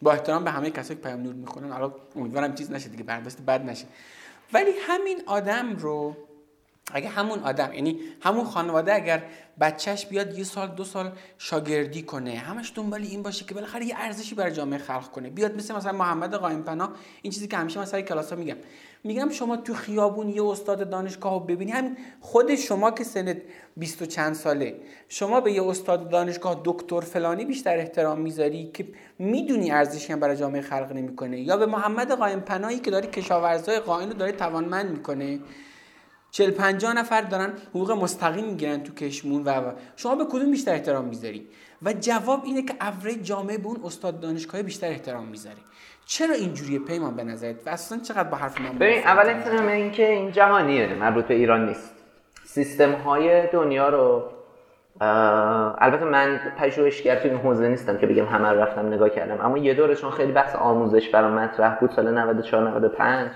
با 0.03 0.13
احترام 0.13 0.45
به 0.45 0.51
همه 0.51 0.71
کسایی 0.71 1.01
که 1.01 1.03
پیام 1.03 1.23
نور 1.23 1.35
می‌خونن 1.35 1.73
حالا 1.73 1.93
امیدوارم 2.17 2.55
چیز 2.55 2.71
نشه 2.71 2.89
دیگه 2.89 3.03
برداشت 3.03 3.37
بد 3.37 3.65
نشه. 3.65 3.87
ولی 4.53 4.71
همین 4.81 5.23
آدم 5.27 5.77
رو 5.77 6.17
اگه 6.93 7.09
همون 7.09 7.39
آدم 7.39 7.73
یعنی 7.73 8.01
همون 8.21 8.45
خانواده 8.45 8.95
اگر 8.95 9.23
بچهش 9.61 10.07
بیاد 10.07 10.39
یه 10.39 10.45
سال 10.45 10.69
دو 10.69 10.85
سال 10.85 11.13
شاگردی 11.39 12.03
کنه 12.03 12.35
همش 12.35 12.73
دنبال 12.75 13.03
این 13.03 13.23
باشه 13.23 13.45
که 13.45 13.55
بالاخره 13.55 13.87
یه 13.87 13.95
ارزشی 13.99 14.35
برای 14.35 14.53
جامعه 14.53 14.79
خلق 14.79 15.11
کنه. 15.11 15.31
بیاد 15.31 15.57
مثل 15.57 15.77
مثلا 15.77 15.93
محمد 15.93 16.35
قائم 16.35 16.63
پناه 16.63 16.93
این 17.23 17.33
چیزی 17.33 17.49
که 17.49 17.57
همیشه 17.57 17.81
مثلا 17.81 18.01
کلاس 18.01 18.33
ها 18.33 18.39
میگم. 18.39 18.57
میگم 19.05 19.29
شما 19.29 19.57
تو 19.57 19.75
خیابون 19.75 20.29
یه 20.29 20.45
استاد 20.45 20.91
دانشگاه 20.91 21.33
رو 21.33 21.41
ببینی. 21.41 21.73
همین 21.73 21.97
خود 22.21 22.55
شما 22.55 22.91
که 22.91 23.05
سنت 23.05 23.37
بیست 23.77 24.03
و 24.03 24.07
چند 24.07 24.35
ساله 24.35 24.81
شما 25.09 25.41
به 25.41 25.53
یه 25.53 25.65
استاد 25.65 26.09
دانشگاه 26.09 26.61
دکتر 26.65 27.01
فلانی 27.01 27.45
بیشتر 27.45 27.79
احترام 27.79 28.21
می‌ذاری 28.21 28.71
که 28.75 28.89
می‌دونی 29.19 29.71
ارزشی 29.71 30.13
هم 30.13 30.21
برای 30.21 30.37
جامعه 30.37 30.63
خلق 30.63 30.93
نمی‌کنه. 30.93 31.41
یا 31.41 31.57
به 31.57 31.67
محمد 31.67 32.13
قائم 32.13 32.41
پناهی 32.41 32.79
که 32.79 32.91
داره 32.91 33.07
کشاورزای 33.07 33.79
قائم 33.79 34.09
رو 34.09 34.15
داره 34.15 34.33
توانمند 34.33 34.91
می‌کنه. 34.91 35.41
چل 36.31 36.51
پنجاه 36.51 36.93
نفر 36.93 37.21
دارن 37.21 37.53
حقوق 37.71 37.91
مستقیم 37.91 38.45
می‌گیرن 38.45 38.83
تو 38.83 38.95
کشمون 38.95 39.45
و 39.45 39.73
شما 39.97 40.15
به 40.15 40.25
کدوم 40.25 40.51
بیشتر 40.51 40.73
احترام 40.73 41.05
می‌ذاری؟ 41.05 41.47
و 41.83 41.93
جواب 41.93 42.43
اینه 42.45 42.63
که 42.63 42.75
اوریج 42.81 43.23
جامعه 43.23 43.59
به 43.59 43.67
اون 43.67 43.81
استاد 43.85 44.21
دانشگاه 44.21 44.63
بیشتر 44.63 44.89
احترام 44.89 45.29
می‌ذاره 45.29 45.57
چرا 46.07 46.35
اینجوریه 46.35 46.79
پیمان 46.79 47.17
به 47.17 47.25
نظرت؟ 47.25 47.67
و 47.67 47.71
اصلا 47.71 47.99
چقدر 47.99 48.29
با 48.29 48.37
حرف 48.37 48.61
من 48.61 48.79
ببین؟ 48.79 48.99
اول 48.99 49.69
اینکه 49.69 50.11
این 50.11 50.33
جهانیه 50.33 50.95
مربوط 50.95 51.25
به 51.25 51.35
ایران 51.35 51.67
نیست. 51.67 51.95
سیستم 52.45 52.93
های 52.93 53.47
دنیا 53.47 53.89
رو 53.89 54.31
البته 55.79 56.05
من 56.05 56.41
پژوهشگر 56.59 57.17
تو 57.17 57.29
این 57.29 57.37
حوزه 57.37 57.69
نیستم 57.69 57.99
که 57.99 58.07
بگم 58.07 58.27
همه 58.27 58.49
رفتم 58.49 58.87
نگاه 58.87 59.11
کردم 59.11 59.41
اما 59.41 59.59
یه 59.59 59.75
دوره 59.75 59.95
چون 59.95 60.11
خیلی 60.11 60.33
بحث 60.33 60.57
آموزش 60.57 61.09
برام 61.09 61.33
مطرح 61.33 61.75
بود 61.81 61.91
سال 61.91 62.19
94 62.19 62.71
95 62.71 63.31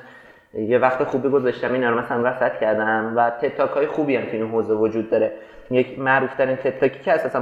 یه 0.58 0.78
وقت 0.78 1.04
خوبی 1.04 1.28
گذاشتم 1.28 1.72
اینا 1.72 1.90
رو 1.90 1.98
مثلا 1.98 2.28
رصد 2.28 2.60
کردم 2.60 3.12
و 3.16 3.30
TED 3.30 3.47
Talk 3.47 3.70
های 3.70 3.86
خوبی 3.86 4.16
هم 4.16 4.24
تو 4.24 4.30
این 4.32 4.50
حوزه 4.50 4.74
وجود 4.74 5.10
داره. 5.10 5.32
یک 5.70 5.98
معروف 5.98 6.34
ترین 6.34 6.56
TED 6.56 6.72
Talk 6.72 6.93
ی 6.93 6.98
که 7.04 7.12
اساسا 7.12 7.40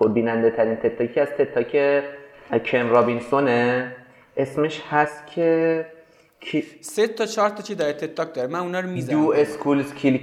پربیننده 0.00 0.50
ترین 0.50 0.76
TED 0.76 0.92
Talk 0.92 1.14
ی 1.14 1.20
از 1.20 1.28
TED 1.28 1.60
Talk 1.60 2.02
کن 2.64 2.90
رابینسونه. 2.90 3.92
اسمش 4.36 4.82
هست 4.90 5.26
که 5.26 5.86
کی- 6.40 6.64
سه 6.80 7.06
تا 7.06 7.26
چهار 7.26 7.48
تا 7.48 7.62
چی 7.62 7.74
داره؟ 7.74 7.92
TED 7.92 8.10
Talk 8.10 8.34
داره. 8.34 8.48
من 8.48 8.58
اونا 8.58 8.80
رو 8.80 8.86
do 8.86 8.92
می‌زنم 8.92 9.28
schools 9.34 9.94
kill 9.94 10.18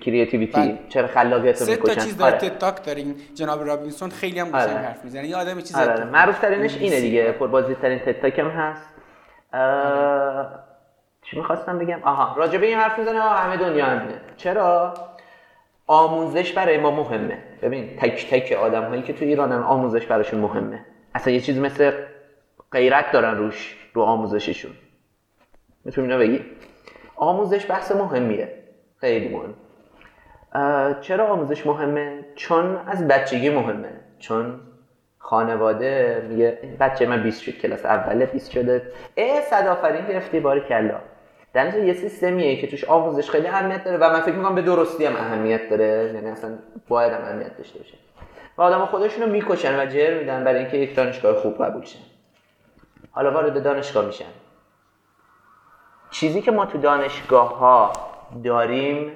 creativity. 0.00 0.78
چرا 0.88 1.06
خلاقیت 1.06 1.60
رو 1.60 1.66
سه 1.66 1.76
تا 1.76 1.82
می‌کشن؟ 1.82 2.00
چیز 2.00 2.16
داره. 2.16 2.36
آره. 2.36 2.48
TED 2.50 2.65
Talk 2.65 2.84
داره. 2.84 2.98
این 2.98 3.14
جناب 3.34 3.66
رابینسون 3.66 4.10
خیلی 4.10 4.38
هم 4.40 4.46
قشنگ 4.48 4.60
آره. 4.76 4.86
حرف 4.86 5.04
می‌زنه. 5.04 5.28
یه 5.28 5.36
آدم 5.36 5.60
چیز 5.60 5.76
آره. 5.76 6.04
معروف 6.04 6.38
ترینش 6.38 6.76
اینه 6.78 7.00
دیگه. 7.00 7.32
پربازی 7.32 7.74
ترین 7.74 7.98
تتاک 7.98 8.38
هم 8.38 8.48
هست. 8.48 8.88
چی 11.30 11.36
می‌خواستم 11.36 11.78
بگم؟ 11.78 12.00
آها 12.02 12.34
راجع 12.36 12.58
به 12.58 12.66
این 12.66 12.78
حرف 12.78 12.98
می‌زنه 12.98 13.20
همه 13.20 13.56
دنیا 13.56 13.84
همینه 13.86 14.20
چرا؟ 14.36 14.94
آموزش 15.86 16.52
برای 16.52 16.78
ما 16.78 16.90
مهمه. 16.90 17.38
ببین 17.62 17.96
تک 17.96 18.30
تک 18.30 18.52
آدم 18.52 18.84
هایی 18.84 19.02
که 19.02 19.12
تو 19.12 19.24
ایرانن 19.24 19.62
آموزش 19.62 20.06
براشون 20.06 20.40
مهمه. 20.40 20.84
اصلا 21.14 21.32
یه 21.32 21.40
چیز 21.40 21.58
مثل 21.58 21.92
غیرت 22.72 23.12
دارن 23.12 23.36
روش 23.36 23.76
رو 23.94 24.02
آموزششون. 24.02 24.70
می‌تونی 25.84 26.06
اینو 26.06 26.20
بگی؟ 26.20 26.44
آموزش 27.16 27.70
بحث 27.70 27.92
مهمیه. 27.92 28.64
خیلی 29.00 29.28
مهم. 29.28 29.54
چرا 31.00 31.26
آموزش 31.26 31.66
مهمه؟ 31.66 32.24
چون 32.34 32.76
از 32.86 33.08
بچگی 33.08 33.50
مهمه. 33.50 33.90
چون 34.18 34.60
خانواده 35.18 36.26
میگه 36.28 36.76
بچه 36.80 37.06
من 37.06 37.22
20 37.22 37.42
شد 37.42 37.52
کلاس 37.52 37.84
اوله 37.84 38.26
20 38.26 38.50
شده. 38.50 38.92
اه 39.16 39.40
صد 39.40 39.66
آفرین 39.66 40.06
گرفتی 40.06 40.40
باری 40.40 40.60
کلا. 40.60 41.00
در 41.58 41.66
نتیجه 41.66 41.86
یه 41.86 41.92
سیستمیه 41.92 42.56
که 42.56 42.66
توش 42.66 42.84
آموزش 42.84 43.30
خیلی 43.30 43.46
اهمیت 43.46 43.84
داره 43.84 43.96
و 43.96 44.12
من 44.12 44.20
فکر 44.20 44.34
می‌کنم 44.34 44.54
به 44.54 44.62
درستی 44.62 45.04
هم 45.04 45.16
اهمیت 45.16 45.70
داره. 45.70 46.12
یعنی 46.14 46.28
اصلا 46.28 46.58
باید 46.88 47.12
هم 47.12 47.22
اهمیت 47.22 47.56
داشته 47.56 47.78
باشه. 47.78 47.94
و 48.58 48.62
آدم 48.62 48.86
خودشون 48.86 49.22
رو 49.22 49.30
می‌کشن 49.30 49.80
و 49.80 49.86
جر 49.86 50.18
میدن 50.18 50.44
برای 50.44 50.58
اینکه 50.58 50.76
یک 50.76 50.96
دانشگاه 50.96 51.36
خوب 51.36 51.64
قبول 51.64 51.84
شن 51.84 51.98
حالا 53.10 53.30
وارد 53.30 53.62
دانشگاه 53.62 54.06
میشن. 54.06 54.24
چیزی 56.10 56.42
که 56.42 56.50
ما 56.50 56.66
تو 56.66 56.78
دانشگاه 56.78 57.58
ها 57.58 57.92
داریم 58.44 59.12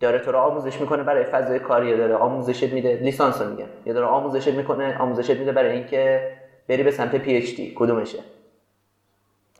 داره 0.00 0.18
تو 0.18 0.32
رو 0.32 0.38
آموزش 0.38 0.80
می‌کنه 0.80 1.02
برای 1.02 1.24
فضای 1.24 1.58
کاری 1.58 1.88
یا 1.88 1.96
داره 1.96 2.14
آموزشت 2.14 2.72
میده. 2.72 2.96
لیسانس 3.02 3.40
رو 3.40 3.50
میگم 3.50 3.68
یا 3.86 3.92
داره 3.92 4.06
آموزشت 4.06 4.48
می‌کنه 4.48 4.98
آموزشت 4.98 5.30
میده 5.30 5.52
برای 5.52 5.72
اینکه 5.72 6.32
بری 6.68 6.82
به 6.82 6.90
سمت 6.90 7.16
PhD 7.16 7.74
کدومشه؟ 7.76 8.18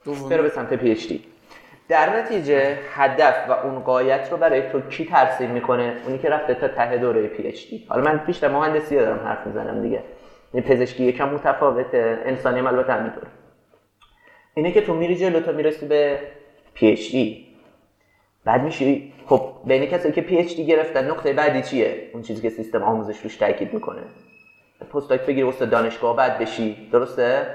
دوم 0.05 0.29
بره 0.29 0.43
به 0.43 0.49
سمت 0.49 0.73
PhD 0.75 1.25
در 1.89 2.17
نتیجه 2.17 2.79
هدف 2.95 3.49
و 3.49 3.53
اون 3.53 3.81
غایت 3.81 4.29
رو 4.31 4.37
برای 4.37 4.71
تو 4.71 4.81
کی 4.81 5.05
ترسیم 5.05 5.51
می‌کنه؟ 5.51 5.97
اونی 6.07 6.19
که 6.19 6.29
رفته 6.29 6.55
تا 6.55 6.69
ته 6.69 6.97
دوره 6.97 7.27
PhD 7.27 7.87
حالا 7.89 8.03
من 8.03 8.17
بیشتر 8.27 8.49
مهندسی 8.49 8.97
دارم 8.97 9.27
حرف 9.27 9.47
می‌زنم 9.47 9.83
دیگه. 9.83 10.03
این 10.53 10.63
پزشکی 10.63 11.05
یکم 11.05 11.29
متفاوته. 11.29 12.19
انسانی 12.25 12.59
هم 12.59 12.67
البته 12.67 12.93
همینطوره. 12.93 13.27
اینه 14.55 14.73
که 14.73 14.81
تو 14.81 14.95
میری 14.95 15.17
جلو 15.17 15.41
تا 15.41 15.53
می‌رسی 15.53 15.87
به 15.87 16.19
PhD 16.75 17.47
بعد 18.45 18.63
میشی 18.63 19.13
خب 19.27 19.51
بین 19.65 19.87
کسایی 19.87 20.15
که 20.15 20.21
PhD 20.21 20.67
گرفتن 20.67 21.11
نقطه 21.11 21.33
بعدی 21.33 21.63
چیه؟ 21.63 22.11
اون 22.13 22.23
چیزی 22.23 22.43
که 22.43 22.51
سیستم 22.51 22.83
آموزش 22.83 23.21
روش 23.21 23.37
تاکید 23.37 23.75
می‌کنه. 23.75 24.03
postdoc 24.93 25.21
بگیری 25.21 25.43
استاد 25.43 25.71
دانشگاه 25.71 26.17
بعد 26.17 26.39
بشی. 26.39 26.89
درسته؟ 26.93 27.47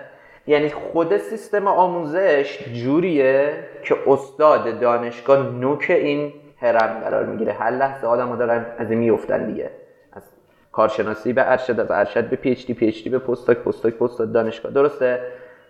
یعنی 0.50 0.70
خود 0.70 1.18
سیستم 1.18 1.68
آموزش 1.68 2.60
جوریه 2.74 3.54
که 3.84 3.96
استاد 4.08 4.80
دانشگاه 4.80 5.50
نوک 5.50 5.86
این 5.90 6.34
هرم 6.62 7.00
قرار 7.00 7.26
می‌گیره. 7.26 7.54
هر 7.54 7.72
لحظه 7.72 8.08
آدم 8.08 8.36
دارن 8.36 8.66
از 8.78 8.92
این 8.92 9.00
میفتن 9.00 9.46
دیگه. 9.46 9.70
از 10.14 10.24
کارشناسی 10.72 11.34
به 11.34 11.52
ارشد 11.52 11.80
از 11.80 11.92
ارشد 11.92 12.30
به 12.30 12.36
PhD 12.36 12.72
PhD 12.72 13.08
به 13.08 13.20
postdoc 13.20 13.58
postdoc 13.58 13.94
postdoc 13.94 14.34
دانشگاه. 14.34 14.72
درسته؟ 14.72 15.20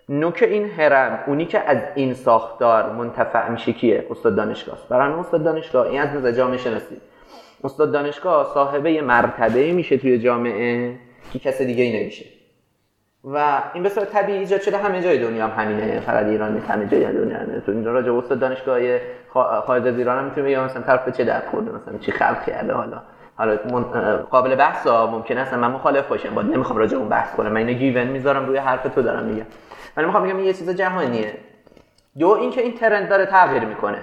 نوک 0.10 0.44
این 0.50 0.70
هرم 0.70 1.24
اونی 1.28 1.46
که 1.46 1.60
از 1.60 1.78
این 1.96 2.14
ساختار 2.14 2.92
منتفع 2.92 3.50
میشه 3.50 3.74
کیه؟ 3.74 4.08
استاد 4.10 4.36
دانشگاه 4.36 4.78
برای 4.90 5.14
استاد 5.14 5.44
دانشگاه 5.44 5.88
این 5.88 6.02
از 6.02 6.16
نظر 6.16 6.32
جامعه 6.32 6.58
شناسی. 6.58 6.98
استاد 7.64 7.92
دانشگاه 7.92 8.52
صاحبه 8.54 9.02
مرتبه 9.02 9.72
میشه 9.72 9.98
توی 9.98 10.20
جامعه 10.20 10.96
که 11.34 11.40
کس 11.40 11.62
دیگه 11.62 11.84
ای 11.84 12.02
نمیشه. 12.02 12.39
و 13.24 13.62
این 13.74 13.84
به 13.84 13.90
صورت 13.90 14.12
طبیعی 14.12 14.38
ایجاد 14.38 14.62
شده. 14.62 14.78
همه 14.78 15.02
جای 15.02 15.18
دنیا 15.18 15.48
هم 15.48 15.64
همینه. 15.64 16.00
فقط 16.00 16.26
ایران 16.26 16.54
نیست 16.54 16.70
همه 16.70 16.86
جای 16.86 17.14
دنیا 17.14 17.38
همینه 17.38 17.60
تو 17.60 17.72
اینجا 17.72 17.92
راجع 17.92 18.14
استاد 18.14 18.40
دانشگاه 18.40 18.80
خارج 19.62 19.88
از 19.88 19.98
ایران 19.98 20.18
هم 20.18 20.26
می‌تونه 20.26 20.48
بگم 20.48 20.64
مثلا 20.64 20.82
طرف 20.82 21.10
چه 21.10 21.24
درد 21.24 21.48
خورده 21.52 21.72
مثلا 21.72 21.98
چی 21.98 22.12
خلق 22.12 22.46
کرده 22.46 22.74
حالا. 22.74 23.02
حالا 23.36 23.58
قابل 24.18 24.56
بحث 24.56 24.88
ها 24.88 25.08
ممکن 25.08 25.38
است 25.38 25.54
من 25.54 25.72
مخالف 25.72 26.08
باشم. 26.08 26.36
با 26.36 26.42
نمی‌خوام 26.42 26.80
راجع 26.80 26.98
اون 26.98 27.10
بحث 27.10 27.36
کنم. 27.36 27.52
من 27.52 27.58
اینو 27.58 27.74
گیون 27.74 28.08
می‌ذارم 28.08 28.46
روی 28.46 28.58
حرف 28.58 28.84
تو 28.84 29.02
دارم 29.02 29.24
میگم. 29.24 29.46
من 29.98 30.06
می‌خوام 30.06 30.24
بگم 30.24 30.40
یه 30.40 30.54
چیز 30.54 30.70
جهانیه. 30.70 31.34
دو 32.20 32.30
اینکه 32.30 32.62
این 32.62 32.74
trend 32.74 33.10
داره 33.10 33.26
تغییر 33.26 33.66
می‌کنه. 33.66 33.98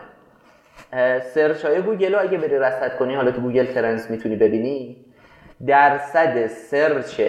search 1.34 1.64
های 1.64 1.82
گوگل 1.82 2.14
رو 2.14 2.20
اگه 2.20 2.38
بری 2.38 2.58
رصد 2.58 2.96
کنی 2.98 3.14
حالا 3.14 3.30
تو 3.30 3.40
Google 3.40 3.64
Trends 3.66 4.10
می‌تونی 4.10 4.36
ببینی 4.36 5.04
درصد 5.66 6.46
search 6.46 7.20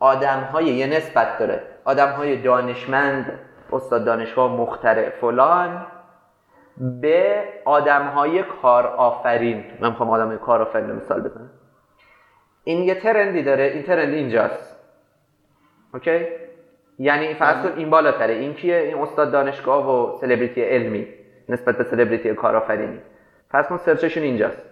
آدم 0.00 0.40
های 0.40 0.64
یه 0.64 0.86
نسبت 0.86 1.38
داره. 1.38 1.62
آدم 1.84 2.08
های 2.08 2.42
دانشمند 2.42 3.38
استاد 3.72 4.04
دانشگاه 4.04 4.56
مخترع 4.56 5.10
فلان 5.10 5.86
به 7.00 7.44
آدم 7.64 8.06
های 8.06 8.42
کار 8.42 8.86
آفرین 8.86 9.64
من 9.80 9.88
می‌خوام 9.88 10.10
آدم 10.10 10.28
های 10.28 10.38
کار 10.38 10.62
آفرین 10.62 10.92
مثال 10.92 11.20
بزنم. 11.20 11.50
این 12.64 12.82
یه 12.82 12.94
trend 12.94 13.34
ی 13.34 13.42
داره. 13.42 13.64
این 13.64 13.82
trend 13.82 14.14
اینجاست. 14.14 14.76
OK؟ 15.94 16.26
یعنی 16.98 17.34
فرض 17.34 17.66
کن 17.66 17.78
این 17.78 17.90
بالاتره. 17.90 18.34
این 18.34 18.54
کیه؟ 18.54 18.76
این 18.76 18.98
استاد 18.98 19.32
دانشگاه 19.32 19.90
و 19.90 20.18
سلبریتی 20.18 20.62
علمی. 20.62 21.06
نسبت 21.48 21.78
به 21.78 21.84
سلبریتی 21.84 22.34
کارآفرینی. 22.34 23.00
فرض 23.50 23.66
کن 23.66 23.76
search 23.76 24.04
شون 24.04 24.22
اینجاست. 24.22 24.69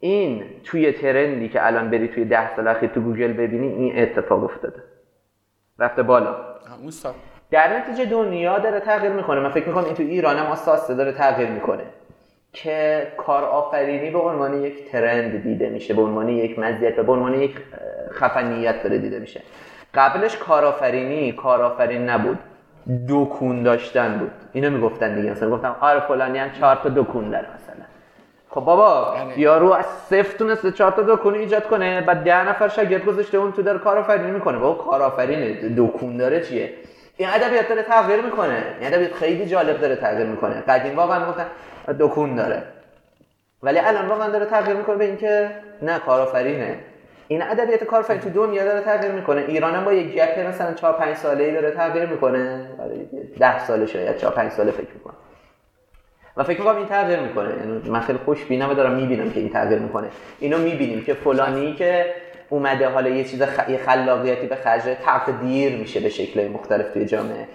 این 0.00 0.44
توی 0.64 0.92
trend 0.92 1.39
ی 1.39 1.48
که 1.48 1.66
الان 1.66 1.90
بری 1.90 2.08
توی 2.08 2.24
ده 2.24 2.56
سال 2.56 2.68
اخیر 2.68 2.90
تو 2.90 3.00
گوگل 3.00 3.32
ببینی 3.32 3.66
این 3.66 4.02
اتفاق 4.02 4.44
افتاده. 4.44 4.82
رفته 5.78 6.02
بالا. 6.02 6.36
در 7.50 7.78
نتیجه 7.78 8.04
دنیا 8.04 8.58
داره 8.58 8.80
تغییر 8.80 9.12
می‌کنه. 9.12 9.40
من 9.40 9.50
فکر 9.50 9.68
می‌کنم 9.68 9.84
این 9.84 9.94
تو 9.94 10.02
ایران 10.02 10.36
هم 10.36 10.46
آساسته 10.46 10.94
داره 10.94 11.12
تغییر 11.12 11.48
می‌کنه. 11.48 11.84
که 12.52 13.06
کارآفرینی 13.16 14.10
به 14.10 14.18
عنوان 14.18 14.62
یک 14.62 14.90
trend 14.90 15.42
دیده 15.42 15.68
میشه 15.68 15.94
به 15.94 16.02
عنوان 16.02 16.28
یک 16.28 16.58
مزیت 16.58 16.98
و 16.98 17.02
به 17.02 17.12
عنوان 17.12 17.34
یک 17.34 17.56
خفنیت 18.12 18.82
داره 18.82 18.98
دیده 18.98 19.18
میشه. 19.18 19.42
قبلش 19.94 20.36
کارآفرینی 20.36 21.32
کارآفرین 21.32 22.08
نبود. 22.08 22.38
دکون 23.08 23.62
داشتن 23.62 24.18
بود. 24.18 24.30
اینو 24.52 24.70
می‌گفتن 24.70 25.14
دیگه. 25.14 25.30
مثلا 25.30 25.50
گفتم 25.50 25.76
آره 25.80 26.00
فلانی 26.00 26.38
هم 26.38 26.50
چهار 26.50 26.76
تا 26.76 26.88
دکون 26.88 27.30
داره 27.30 27.46
مثلا. 27.54 27.84
خب 28.52 28.60
بابا 28.60 29.14
یعنی 29.16 29.32
یارو 29.36 29.72
از 29.72 29.84
صفر 29.84 30.38
تونسته 30.38 30.70
چهار 30.72 30.90
تا 30.92 31.02
دکون 31.02 31.34
ایجاد 31.34 31.66
کنه 31.66 32.00
بعد 32.00 32.24
ده 32.24 32.48
نفر 32.48 32.68
شاگرد 32.68 33.04
گذاشته 33.04 33.38
اون 33.38 33.52
تو 33.52 33.62
داره 33.62 33.78
کارآفرینی 33.78 34.30
می‌کنه. 34.30 34.58
بابا 34.58 34.84
کارآفرینه 34.84 35.74
دکون 35.76 36.16
داره 36.16 36.40
چیه؟ 36.40 36.72
این 37.16 37.28
ادبیات 37.28 37.68
داره 37.68 37.82
تغییر 37.82 38.20
می‌کنه. 38.20 38.64
این 38.80 38.94
ادبیات 38.94 39.12
خیلی 39.12 39.46
جالب 39.46 39.80
داره 39.80 39.96
تغییر 39.96 40.26
می‌کنه. 40.26 40.60
قدیم 40.68 40.96
واقعا 40.96 41.30
گفتن 41.30 41.46
دکون 42.00 42.34
داره. 42.34 42.62
ولی 43.62 43.78
الان 43.78 44.08
واقعا 44.08 44.28
داره 44.28 44.46
تغییر 44.46 44.76
می‌کنه 44.76 44.96
به 44.96 45.04
اینکه 45.04 45.50
نه 45.82 45.98
کارآفرینه. 45.98 46.78
این 47.28 47.42
ادبیات 47.42 47.84
کارآفرینی 47.84 48.22
تو 48.22 48.30
دنیا 48.30 48.64
داره 48.64 48.80
تغییر 48.80 49.12
می‌کنه. 49.12 49.44
ایران 49.48 49.74
هم 49.74 49.84
با 49.84 49.92
یک 49.92 50.14
گپ 50.14 50.38
مثلا 50.48 50.74
4 50.74 50.92
5 50.92 51.16
ساله 51.16 51.44
ای 51.44 51.52
داره 51.52 51.70
تغییر 51.70 52.06
می‌کنه. 52.06 52.66
10 53.38 53.58
ساله 53.58 53.86
شاید 53.86 54.16
4 54.16 54.32
5 54.32 54.52
ساله 54.52 54.70
فکر 54.70 54.94
می‌کنم. 54.94 55.14
و 56.36 56.44
فکر 56.44 56.58
می‌کنم 56.58 56.76
این 56.76 56.86
تغییر 56.86 57.20
می‌کنه. 57.20 57.48
یعنی 57.48 57.88
من 57.88 58.00
خیلی 58.00 58.18
خوش 58.24 58.44
بینم 58.44 58.70
و 58.70 58.74
دارم 58.74 58.92
می‌بینم 58.92 59.30
که 59.30 59.40
این 59.40 59.48
تغییر 59.48 59.78
می‌کنه. 59.78 60.08
اینو 60.40 60.58
می‌بینیم 60.58 61.04
که 61.04 61.14
فلانی 61.14 61.74
که 61.74 62.14
اومده 62.48 62.88
حالا 62.88 63.08
یه 63.08 63.24
چیز 63.24 63.42
خ... 63.42 63.68
یه 63.68 63.78
خلاقیتی 63.78 64.46
به 64.46 64.56
خرج 64.56 64.82
تقدیر 65.04 65.76
میشه 65.76 66.00
به 66.00 66.08
شکل 66.08 66.48
مختلف 66.48 66.92
توی 66.92 67.04
جامعه. 67.04 67.46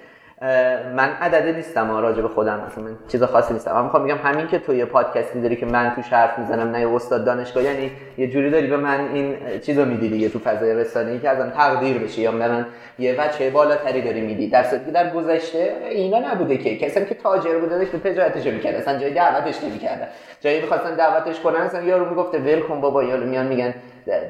من 0.95 1.09
عدده 1.21 1.51
نیستم 1.51 1.91
راجع 1.91 2.21
به 2.21 2.27
خودم. 2.27 2.59
اصلا 2.67 2.83
من 2.83 2.95
چیز 3.07 3.23
خاصی 3.23 3.53
نیستم. 3.53 3.71
اما 3.71 3.83
می‌خوام 3.83 4.03
بگم 4.03 4.17
همین 4.23 4.47
که 4.47 4.59
تو 4.59 4.73
یه 4.73 4.85
پادکست 4.85 5.35
می‌ذاری 5.35 5.55
که 5.55 5.65
من 5.65 5.91
توش 5.95 6.13
حرف 6.13 6.39
می‌زنم 6.39 6.71
نه 6.71 6.95
استاد 6.95 7.25
دانشگاه 7.25 7.63
یعنی 7.63 7.91
یه 8.17 8.27
جوری 8.27 8.49
داری 8.49 8.67
به 8.67 8.77
من 8.77 8.99
این 9.13 9.35
چیزو 9.59 9.85
میدی 9.85 10.09
دیگه 10.09 10.29
تو 10.29 10.39
فضای 10.39 10.73
رسانه‌ای 10.73 11.19
که 11.19 11.29
ازم 11.29 11.49
تقدیر 11.49 11.97
بشه 11.97 12.21
یا 12.21 12.31
من 12.31 12.65
یه 12.99 13.13
بچه 13.13 13.49
بالاتری 13.49 14.01
داری 14.01 14.21
میدی. 14.21 14.49
در 14.49 14.63
صورتی 14.63 14.85
که 14.85 14.91
در 14.91 15.09
گذشته 15.09 15.75
اینا 15.89 16.19
نبوده 16.19 16.57
که. 16.57 16.77
کسی 16.77 17.05
که 17.05 17.15
تاجر 17.15 17.57
بوده 17.57 17.77
داشت 17.77 17.95
تجارتش 17.95 18.45
می‌کرد 18.45 18.75
اصلا 18.75 18.99
جای 18.99 19.13
دعوتش 19.13 19.63
نمی‌کردن. 19.63 20.07
جایی 20.41 20.61
می‌خواستن 20.61 20.95
دعوتش 20.95 21.39
کنن 21.39 21.61
اصلا 21.61 21.81
یارو 21.81 22.09
می‌گفته 22.09 22.37
ول 22.37 22.79
بابا. 22.81 23.03
یارو 23.03 23.25
میان 23.25 23.47
میگن 23.47 23.73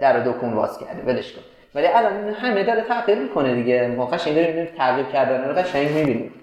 در 0.01 0.20
دکون 0.20 0.53
واس 0.53 0.80
کرده. 0.80 1.01
ولش 1.05 1.34
کن. 1.34 1.41
ولی 1.76 1.88
الان 1.88 2.34
همه 2.34 2.64
داره 2.64 2.82
تغییر 2.82 3.20
می‌کنه 3.20 3.56
دیگه. 3.56 3.88
ما 3.88 4.06
قشنگ 4.06 4.36
داریم 4.36 4.66
تغییر 4.66 5.06
کردن 5.06 5.48
رو 5.50 5.54
قشنگ 5.54 5.92
می‌بینیم. 5.92 6.34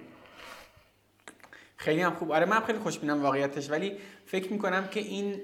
خیلی 1.77 2.03
هم 2.03 2.15
خوب. 2.15 2.33
آره 2.33 2.47
من 2.47 2.61
خیلی 2.61 2.79
خوشبینم 2.79 3.23
واقعیتش. 3.23 3.71
ولی 3.71 3.93
فکر 4.27 4.53
می‌کنم 4.53 4.89
که 4.91 5.01
این 5.01 5.41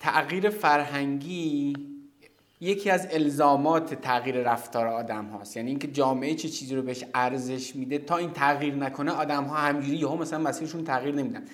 تغییر 0.00 0.50
فرهنگی 0.50 1.72
یکی 2.60 2.90
از 2.90 3.08
الزامات 3.10 3.94
تغییر 3.94 4.36
رفتار 4.36 4.86
آدم 4.86 5.24
هاست. 5.24 5.56
یعنی 5.56 5.70
اینکه 5.70 5.86
جامعه 5.86 6.34
چه 6.34 6.48
چیزی 6.48 6.76
رو 6.76 6.82
بهش 6.82 7.04
ارزش 7.14 7.76
میده 7.76 7.98
تا 7.98 8.16
این 8.16 8.30
تغییر 8.30 8.74
نکنه 8.74 9.12
آدم 9.12 9.44
ها 9.44 9.56
همجوری 9.56 9.96
یهو 9.96 10.16
مثلا 10.16 10.38
مسیرشون 10.38 10.84
تغییر 10.84 11.14
نمیدن. 11.14 11.44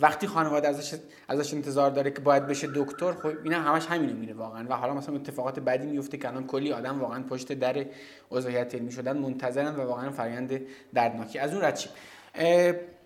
وقتی 0.00 0.26
خانواده 0.26 0.68
ازش 0.68 0.94
ازش 1.28 1.54
انتظار 1.54 1.90
داره 1.90 2.10
که 2.10 2.20
باید 2.20 2.46
بشه 2.46 2.68
دکتر 2.74 3.12
خب 3.12 3.30
اینا 3.44 3.60
همش 3.60 3.86
همینو 3.86 4.14
میره 4.14 4.34
واقعا. 4.34 4.66
و 4.68 4.72
حالا 4.72 4.94
مثلا 4.94 5.14
اتفاقات 5.14 5.60
بدی 5.60 5.86
میفته 5.86 6.16
که 6.16 6.28
الان 6.28 6.46
کلی 6.46 6.72
آدم 6.72 7.00
واقعا 7.00 7.22
پشت 7.22 7.52
در 7.52 7.86
عضویت 8.30 8.74
علمی 8.74 8.92
شدن 8.92 9.18
منتظرن 9.18 9.76
و 9.76 9.84
واقعا 9.84 10.10
فرآیند 10.10 10.60
دردناکی. 10.94 11.38
از 11.38 11.52
اون 11.52 11.62
رد 11.62 11.80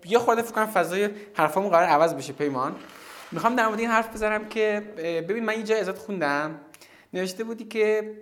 یه 0.05 0.19
خورده 0.19 0.41
فکر 0.41 0.51
کنم 0.51 0.65
فضای 0.65 1.09
حرفامون 1.33 1.69
قرار 1.71 1.87
عوض 1.87 2.13
بشه 2.13 2.33
پیمان. 2.33 2.75
می‌خوام 3.31 3.55
در 3.55 3.67
مورد 3.67 3.79
این 3.79 3.89
حرف 3.89 4.13
بزنم 4.13 4.49
که 4.49 4.83
ببین 5.29 5.45
من 5.45 5.53
اینجا 5.53 5.77
ازت 5.77 5.97
خوندم. 5.97 6.59
نوشته 7.13 7.43
بودی 7.43 7.63
که 7.63 8.13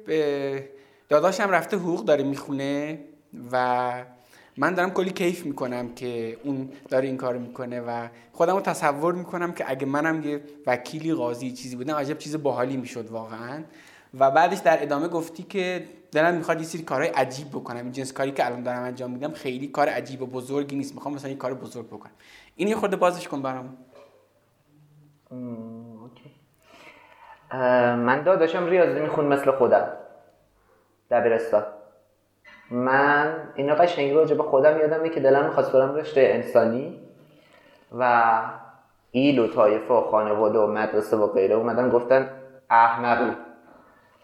داداشم 1.10 1.50
رفته 1.50 1.78
حقوق 1.78 2.06
داره 2.06 2.24
می‌خونه 2.24 3.00
و 3.52 3.92
من 4.58 4.74
دارم 4.74 4.91
کلی 4.91 5.12
کیف 5.12 5.45
می‌کنم 5.45 5.93
که 5.93 6.38
اون 6.43 6.70
داره 6.89 7.08
این 7.08 7.18
کار 7.18 7.38
می‌کنه 7.38 7.82
و 7.82 8.08
خودم 8.32 8.56
رو 8.56 8.62
تصور 8.62 9.14
می‌کنم 9.14 9.52
که 9.52 9.66
اگه 9.68 9.86
منم 9.86 10.24
یه 10.24 10.41
وکیلی 10.68 11.14
قاضی 11.14 11.52
چیزی 11.52 11.76
بودم 11.76 11.95
عجب 11.95 12.18
چیز 12.18 12.43
باحالی 12.43 12.78
می‌شد 12.78 13.10
واقعا. 13.10 13.64
و 14.20 14.32
بعدش 14.32 14.58
در 14.58 14.84
ادامه 14.84 15.08
گفتی 15.08 15.43
که 15.43 15.86
دلم 16.12 16.34
می‌خواد 16.34 16.60
یه 16.60 16.66
سری 16.66 16.82
کارهای 16.82 17.10
عجیب 17.10 17.49
بکنم. 17.49 17.84
این 17.84 17.91
جنس 17.91 18.14
کاری 18.14 18.32
که 18.32 18.45
الان 18.45 18.64
دارم 18.64 18.84
انجام 18.84 19.12
میدم 19.12 19.32
خیلی 19.32 19.68
کار 19.68 19.89
عجیب 19.89 20.22
و 20.22 20.26
بزرگی 20.26 20.76
نیست. 20.76 20.95
می‌خوام 20.95 21.14
مثلا 21.14 21.30
یه 21.30 21.38
کار 21.38 21.54
بزرگ 21.54 21.88
بکنم. 21.88 22.12
این 22.56 22.68
یه 22.68 22.76
خورده 22.76 22.95
بازش 22.95 23.28
کن 23.28 23.41
برام. 23.41 23.78
من 28.06 28.24
داداشم 28.24 28.66
ریاضی 28.66 28.99
میخون 28.99 29.26
مثل 29.26 29.52
خودم. 29.52 29.88
دبیرستان. 31.12 31.64
من 32.72 33.36
اینا 33.56 33.76
قشنگی 33.76 34.14
راجع 34.14 34.36
به 34.36 34.44
خودم 34.44 34.78
یادمه 34.78 35.10
که 35.10 35.20
دلم 35.20 35.46
می‌خواست 35.46 35.72
برم 35.72 35.96
رشته 35.96 36.22
انسانی 36.22 37.00
و 38.00 38.42
ایل 39.12 39.40
و 39.40 39.48
طایفه 39.48 39.94
و 39.94 40.02
خانواده 40.02 40.60
و 40.60 40.68
مدرسه 40.68 41.18
و 41.18 41.28
غیره 41.28 41.56
اومدن 41.56 41.90
گفتن 41.90 42.30
احمقی 42.70 43.32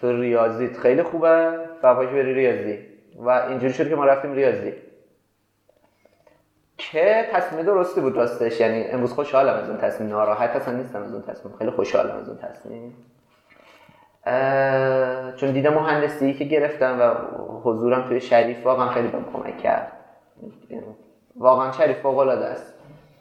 تو 0.02 0.12
ریاضیت 0.12 0.78
خیلی 0.78 1.04
خوبه 1.04 1.60
فقط 1.82 2.08
بری 2.08 2.34
ریاضی. 2.34 2.80
و 3.20 3.30
اینجوری 3.30 3.74
شد 3.74 3.90
که 3.90 3.96
ما 3.96 4.06
رفتیم 4.06 4.34
ریاضی. 4.34 4.74
که 6.78 7.30
تصمیم 7.32 7.66
درستی 7.66 8.02
بود 8.02 8.16
راستش. 8.16 8.60
یعنی 8.60 8.84
امروز 8.84 9.14
خوشحالم 9.14 9.54
از 9.54 9.70
اون 9.70 9.78
تصمیم 9.78 10.10
ناراحت 10.10 10.50
اصلا 10.50 10.74
نیستم 10.74 11.04
از 11.04 11.14
اون 11.14 11.22
تصمیم. 11.22 11.56
خیلی 11.58 11.72
خوشحالم 11.72 12.16
از 12.16 12.30
اون 12.30 12.38
تصمیم. 12.38 12.96
چون 15.36 15.52
دیدم 15.52 15.74
مهندسی 15.74 16.34
که 16.34 16.44
گرفتم 16.44 17.00
و 17.00 17.14
حضورم 17.64 18.08
توی 18.08 18.22
شریف 18.22 18.66
واقعا 18.66 18.90
خیلی 18.90 19.08
بهم 19.08 19.26
کمک 19.34 19.58
کرد. 19.58 19.92
واقعا 21.36 21.72
شریف 21.72 22.00
فوق 22.00 22.18
العاده 22.18 22.46
است. 22.46 22.74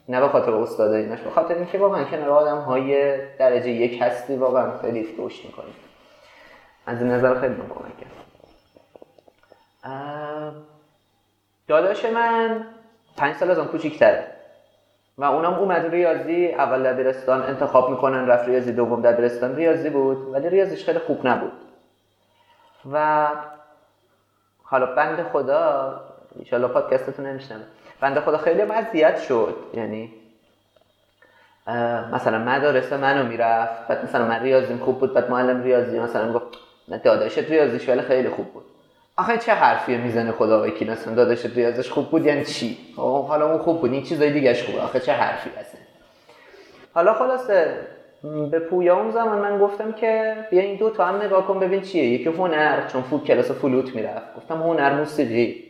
نه 0.08 0.20
به 0.20 0.28
خاطر 0.28 0.54
استادای 0.54 1.02
اینش 1.02 1.20
به 1.20 1.30
خاطر 1.30 1.54
اینکه 1.54 1.78
واقعا 1.78 2.04
کنار 2.04 2.30
آدم 2.30 2.58
های 2.58 3.16
درجه 3.38 3.70
یک 3.70 4.02
هستی 4.02 4.36
واقعا 4.36 4.78
خیلی 4.78 5.08
رشد 5.18 5.44
می‌کنی. 5.46 5.72
از 6.86 7.02
نظر 7.02 7.40
خیلی 7.40 7.54
بهم 7.54 7.68
کمک 7.68 7.92
کرد. 8.00 8.12
داداش 11.68 12.04
من 12.04 12.66
پنج 13.16 13.34
سال 13.36 13.50
از 13.50 13.58
اون 13.58 13.68
کوچیک‌تره. 13.68 14.35
و 15.18 15.24
اونم 15.24 15.54
اومد 15.54 15.86
ریاضی 15.86 16.48
اول 16.48 16.92
دبیرستان 16.92 17.42
انتخاب 17.42 17.90
می‌کنن 17.90 18.26
رفت 18.26 18.48
ریاضی 18.48 18.72
دوم 18.72 19.02
دبیرستان. 19.02 19.56
ریاضی 19.56 19.90
بود 19.90 20.34
ولی 20.34 20.48
ریاضیش 20.48 20.84
خیلی 20.84 20.98
خوب 20.98 21.26
نبود. 21.26 21.52
و 22.92 23.26
حالا 24.62 24.86
بند 24.86 25.22
خدا 25.22 26.00
ایشالا 26.38 26.68
پادکستتون 26.68 27.26
نمیشنم 27.26 27.62
بند 28.00 28.20
خدا 28.20 28.38
خیلی 28.38 28.64
مزیت 28.64 29.18
شد. 29.18 29.56
یعنی 29.74 30.12
مثلا 32.12 32.38
مدارس 32.38 32.92
منو 32.92 33.26
می‌رفت 33.26 33.88
بعد 33.88 34.04
مثلا 34.04 34.24
من 34.24 34.42
ریاضیم 34.42 34.78
خوب 34.78 35.00
بود 35.00 35.14
بعد 35.14 35.30
معلم 35.30 35.62
ریاضی 35.62 35.98
مثلا 35.98 36.32
گفت 36.32 36.58
داداشت 37.04 37.38
ریاضیش 37.38 37.88
ولی 37.88 38.02
خیلی 38.02 38.28
خوب 38.28 38.52
بود. 38.52 38.64
آخه 39.18 39.38
چه 39.38 39.52
حرفی 39.52 39.96
می‌زنه 39.96 40.32
خدا 40.32 40.62
وکیل؟ 40.62 40.90
اصلا 40.90 41.14
داداشت 41.14 41.46
ریاضیش 41.46 41.90
خوب 41.90 42.10
بود 42.10 42.26
یعنی 42.26 42.44
چی؟ 42.44 42.78
خب، 42.96 43.26
حالا 43.26 43.50
اون 43.50 43.58
خوب 43.58 43.80
بود 43.80 43.92
این 43.92 44.02
چیزای 44.02 44.32
دیگهش 44.32 44.62
خوبه. 44.62 44.80
آخه 44.80 45.00
چه 45.00 45.12
حرفی 45.12 45.50
هست 45.60 45.76
حالا 46.94 47.14
خلاصه 47.14 47.74
به 48.50 48.58
پویا 48.58 48.96
اون 48.96 49.10
زمان 49.10 49.38
من 49.38 49.58
گفتم 49.58 49.92
که 49.92 50.36
بیا 50.50 50.62
این 50.62 50.76
دو 50.76 50.90
تا 50.90 51.04
هم 51.04 51.22
نگاه 51.22 51.46
کن 51.46 51.60
ببین 51.60 51.80
چیه. 51.80 52.04
یکی 52.04 52.28
هنر 52.28 52.86
چون 52.86 53.02
فوت 53.02 53.24
کلاس 53.24 53.50
فلوت 53.50 53.94
می‌رفت. 53.94 54.36
گفتم 54.36 54.62
هنر 54.62 54.94
موسیقی. 54.94 55.64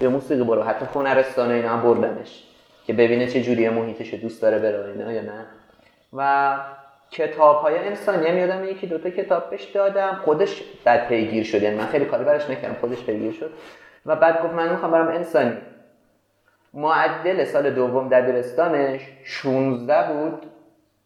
یا 0.00 0.10
موسیقی 0.10 0.44
برو. 0.44 0.62
حتی 0.62 0.86
هنرستان 0.94 1.50
اینا 1.50 1.68
هم 1.68 1.82
بردمش. 1.82 2.44
که 2.86 2.92
ببینه 2.92 3.26
چه 3.26 3.42
جوری 3.42 3.68
محیطش 3.68 4.14
دوست 4.14 4.42
داره 4.42 4.58
بره 4.58 4.92
اینا 4.92 5.12
یا 5.12 5.22
نه. 5.22 5.46
و 6.12 6.58
کتاب 7.10 7.56
های 7.56 7.78
انسانی 7.78 8.26
هم 8.26 8.38
یادم 8.38 8.64
یکی 8.64 8.86
دوتا 8.86 9.10
کتاب 9.10 9.50
بهش 9.50 9.64
دادم. 9.64 10.20
خودش 10.24 10.62
بعد 10.84 11.08
پیگیر 11.08 11.44
شد 11.44 11.62
یعنی 11.62 11.76
من 11.76 11.86
خیلی 11.86 12.04
کاری 12.04 12.24
برش 12.24 12.50
نکردم 12.50 12.74
خودش 12.80 13.04
پیگیر 13.04 13.32
شد. 13.32 13.50
و 14.06 14.16
بعد 14.16 14.42
گفت 14.42 14.54
من 14.54 14.70
می‌خوام 14.70 14.92
برم 14.92 15.08
انسانی. 15.08 15.56
معدل 16.74 17.44
سال 17.44 17.70
دوم 17.70 18.08
دبیرستانش 18.08 19.00
16 19.24 20.12
بود 20.12 20.42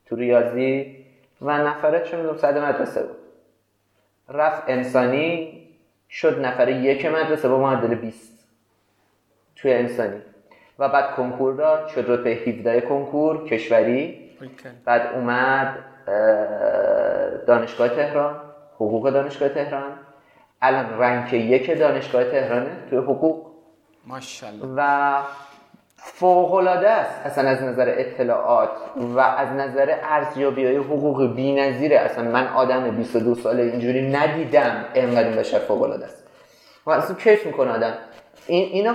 تو 0.07 0.17
ریاضی 0.17 0.97
و 1.43 1.59
نفره 1.59 2.17
می‌دونم 2.17 2.37
صد 2.37 2.59
مدرسه 2.59 3.03
بود. 3.03 3.17
رفت 4.29 4.63
انسانی 4.67 5.59
شد 6.11 6.45
نفر 6.45 6.69
یک 6.69 7.07
مدرسه 7.07 7.49
با 7.49 7.59
معدل 7.59 7.95
20 7.95 8.49
توی 9.57 9.73
انسانی. 9.73 10.21
و 10.79 10.89
بعد 10.89 11.11
کنکور 11.15 11.55
داد 11.55 11.89
شد 11.89 12.05
رتبه 12.11 12.31
17 12.31 12.81
کنکور 12.81 13.49
کشوری. 13.49 14.31
بعد 14.85 15.15
اومد 15.15 15.79
دانشگاه 17.47 17.89
تهران 17.89 18.41
حقوق 18.75 19.11
دانشگاه 19.11 19.49
تهران. 19.49 19.93
الان 20.63 20.99
رنک 20.99 21.33
یک 21.33 21.79
دانشگاه 21.79 22.25
تهرانه 22.25 22.71
توی 22.91 22.99
حقوق. 22.99 23.47
ماشاءالله. 24.07 24.67
و 24.77 25.23
فوقلاده 25.97 26.91
است 26.91 27.27
اصلا 27.27 27.49
از 27.49 27.63
نظر 27.63 27.95
اطلاعات 27.99 28.71
و 28.97 29.21
از 29.21 29.49
نظر 29.49 29.99
ارزیابی 30.03 30.67
های 30.67 30.77
حقوق 30.77 31.35
بی 31.35 31.55
نظیره 31.55 31.99
اصلا 31.99 32.25
من 32.25 32.47
آدم 32.47 32.91
22 32.91 33.35
ساله 33.35 33.63
اینجوری 33.63 34.11
ندیدم 34.13 34.85
اینقدر 34.95 35.29
این 35.29 35.37
بشر 35.37 35.59
فوقلاده 35.59 36.05
است. 36.05 36.27
و 36.87 36.91
اصلا 36.91 37.17
کیف 37.17 37.47
می‌کنه 37.47 37.71
آدم. 37.71 37.95
این 38.47 38.69
اینا 38.73 38.95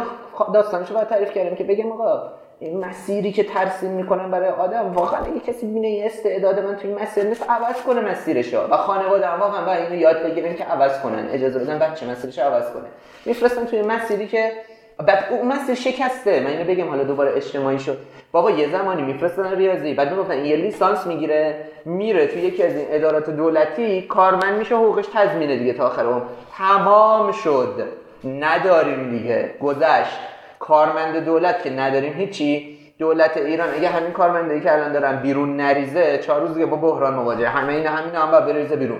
داستانشو 0.53 0.93
باید 0.93 1.07
تعریف 1.07 1.33
کردم 1.33 1.55
که 1.55 1.63
بگم 1.63 1.91
آقا 1.91 2.31
این 2.59 2.85
مسیری 2.85 3.31
که 3.31 3.43
ترسیم 3.43 3.91
می‌کنن 3.91 4.31
برای 4.31 4.49
آدم 4.49 4.93
واقعا 4.93 5.19
اگه 5.19 5.39
کسی 5.39 5.67
بینه 5.67 6.03
استعداد 6.05 6.59
من 6.59 6.75
توی 6.75 6.93
مسیر 6.93 7.23
نیست 7.23 7.49
عوض 7.49 7.81
کنه 7.81 8.01
مسیرشو. 8.01 8.67
و 8.71 8.77
خانواده 8.77 9.27
هم 9.27 9.39
واقعا 9.39 9.65
باید 9.65 9.79
اینو 9.79 9.95
یاد 9.95 10.23
بگیرن 10.23 10.55
که 10.55 10.63
عوض 10.63 11.01
کنن 11.01 11.29
اجازه 11.31 11.59
بدن 11.59 11.79
بچه 11.79 12.05
مسیرش 12.05 12.39
عوض 12.39 12.71
کنه. 12.71 12.83
میفرستن 13.25 13.65
توی 13.65 13.81
مسیری 13.81 14.27
که 14.27 14.51
بعد 14.97 15.23
اون 15.29 15.47
مسیر 15.47 15.75
شکسته. 15.75 16.39
من 16.39 16.47
اینو 16.47 16.63
بگم 16.63 16.89
حالا 16.89 17.03
دوباره 17.03 17.35
اجتماعی 17.35 17.79
شد 17.79 17.97
بابا 18.31 18.51
یه 18.51 18.71
زمانی 18.71 19.01
میفرستن 19.01 19.55
ریاضی 19.55 19.93
بعد 19.93 20.11
می‌گفتن 20.11 20.45
یه 20.45 20.55
لیسانس 20.55 21.07
می‌گیره 21.07 21.55
میره 21.85 22.27
توی 22.27 22.41
یکی 22.41 22.63
از 22.63 22.75
این 22.75 22.85
ادارات 22.89 23.29
دولتی 23.29 24.01
کارمند 24.01 24.57
میشه 24.59 24.75
حقوقش 24.75 25.05
تضمینه 25.13 25.57
دیگه 25.57 25.73
تا 25.73 25.85
آخر 25.85 26.05
اون 26.05 26.21
تمام 26.57 27.31
شد. 27.31 27.83
نداریم 28.23 29.11
دیگه. 29.11 29.51
گذشت. 29.61 30.36
کارمند 30.59 31.25
دولت 31.25 31.63
که 31.63 31.69
نداریم 31.69 32.13
هیچی. 32.13 32.77
دولت 32.99 33.37
ایران 33.37 33.69
اگه 33.73 33.89
همین 33.89 34.11
کارمندایی 34.11 34.61
که 34.61 34.73
الان 34.73 34.91
دارن 34.91 35.21
بیرون 35.21 35.55
نریزه 35.55 36.17
چهار 36.17 36.41
روز 36.41 36.53
دیگه 36.53 36.65
با 36.65 36.77
بحران 36.77 37.13
مواجه 37.13 37.49
همه 37.49 37.73
اینا 37.73 37.89
همین 37.89 38.15
هم 38.15 38.31
باید 38.31 38.45
بریزه 38.45 38.75
بیرون. 38.75 38.99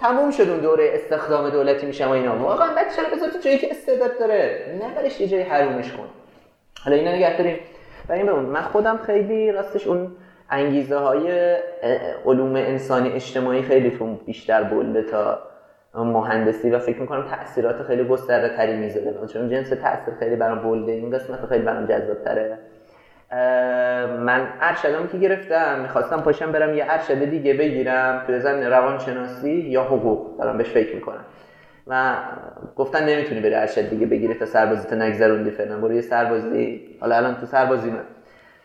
تموم 0.00 0.30
شد 0.30 0.48
اون 0.48 0.60
دوره 0.60 0.90
استخدام 0.94 1.50
دولتی 1.50 1.86
میشه 1.86 2.06
و 2.06 2.10
اینا. 2.10 2.36
واقعا 2.36 2.74
بعد 2.74 2.96
چرا 2.96 3.04
بذار 3.16 3.28
تو 3.28 3.38
که 3.38 3.70
استعداد 3.70 4.18
داره؟ 4.18 4.64
نبرش 4.82 5.20
یه 5.20 5.28
جایی 5.28 5.42
حرومش 5.42 5.92
کن. 5.92 6.08
حالا 6.84 6.96
اینا 6.96 7.12
نگه 7.12 7.36
داریم. 7.36 7.56
و 8.08 8.12
این 8.12 8.26
بمون 8.26 8.44
من 8.44 8.62
خودم 8.62 8.96
خیلی 9.06 9.52
راستش 9.52 9.86
اون 9.86 10.16
انگیزه 10.50 10.96
های 10.96 11.56
علوم 12.26 12.56
انسانی 12.56 13.12
اجتماعی 13.12 13.62
خیلی 13.62 13.90
تو 13.90 14.06
بیشتر 14.06 14.62
بلده 14.62 15.02
تا 15.02 15.38
مهندسی 15.94 16.70
و 16.70 16.78
فکر 16.78 17.00
می‌کنم 17.00 17.22
تاثیرات 17.22 17.82
خیلی 17.82 18.04
گسترده 18.04 18.56
تری 18.56 18.76
می‌ذاره. 18.76 19.26
چون 19.26 19.48
جنس 19.48 19.68
تاثیر 19.68 20.14
خیلی 20.18 20.36
برام 20.36 20.62
بلده 20.62 20.92
این 20.92 21.10
قسمت 21.10 21.46
خیلی 21.46 21.64
برام 21.64 21.86
جذاب 21.86 22.22
تره 22.24 22.58
من 24.18 24.48
ارشدم 24.60 25.06
که 25.06 25.18
گرفتم. 25.18 25.78
می‌خواستم 25.78 26.20
پاشم 26.20 26.52
برم 26.52 26.74
یه 26.74 26.84
ارشد 26.88 27.24
دیگه 27.24 27.54
بگیرم 27.54 28.22
توی 28.26 28.40
زمین 28.40 28.62
روانشناسی 28.62 29.50
یا 29.52 29.82
حقوق. 29.82 30.38
دارم 30.38 30.58
بهش 30.58 30.70
فکر 30.70 30.94
می‌کنم. 30.94 31.24
و 31.86 32.14
گفتن 32.76 33.04
نمی‌تونی 33.04 33.40
بری 33.40 33.54
ارشد 33.54 33.88
دیگه 33.88 34.06
بگیری 34.06 34.34
تا 34.34 34.46
سربازی 34.46 34.88
تا 34.88 34.96
نگذروندی 34.96 35.50
فعلا. 35.50 35.80
برو 35.80 35.92
یه 35.92 36.00
سربازی. 36.00 36.96
حالا 37.00 37.16
الان 37.16 37.36
تو 37.36 37.46
سربازی 37.46 37.90
من. 37.90 38.04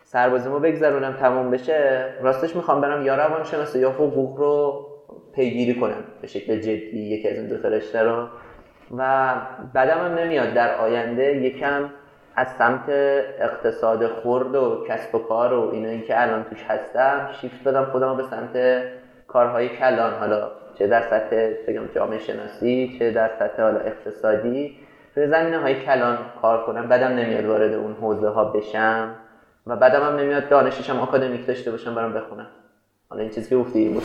سربازی 0.04 0.48
ما 0.48 0.58
بگذرونم 0.58 1.12
تموم 1.12 1.50
بشه. 1.50 2.06
راستش 2.20 2.56
می‌خوام 2.56 2.80
برم 2.80 3.02
یا 3.02 3.14
روانشناسی 3.14 3.78
یا 3.78 3.90
حقوق 3.90 4.38
رو 4.38 4.86
پیگیری 5.34 5.80
کنم 5.80 6.04
به 6.20 6.26
شکل 6.26 6.56
جدی 6.56 7.00
یکی 7.00 7.28
از 7.28 7.36
این 7.36 7.46
دو 7.46 7.58
تا 7.58 8.02
رو. 8.02 8.28
و 8.96 9.34
بعدم 9.74 9.98
هم 9.98 10.14
نمیاد. 10.14 10.54
در 10.54 10.74
آینده 10.74 11.36
یکم 11.36 11.90
از 12.36 12.48
سمت 12.48 12.88
اقتصاد 13.40 14.06
خرد 14.06 14.54
و 14.54 14.84
کسب 14.88 15.14
و 15.14 15.18
کار 15.18 15.52
و 15.52 15.70
اینایی 15.70 16.02
که 16.02 16.22
الان 16.22 16.44
توش 16.44 16.64
هستم 16.68 17.28
شیفت 17.40 17.64
دادم 17.64 17.84
خودم 17.84 18.16
به 18.16 18.22
سمت 18.22 18.82
کارهای 19.28 19.68
کلان. 19.68 20.14
حالا 20.14 20.50
چه 20.78 20.86
در 20.86 21.02
سطح 21.02 21.50
بگم 21.68 21.86
جامعه 21.94 22.18
شناسی 22.18 22.96
چه 22.98 23.10
در 23.10 23.30
سطح 23.38 23.62
حالا 23.62 23.78
اقتصادی. 23.78 24.76
توی 25.14 25.26
زمینه 25.26 25.58
های 25.58 25.74
کلان 25.74 26.18
کار 26.42 26.66
کنم. 26.66 26.88
بعدم 26.88 27.08
نمیاد 27.08 27.44
وارد 27.44 27.74
اون 27.74 27.92
حوزه 28.00 28.28
ها 28.28 28.44
بشم 28.44 29.14
و 29.66 29.76
بعدم 29.76 30.02
هم 30.02 30.16
نمیاد 30.16 30.48
دانششم 30.48 31.00
آکادمیک 31.00 31.46
داشته 31.46 31.70
باشم 31.70 31.94
برام 31.94 32.12
بخونم. 32.12 32.46
حالا 33.08 33.22
این 33.22 33.30
چیزی 33.30 33.48
که 33.48 33.56
گفتی 33.56 33.88
بود. 33.88 34.02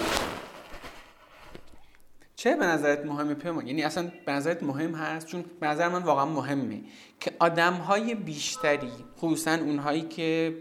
چه 2.44 2.56
به 2.56 2.66
نظرت 2.66 3.06
مهمه 3.06 3.34
پیمان 3.34 3.68
یعنی 3.68 3.84
اصلا 3.84 4.12
به 4.26 4.32
نظرت 4.32 4.64
مهم 4.64 4.96
هست؟ 4.96 5.28
چون 5.28 5.46
به 5.60 5.68
نظر 5.68 5.90
من 5.90 6.04
واقعا 6.04 6.26
مهمه 6.26 6.82
که 7.20 7.32
آدم 7.40 7.74
های 7.74 8.16
بیشتری 8.16 8.92
خصوصا 9.18 9.54
اونهایی 9.54 10.02
که 10.02 10.56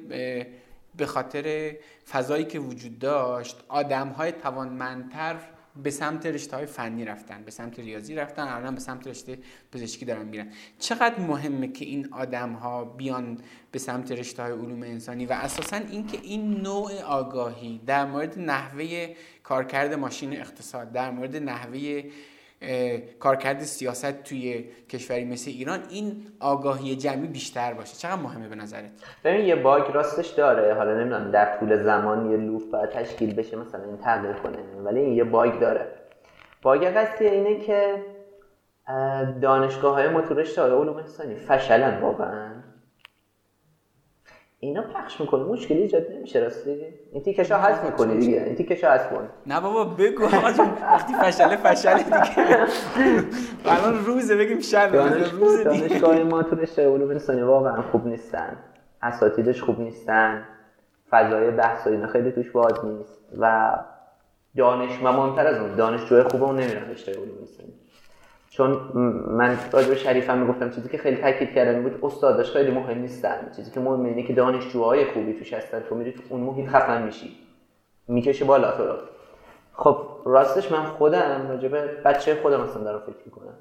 به 0.97 1.07
خاطر 1.07 1.77
فضایی 2.11 2.45
که 2.45 2.59
وجود 2.59 2.99
داشت 2.99 3.65
آدم 3.69 4.09
های 4.09 4.33
توانمندتر 4.33 5.37
به 5.83 5.91
سمت 5.91 6.27
رشته 6.27 6.57
های 6.57 6.67
فنی 6.67 7.05
رفتن 7.05 7.43
به 7.43 7.51
سمت 7.51 7.79
ریاضی 7.79 8.15
رفتن 8.15 8.49
الان 8.49 8.75
به 8.75 8.81
سمت 8.81 9.07
رشته 9.07 9.39
پزشکی 9.73 10.05
دارن 10.05 10.27
میرن. 10.27 10.53
چقدر 10.79 11.21
مهمه 11.21 11.69
که 11.69 11.85
این 11.85 12.09
آدم 12.13 12.53
ها 12.53 12.85
بیان 12.85 13.39
به 13.71 13.79
سمت 13.79 14.13
رشته 14.13 14.43
های 14.43 14.53
علوم 14.53 14.83
انسانی 14.83 15.27
و 15.27 15.33
اساسا 15.33 15.77
اینکه 15.77 16.19
این 16.23 16.61
نوع 16.61 17.03
آگاهی 17.03 17.81
در 17.87 18.05
مورد 18.05 18.39
نحوه 18.39 19.15
کارکرد 19.43 19.95
ماشین 19.95 20.41
اقتصاد 20.41 20.93
در 20.93 21.11
مورد 21.11 21.37
نحوه 21.37 22.03
کارکرد 23.19 23.61
سیاست 23.61 24.23
توی 24.23 24.65
کشوری 24.89 25.25
مثل 25.25 25.51
ایران 25.51 25.79
این 25.91 26.27
آگاهی 26.41 26.97
جمعی 26.97 27.27
بیشتر 27.27 27.75
باشه. 27.75 27.97
چقدر 27.97 28.23
مهمه 28.23 28.49
به 28.49 28.55
نظرت؟ 28.55 28.91
ببین 29.25 29.47
یه 29.47 29.57
باگ 29.57 29.83
راستش 29.93 30.29
داره. 30.29 30.75
حالا 30.75 30.95
نمی‌دونم 30.95 31.31
در 31.31 31.59
طول 31.59 31.83
زمان 31.83 32.31
یه 32.31 32.37
لوپ 32.37 32.71
باید 32.71 32.91
تشکیل 32.91 33.35
بشه 33.35 33.57
مثلا 33.57 33.85
این 33.85 33.97
تغییر 33.97 34.33
کنه. 34.33 34.59
ولی 34.85 35.01
این 35.01 35.13
یه 35.13 35.25
باگ 35.25 35.61
داره. 35.61 35.87
باگ 36.63 36.85
قضیه 36.85 37.31
اینه 37.31 37.61
که 37.61 37.95
دانشگاه 39.41 39.95
های 39.95 40.09
متورشته 40.09 40.63
علوم 40.63 40.97
انسانی 40.97 41.35
فشلن 41.35 42.01
واقعا. 42.01 42.51
اینا 44.65 44.83
پخش 44.83 45.21
می‌کنه 45.21 45.45
مشکلی 45.45 45.83
ایجاد 45.83 46.03
نمیشه 46.13 46.39
راستی؟ 46.39 46.85
این 47.13 47.23
تیکشا 47.23 47.59
حذف 47.59 47.85
می‌کنی 47.85 48.19
دیگه 48.19 48.43
این 48.43 48.55
تیکشا 48.55 48.91
حذف 48.93 49.11
کن. 49.11 49.29
نه 49.47 49.61
بابا 49.61 49.85
بگو 49.85 50.25
وقتی 50.83 51.15
فشله 51.15 51.57
فشله 51.57 52.03
دیگه. 52.03 52.67
الان 53.65 54.05
روزه 54.05 54.37
بگیم 54.37 54.61
شب 54.61 54.97
روز 55.33 55.69
دیگه. 55.69 55.89
دانشگاه 55.89 56.23
ما 56.23 56.43
تو 56.43 56.57
رشته 56.57 56.89
علوم 56.89 57.11
انسانی 57.11 57.43
واقعا 57.43 57.83
خوب 57.83 58.07
نیستن. 58.07 58.57
اساتیدش 59.03 59.63
خوب 59.63 59.81
نیستن. 59.81 60.45
فضای 61.11 61.51
بحث 61.51 61.87
و 61.87 61.91
اینا 61.91 62.07
خیلی 62.07 62.33
توش 62.33 62.51
باز 62.51 62.85
نیست. 62.85 63.25
و 63.39 63.77
دانشمندتر 64.57 65.47
از 65.47 65.59
اون 65.59 65.77
دانشجوی 65.77 66.23
خوب 66.23 66.43
اون 66.43 66.57
نمیرن 66.57 66.91
رشته 66.91 67.13
علوم 67.13 67.39
انسانی. 67.41 67.73
چون 68.57 68.71
من 69.27 69.59
راجع 69.73 69.95
شریفم 69.95 70.39
می‌گفتم 70.39 70.71
چیزی 70.71 70.89
که 70.89 70.99
خیلی 70.99 71.17
تاکید 71.17 71.53
کردن 71.55 71.83
بود 71.83 71.99
استاداش 72.03 72.51
خیلی 72.51 72.71
مهم 72.71 72.99
نیستن. 72.99 73.53
چیزی 73.57 73.71
که 73.71 73.81
مهمه 73.81 74.09
اینه 74.09 74.23
که 74.23 74.33
دانشجوهای 74.33 75.05
خوبی 75.05 75.33
توش 75.35 75.53
هستن 75.53 75.81
تو 75.81 75.95
میری 75.95 76.15
اون 76.29 76.41
محیط 76.41 76.69
خفن 76.69 77.03
میشی. 77.03 77.37
می‌کشه 78.09 78.45
بالا 78.45 78.77
تو 78.77 78.85
رو. 78.85 78.95
خب 79.73 79.97
راستش 80.25 80.73
من 80.73 80.85
خودم 80.85 81.47
راجع 81.49 81.69
به 81.69 81.87
بچه 82.05 82.35
خودم 82.35 82.61
اصلا 82.61 82.83
دارم 82.83 83.01
فکر 83.01 83.17
می‌کنم. 83.27 83.55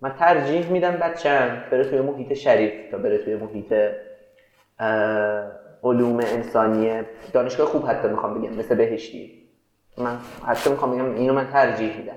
من 0.00 0.12
ترجیح 0.18 0.70
میدم 0.70 0.92
بچه‌م 0.92 1.62
بره 1.70 1.84
توی 1.84 2.00
محیط 2.00 2.32
شریف 2.32 2.72
تا 2.90 2.98
بره 2.98 3.18
توی 3.18 3.36
محیط 3.36 3.74
علوم 5.84 6.16
انسانی 6.16 7.02
دانشگاه 7.32 7.66
خوب 7.66 7.86
حتی 7.86 8.08
می‌خوام 8.08 8.40
بگم 8.40 8.56
مثل 8.56 8.74
بهشتی. 8.74 9.48
من 9.98 10.16
حتی 10.46 10.70
می‌خوام 10.70 10.92
بگم 10.92 11.14
اینو 11.14 11.32
من 11.32 11.46
ترجیح 11.52 11.96
میدم. 11.96 12.12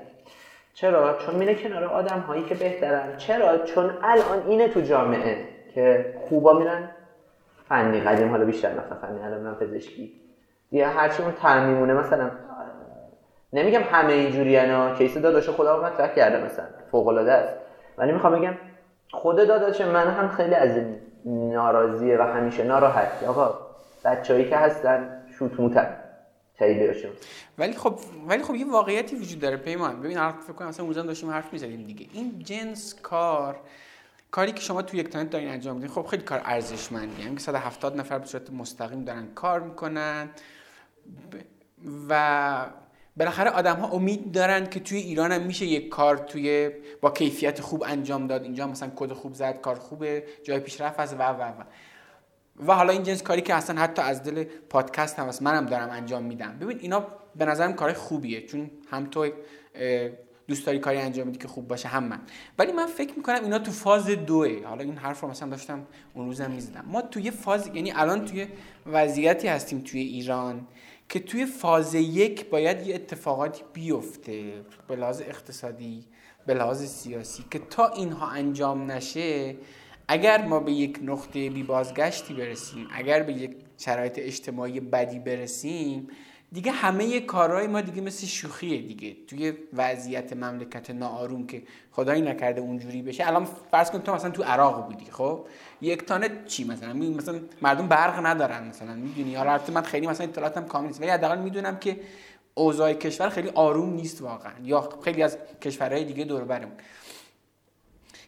چرا؟ 0.74 1.18
چون 1.18 1.36
میره 1.36 1.56
کنار 1.56 1.84
آدم 1.84 2.20
هایی 2.20 2.44
که 2.44 2.56
بهترن. 2.56 3.18
چرا؟ 3.18 3.58
چون 3.58 3.92
الان 4.04 4.48
اینه 4.48 4.68
تو 4.68 4.82
جامعه 4.82 5.38
که 5.74 6.14
خوبا 6.30 6.54
میرن. 6.54 6.90
فنی 7.70 8.02
قدیم 8.02 8.30
حالا 8.30 8.46
بیشتر 8.46 8.72
مثلا 8.72 8.98
فنی 9.02 9.20
الان 9.24 9.42
من 9.42 9.56
پزشکی. 9.56 10.14
یا 10.72 10.90
هرچی 10.90 11.24
اون 11.24 11.32
ترمیمونه 11.32 11.94
مثلا 11.94 12.32
نمیگم 13.54 13.82
همه 13.92 14.14
اینجوری 14.14 14.56
ها 14.56 14.96
کیس 14.96 15.18
داداش 15.18 15.50
خدا 15.50 15.82
مطرح 15.82 16.16
کرده 16.16 16.46
مثلا 16.46 16.66
فوق 16.92 17.08
العاده 17.08 17.32
است. 17.32 17.58
ولی 17.98 18.12
می‌خوام 18.12 18.40
بگم 18.40 18.54
خود 19.12 19.36
داداش 19.36 19.82
من 19.82 20.08
هم 20.08 20.30
خیلی 20.30 20.56
از 20.56 20.72
ناراضیه 21.26 22.18
و 22.18 22.22
همیشه 22.22 22.64
ناراحت. 22.64 23.24
آقا 23.28 23.54
بچه‌ای 24.06 24.50
که 24.50 24.58
هستن 24.58 25.24
شوت 25.40 25.60
موتن. 25.60 25.96
ولی 27.58 27.74
خب 27.74 28.00
ولی 28.28 28.44
خب 28.44 28.56
یه 28.56 28.72
واقعیتی 28.72 29.16
وجود 29.16 29.40
داره 29.40 29.58
پیمان. 29.58 30.02
ببین 30.02 30.18
الان 30.18 30.42
فکر 30.42 30.54
کنم 30.54 30.68
مثلا 30.68 30.86
اونجا 30.86 31.02
داشتیم 31.02 31.30
حرف 31.30 31.54
می‌زدیم 31.54 31.84
دیگه. 31.84 32.06
این 32.14 32.40
جنس 32.40 32.96
کار 33.02 33.60
کاری 34.32 34.52
که 34.52 34.62
شما 34.62 34.82
تو 34.82 34.98
یک 34.98 35.10
تانت 35.10 35.30
دارین 35.30 35.50
انجام 35.50 35.76
میدین 35.76 35.90
خب 35.90 36.06
خیلی 36.06 36.24
کار 36.24 36.42
ارزشمندیه. 36.46 37.26
یعنی 37.26 37.40
170 37.40 37.96
نفر 37.96 38.20
به 38.20 38.26
صورت 38.26 38.50
مستقیم 38.50 39.04
دارن 39.04 39.28
کار 39.36 39.60
می‌کنن. 39.60 40.30
و 42.10 42.66
بالاخره 43.18 43.50
آدم 43.50 43.76
ها 43.76 43.88
امید 43.88 44.32
دارن 44.32 44.66
که 44.66 44.80
توی 44.80 44.98
ایران 44.98 45.32
هم 45.32 45.42
میشه 45.42 45.66
یک 45.66 45.90
کار 45.90 46.18
توی 46.18 46.72
با 47.02 47.12
کیفیت 47.12 47.62
خوب 47.62 47.84
انجام 47.88 48.28
داد. 48.28 48.44
اینجا 48.44 48.68
مثلا 48.68 48.92
کد 48.96 49.14
خوب 49.14 49.34
زد 49.34 49.62
کار 49.62 49.76
خوبه 49.76 50.24
جای 50.44 50.60
پیشرفت 50.60 51.00
هست 51.00 51.14
و 51.14 51.18
و 51.18 51.42
و. 51.42 51.64
و 52.68 52.76
حالا 52.76 52.94
این 52.94 53.04
جنس 53.04 53.24
کاری 53.24 53.42
که 53.42 53.54
اصلا 53.54 53.82
حتی 53.82 54.02
از 54.02 54.24
دل 54.24 54.44
پادکست 54.44 55.20
هم 55.20 55.28
هست 55.28 55.42
منم 55.42 55.66
دارم 55.66 55.90
انجام 55.90 56.24
میدم. 56.24 56.58
ببین 56.62 56.80
اینا 56.80 57.08
به 57.36 57.46
نظرم 57.46 57.74
کار 57.74 57.94
خوبیه 57.94 58.42
چون 58.42 58.72
هم 58.92 59.06
تو 59.06 59.30
دوست 60.48 60.66
داری 60.66 60.80
کاری 60.80 60.98
انجام 60.98 61.28
میدی 61.28 61.40
که 61.40 61.48
خوب 61.48 61.68
باشه 61.68 61.88
هم 61.88 62.04
من. 62.04 62.20
ولی 62.60 62.72
من 62.72 62.86
فکر 62.86 63.14
می‌کنم 63.18 63.44
اینا 63.44 63.60
تو 63.60 63.72
فاز 63.72 64.08
دوه. 64.08 64.66
حالا 64.66 64.84
این 64.84 64.98
حرف 64.98 65.22
رو 65.22 65.28
مثلا 65.28 65.50
داشتم 65.50 65.88
اون 66.14 66.26
روزم 66.26 66.52
می‌زدم. 66.52 66.86
ما 66.88 67.02
توی 67.02 67.32
فاز 67.32 67.68
یعنی 67.74 67.92
الان 67.92 68.26
توی 68.26 68.48
وضعیتی 68.86 69.48
هستیم 69.48 69.82
توی 69.82 70.02
ایران 70.02 70.68
که 71.10 71.20
توی 71.20 71.46
فاز 71.46 71.96
یک 71.96 72.50
باید 72.50 72.88
یه 72.88 72.96
اتفاقاتی 72.96 73.64
بیفته 73.74 74.54
به 74.88 74.96
لحاظ 74.96 75.22
اقتصادی 75.22 76.06
به 76.46 76.54
لحاظ 76.54 76.86
سیاسی 76.86 77.46
که 77.52 77.60
تا 77.60 77.88
اینها 77.88 78.28
انجام 78.28 78.92
نشه 78.92 79.56
اگر 80.12 80.46
ما 80.46 80.60
به 80.60 80.72
یک 80.72 81.00
نقطه 81.04 81.50
بی 81.50 81.64
بازگشتی 81.64 82.34
برسیم 82.34 82.88
اگر 82.94 83.24
به 83.24 83.34
یک 83.34 83.56
شرایط 83.78 84.20
اجتماعی 84.20 84.80
بدی 84.80 85.20
برسیم 85.20 86.08
دیگه 86.52 86.72
همه 86.72 87.20
کارهای 87.20 87.68
ما 87.68 87.82
دیگه 87.82 88.02
مثل 88.02 88.28
شوخیه 88.28 88.82
دیگه. 88.82 89.16
توی 89.28 89.54
وضعیت 89.74 90.34
مملکت 90.34 90.90
ناآروم 90.90 91.48
که 91.48 91.64
خدایی 91.92 92.22
نکرده 92.22 92.62
اونجوری 92.62 93.02
بشه. 93.02 93.28
الان 93.28 93.48
فرض 93.72 93.92
کن 93.92 94.00
تو 94.00 94.14
مثلا 94.14 94.30
تو 94.30 94.44
عراق 94.44 94.86
بودی 94.86 95.06
خب؟ 95.12 95.46
یک 95.82 96.06
تانه 96.06 96.30
چی 96.48 96.64
مثلا؟ 96.64 96.94
مثلا 96.94 97.40
مردم 97.62 97.88
برق 97.88 98.26
ندارن 98.26 98.68
مثلا 98.68 98.94
می‌دونی؟ 98.94 99.36
حالا 99.36 99.60
من 99.74 99.82
خیلی 99.82 100.08
مثلا 100.08 100.28
اطلاعاتم 100.28 100.66
کامل 100.66 100.88
نیست 100.88 101.02
ولی 101.02 101.10
حداقل 101.10 101.38
می‌دونم 101.38 101.78
که 101.78 102.00
اوضاع 102.54 102.94
کشور 102.94 103.30
خیلی 103.30 103.50
آروم 103.50 103.94
نیست 103.94 104.22
واقعا. 104.22 104.54
یا 104.64 104.90
خیلی 105.04 105.24
از 105.24 105.38
کشورهای 105.62 106.04
دیگه 106.04 106.24
دور 106.24 106.44
برمون 106.44 106.78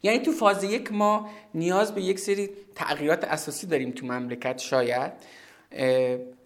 یعنی 0.03 0.19
تو 0.19 0.31
فاز 0.31 0.63
یک 0.63 0.91
ما 0.91 1.29
نیاز 1.53 1.95
به 1.95 2.01
یک 2.01 2.19
سری 2.19 2.49
تغییرات 2.75 3.23
اساسی 3.23 3.67
داریم 3.67 3.91
تو 3.91 4.05
مملکت 4.05 4.57
شاید. 4.57 5.11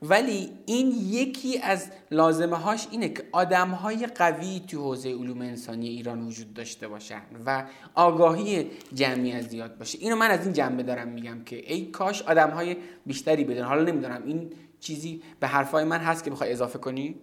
ولی 0.02 0.50
این 0.66 0.94
یکی 1.06 1.60
از 1.60 1.92
لازمه 2.12 2.56
هاش 2.58 2.88
اینه 2.92 3.10
که 3.10 3.24
آدم 3.32 3.70
های 3.70 4.08
قوی 4.08 4.60
تو 4.68 4.82
حوزه 4.82 5.10
علوم 5.10 5.42
انسانی 5.42 5.88
ایران 5.88 6.28
وجود 6.28 6.54
داشته 6.54 6.88
باشن 6.88 7.22
و 7.46 7.66
آگاهی 7.96 8.72
جمعی 8.94 9.42
زیاد 9.42 9.78
باشه. 9.78 9.98
اینو 10.02 10.16
من 10.16 10.32
از 10.32 10.44
این 10.46 10.54
جنبه 10.54 10.84
دارم 10.84 11.08
میگم 11.08 11.44
که 11.44 11.74
ای 11.74 11.86
کاش 11.86 12.22
آدم 12.22 12.50
های 12.50 12.78
بیشتری 13.06 13.44
بدن 13.44 13.64
حالا 13.64 13.84
نمی‌دونم 13.84 14.24
این 14.26 14.50
چیزی 14.80 15.22
به 15.40 15.48
حرفای 15.48 15.84
من 15.84 16.00
هست 16.00 16.24
که 16.24 16.30
بخوای 16.32 16.52
اضافه 16.52 16.80
کنی؟ 16.80 17.16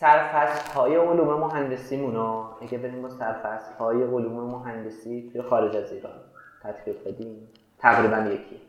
سرفصل 0.00 0.72
های 0.72 0.96
علوم 0.96 1.40
مهندسی 1.40 1.96
مونا 1.96 2.56
اگه 2.60 2.78
بریم 2.78 3.02
با 3.02 3.08
سرفصل 3.08 3.72
های 3.74 4.02
علوم 4.02 4.50
مهندسی 4.50 5.30
توی 5.32 5.42
خارج 5.42 5.76
از 5.76 5.92
ایران 5.92 6.20
تطبیق 6.62 7.04
بدیم 7.04 7.48
تقریبا 7.78 8.16
یکی. 8.16 8.60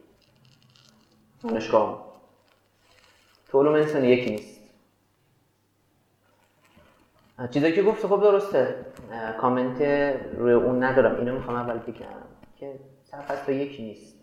دانشگاه 1.44 2.14
تو 3.48 3.60
علوم 3.62 3.74
انسانی 3.74 4.08
یکی 4.08 4.30
نیست. 4.30 4.62
چیزایی 7.52 7.74
که 7.74 7.84
گفت 7.84 8.08
خب 8.08 8.22
درسته. 8.22 8.86
کامنت 9.42 9.82
روی 10.38 10.54
اون 10.54 10.84
ندارم. 10.84 11.20
اینو 11.20 11.34
می‌خوام 11.34 11.58
اول 11.58 11.78
بگم 11.78 12.06
که 12.56 12.80
سرفصل 13.04 13.52
یکی 13.52 13.84
نیست 13.84 14.16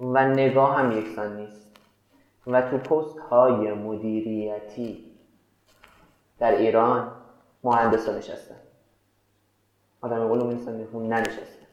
و 0.00 0.28
نگاه 0.28 0.78
هم 0.78 0.92
یکسان 0.92 1.36
نیست. 1.36 1.76
و 2.46 2.62
تو 2.62 2.78
پست 2.78 3.18
های 3.18 3.72
مدیریتی 3.72 5.11
در 6.42 6.52
ایران 6.52 7.08
مهندس 7.64 8.08
نشستن. 8.08 8.54
آدم 10.00 10.32
علوم 10.32 10.48
انسانی 10.48 10.86
ننشستن 10.94 11.66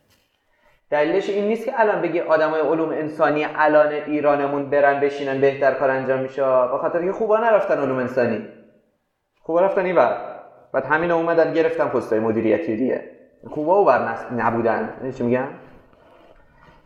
دلیلش 0.90 1.30
این 1.30 1.48
نیست 1.48 1.66
که 1.66 1.80
الان 1.80 2.02
بگی 2.02 2.20
آدمای 2.20 2.62
علوم 2.62 2.90
انسانی 2.90 3.46
الان 3.56 3.92
ایرانمون 3.92 4.70
برن 4.70 5.00
بشینن 5.00 5.42
بهتر 5.42 5.74
کار 5.74 5.90
انجام 5.90 6.20
میشه. 6.20 6.42
با 6.42 6.78
خاطر 6.78 7.06
که 7.06 7.12
خوبا 7.12 7.38
نرفتن 7.38 7.78
علوم 7.78 7.98
انسانی. 7.98 8.48
خوبا 9.42 9.62
رفتن 9.62 9.86
این 9.86 9.96
بر 9.96 10.40
بعد 10.74 10.86
همین 10.86 11.12
اومدن 11.12 11.54
گرفتن 11.54 11.88
پستای 11.88 12.20
مدیریتی 12.20 12.76
دیگه. 12.76 13.12
خوبا 13.50 13.76
او 13.76 13.86
بر 13.86 14.16
نبودن. 14.32 15.12
چی 15.18 15.24
میگم؟ 15.24 15.48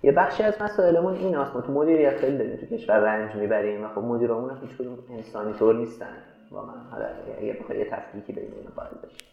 یه 0.03 0.11
بخشی 0.11 0.43
از 0.43 0.61
مسائلمون 0.61 1.13
این 1.13 1.37
ما 1.37 1.61
تو 1.61 1.71
مدیریت 1.71 2.17
خیلی 2.17 2.37
داریم 2.37 2.57
تو 2.57 2.65
کشور 2.65 2.99
رنج 2.99 3.35
می‌بریم 3.35 3.85
و 3.85 3.87
خب 3.87 4.01
مدیرامون 4.01 4.49
هم 4.49 4.57
هیچ 4.61 4.77
کدوم 4.77 4.97
انسانی 5.09 5.53
طور 5.53 5.75
نیستن. 5.75 6.32
واقعا. 6.53 6.75
حالا 6.91 7.05
اگه 7.41 7.53
بخوای 7.53 7.79
یه 7.79 7.89
تفکیکی 7.89 8.33
بین 8.33 8.53
اینو 8.55 8.69
قائل 8.75 8.89
بشیم 9.03 9.27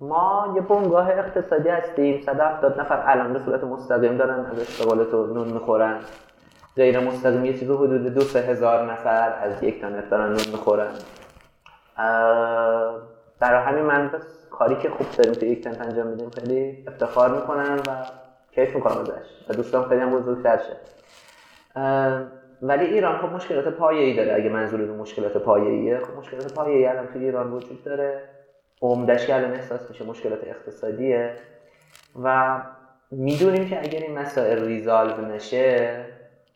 ما 0.00 0.52
یه 0.56 0.60
بنگاه 0.60 1.10
اقتصادی 1.10 1.68
هستیم. 1.68 2.22
170 2.22 2.80
نفر 2.80 3.02
الان 3.06 3.32
به 3.32 3.38
صورت 3.38 3.64
مستقیم 3.64 4.16
دارن 4.16 4.46
از 4.46 4.58
اشتغال 4.58 5.04
تو 5.04 5.26
نون 5.26 5.48
می‌خورن. 5.48 6.00
غیر 6.76 7.00
مستقیم 7.00 7.44
یه 7.44 7.58
چیز 7.58 7.70
حدود 7.70 8.14
دو 8.14 8.20
سه 8.20 8.38
هزار 8.38 8.92
نفر 8.92 9.32
از 9.32 9.62
یک 9.62 9.80
تانت 9.80 10.10
دارن 10.10 10.26
نون 10.26 10.48
می‌خورن. 10.52 10.92
برای 13.40 13.64
همین 13.64 13.84
من 13.84 14.08
بس 14.08 14.48
کاری 14.50 14.76
که 14.76 14.90
خوب 14.90 15.06
داریم 15.18 15.32
تو 15.32 15.46
یک 15.46 15.64
تنت 15.64 15.80
انجام 15.80 16.06
میدیم 16.06 16.30
خیلی 16.30 16.84
افتخار 16.88 17.40
می‌کنن 17.40 17.76
و 17.76 18.04
کیف 18.54 18.74
می‌کنم 18.74 18.98
ازش. 19.00 19.48
و 19.48 19.52
دوستان 19.54 19.88
خیلی 19.88 20.00
هم 20.00 20.10
بزرگتر 20.10 20.58
شه 20.58 20.76
ولی 22.62 22.84
ایران 22.84 23.18
خب 23.18 23.34
مشکلات 23.34 23.68
پایه‌ای 23.68 24.16
داره. 24.16 24.34
اگه 24.34 24.48
منظور 24.48 24.80
مشکلات 24.80 25.36
پایه‌ایه 25.36 25.98
خب 25.98 26.18
مشکلات 26.18 26.54
پایه‌ای 26.54 26.86
الان 26.86 27.06
تو 27.06 27.18
ایران 27.18 27.52
وجود 27.52 27.84
داره. 27.84 28.22
عمدش 28.82 29.26
که 29.26 29.34
الان 29.34 29.52
احساس 29.52 29.90
میشه 29.90 30.04
مشکلات 30.04 30.44
اقتصادیه. 30.44 31.34
و 32.22 32.56
می‌دونیم 33.10 33.68
که 33.68 33.80
اگر 33.80 34.00
این 34.00 34.18
مسائل 34.18 34.64
ریزالو 34.64 35.24
نشه 35.24 36.04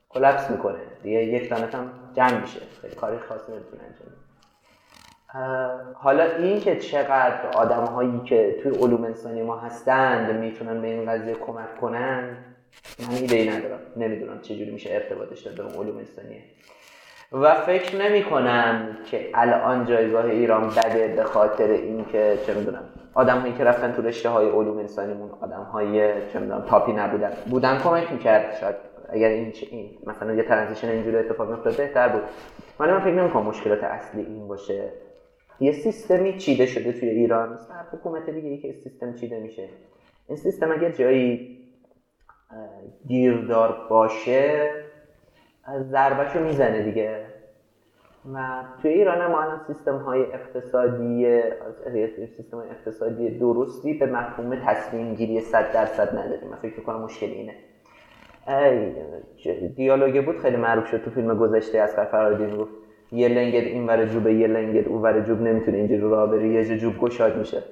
کلپس 0.09 0.51
می‌کنه. 0.51 0.79
دیگه 1.03 1.25
یک 1.25 1.51
دانت 1.51 1.75
هم 1.75 1.91
جمع 2.13 2.41
میشه. 2.41 2.61
خیلی 2.83 2.95
کاری 2.95 3.19
خاصی 3.19 3.53
نمی‌تونه 3.53 3.83
انجام. 3.83 4.09
حالا 5.95 6.25
این 6.25 6.61
که 6.61 6.77
چقدر 6.77 7.47
آدم 7.57 7.85
هایی 7.85 8.21
که 8.25 8.57
توی 8.63 8.73
علوم 8.79 9.05
انسانی 9.05 9.43
ما 9.43 9.57
هستند 9.57 10.39
می‌تونن 10.39 10.83
به 10.83 10.89
این 10.89 11.11
قضیه 11.11 11.35
کمک 11.35 11.77
کنن 11.81 12.37
من 12.99 13.15
ایده 13.15 13.37
ای 13.37 13.49
ندارم. 13.49 13.81
نمی‌دونم 13.97 14.41
چجوری 14.41 14.71
میشه 14.71 14.95
ارتباطش 14.95 15.43
داد 15.43 15.55
به 15.55 15.79
علوم 15.79 15.97
انسانیه 15.97 16.43
و 17.33 17.55
فکر 17.55 17.97
نمی 17.97 18.23
کنم 18.23 18.99
که 19.11 19.31
الان 19.35 19.87
جایگاه 19.87 20.25
ایران 20.25 20.69
بده 20.69 21.15
به 21.17 21.23
خاطر 21.23 21.69
اینکه 21.69 22.39
چه 22.47 22.55
می‌دونم 22.55 22.85
آدم 23.15 23.39
هایی 23.39 23.55
که 23.55 23.65
رفتن 23.65 23.93
تو 23.93 24.03
رشته 24.03 24.29
های 24.29 24.47
علوم 24.47 24.79
انسانیمون 24.79 25.31
آدم 25.41 25.63
های 25.63 26.13
چه 26.33 26.39
می‌دونم 26.39 26.65
تاپی 26.69 26.93
نبودن. 26.93 27.33
بودن 27.51 27.79
کمک 27.79 28.13
می‌کرد. 28.13 28.57
شاید 28.61 28.77
اگر 29.09 29.29
این, 29.29 29.53
این 29.71 29.99
مثلا 30.07 30.35
یه 30.35 30.43
ترانزیشن 30.43 30.89
اینجوری 30.89 31.17
اتفاق 31.17 31.51
میفته 31.51 31.71
بهتر 31.71 32.09
بود. 32.09 32.23
ولی 32.81 32.93
من 32.93 33.01
فکر 33.01 33.11
نمی 33.11 33.29
مشکلات 33.29 33.85
اصلی 33.85 34.23
این 34.23 34.49
باشه. 34.49 34.93
یه 35.61 35.73
سیستمی 35.73 36.39
چیده 36.39 36.67
شده 36.67 36.93
توی 36.93 37.09
ایران. 37.09 37.53
مثل 37.53 37.73
حکومت 37.93 38.31
دیگه 38.31 38.57
که 38.57 38.73
سیستم 38.73 39.15
چیده 39.15 39.41
میشه. 39.41 39.69
این 40.29 40.37
سیستم 40.37 40.73
اگر 40.73 40.91
جایی 40.91 41.54
گیردار 43.07 43.87
باشه 43.91 44.71
ضربشو 45.79 46.41
می‌زنه 46.41 46.83
دیگه. 46.83 47.27
و 48.35 48.39
توی 48.83 48.91
ایران 48.91 49.27
ما 49.27 49.43
الان 49.43 49.61
سیستم 49.67 49.97
های 49.97 50.23
اقتصادی 50.23 51.41
سیستم 52.37 52.57
های 52.57 52.71
اقتصادی 52.71 53.39
درستی 53.39 53.95
به 53.95 54.07
مفهوم 54.07 54.57
تصمیم 54.67 55.15
گیری 55.15 55.41
100 55.41 55.73
درصد 55.73 56.19
نداریم. 56.19 56.49
من 56.51 56.57
فکر 56.57 56.81
کنم 56.81 57.01
مشکل 57.01 57.27
اینه. 57.27 57.55
دیالوگه 59.77 60.21
بود 60.21 60.39
خیلی 60.39 60.57
معروف 60.57 60.87
شد 60.87 61.03
تو 61.05 61.11
فیلم 61.11 61.39
گذشته 61.39 61.79
از 61.79 61.95
فرادی 61.95 62.57
گفت 62.57 62.73
یه 63.13 63.29
لنگت 63.29 63.65
این 63.65 63.87
ور 63.87 64.05
جوبه 64.05 64.35
یه 64.35 64.47
لنگت 64.47 64.89
اون 64.89 65.03
ور 65.03 65.21
جوب 65.21 65.41
نمی‌تونه 65.41 65.77
اینجوری 65.77 66.01
راه 66.01 66.31
بری 66.31 66.49
یه 66.49 66.79
جوب 66.79 66.99
گشاد 66.99 67.37
میشه. 67.37 67.63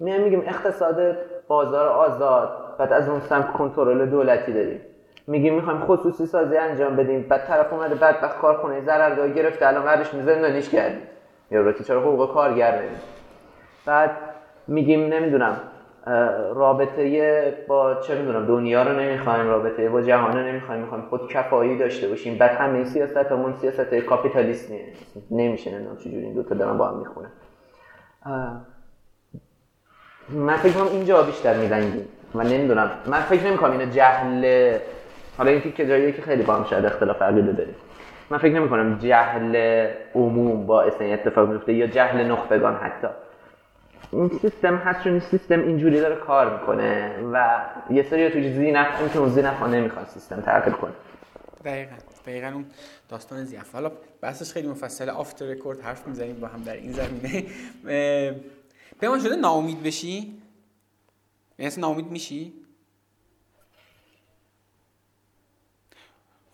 میام 0.00 0.20
میگیم 0.20 0.40
اقتصاد 0.40 1.16
بازار 1.48 1.88
آزاد. 1.88 2.65
بعد 2.78 2.92
از 2.92 3.08
اون 3.08 3.20
سمت 3.20 3.52
کنترل 3.52 4.06
دولتی 4.06 4.52
داریم. 4.52 4.80
میگیم 5.26 5.54
می‌خوایم 5.54 5.80
خصوصی 5.80 6.26
سازی 6.26 6.56
انجام 6.56 6.96
بدیم. 6.96 7.26
بعد 7.28 7.46
طرف 7.46 7.72
اومده 7.72 7.94
بعد 7.94 8.16
وقت 8.22 8.38
کارخونه 8.38 8.80
ضرر 8.80 9.28
گرفته 9.28 9.66
الان 9.66 9.84
بعدش 9.84 10.10
زندانیش 10.10 10.68
کردیم. 10.68 11.02
یا 11.50 11.60
رو 11.60 11.72
چرا 11.72 12.00
حقوق 12.00 12.34
کارگر 12.34 12.78
نمید 12.78 12.98
بعد 13.86 14.10
میگیم 14.66 15.06
نمی‌دونم 15.06 15.60
رابطه 16.54 17.64
با 17.68 17.94
چه 17.94 18.18
می‌دونم 18.18 18.46
دنیا 18.46 18.82
رو 18.82 18.92
نمی‌خوایم 18.92 19.48
رابطه 19.48 19.88
با 19.88 20.02
جهان 20.02 20.36
رو 20.36 20.42
نمی‌خوایم 20.42 20.80
می‌خوایم 20.80 21.04
خود 21.04 21.28
کفایی 21.28 21.78
داشته 21.78 22.08
باشیم. 22.08 22.38
بعد 22.38 22.50
همه 22.50 22.84
سیاست 22.84 23.16
همون 23.16 23.52
سیاست 23.52 23.94
کاپیتالیست 23.94 24.72
نمیشه 25.30 25.70
نمی‌دونم 25.70 25.96
چجوری 25.96 26.24
این 26.24 26.34
دوتا 26.34 26.54
دارن 26.54 26.78
با 26.78 26.88
هم 26.88 26.98
می‌خونه 26.98 27.28
من 30.28 30.56
فکر 30.56 30.82
اینجا 30.82 31.22
بیشتر 31.22 31.54
میدنگیم 31.54 32.08
من 32.36 32.46
نمی‌دونم. 32.46 32.90
من 33.06 33.20
فکر 33.20 33.46
نمی‌کنم 33.46 33.78
اینو 33.78 33.92
جهل 33.92 34.78
حالا 35.38 35.50
این 35.50 35.72
که 35.72 35.86
جاییه 35.86 36.12
که 36.12 36.22
خیلی 36.22 36.42
با 36.42 36.54
هم 36.54 36.64
شاید 36.64 36.84
اختلاف 36.84 37.22
عقیده 37.22 37.52
داریم. 37.52 37.74
من 38.30 38.38
فکر 38.38 38.52
نمی 38.52 38.68
کنم 38.68 38.98
جهل 38.98 39.86
عموم 40.14 40.66
باعث 40.66 41.00
این 41.00 41.14
اتفاق 41.14 41.48
میفته 41.48 41.72
یا 41.72 41.86
جهل 41.86 42.24
نخبگان 42.30 42.76
حتی. 42.76 43.08
این 44.12 44.28
سیستم 44.28 44.76
هست 44.76 45.04
چون 45.04 45.20
سیستم 45.20 45.60
اینجوری 45.60 46.00
داره 46.00 46.16
کار 46.16 46.60
می‌کنه 46.60 47.18
و 47.32 47.64
یه 47.90 48.02
سری 48.02 48.30
تو 48.30 48.40
زینف 48.40 49.00
این 49.00 49.08
که 49.08 49.18
اون 49.18 49.28
زینف 49.28 49.62
نمی‌خواد 49.62 50.06
سیستم 50.06 50.40
تغییر 50.40 50.76
کنه. 50.76 50.92
دقیقا. 51.64 51.94
دقیقا 52.26 52.46
اون 52.46 52.64
داستان 53.08 53.44
زیف 53.44 53.72
حالا 53.72 53.92
بحثش 54.20 54.52
خیلی 54.52 54.68
مفصل 54.68 55.08
آفتر 55.08 55.46
رکورد 55.46 55.80
حرف 55.80 56.06
می‌زنیم 56.06 56.40
با 56.40 56.46
هم 56.46 56.62
در 56.62 56.74
این 56.74 56.92
زمینه. 56.92 57.44
به 59.00 59.18
شده 59.24 59.36
ناامید 59.36 59.82
بشی؟ 59.82 60.35
یعنی 61.58 61.72
ناامید 61.78 62.10
میشی؟ 62.10 62.52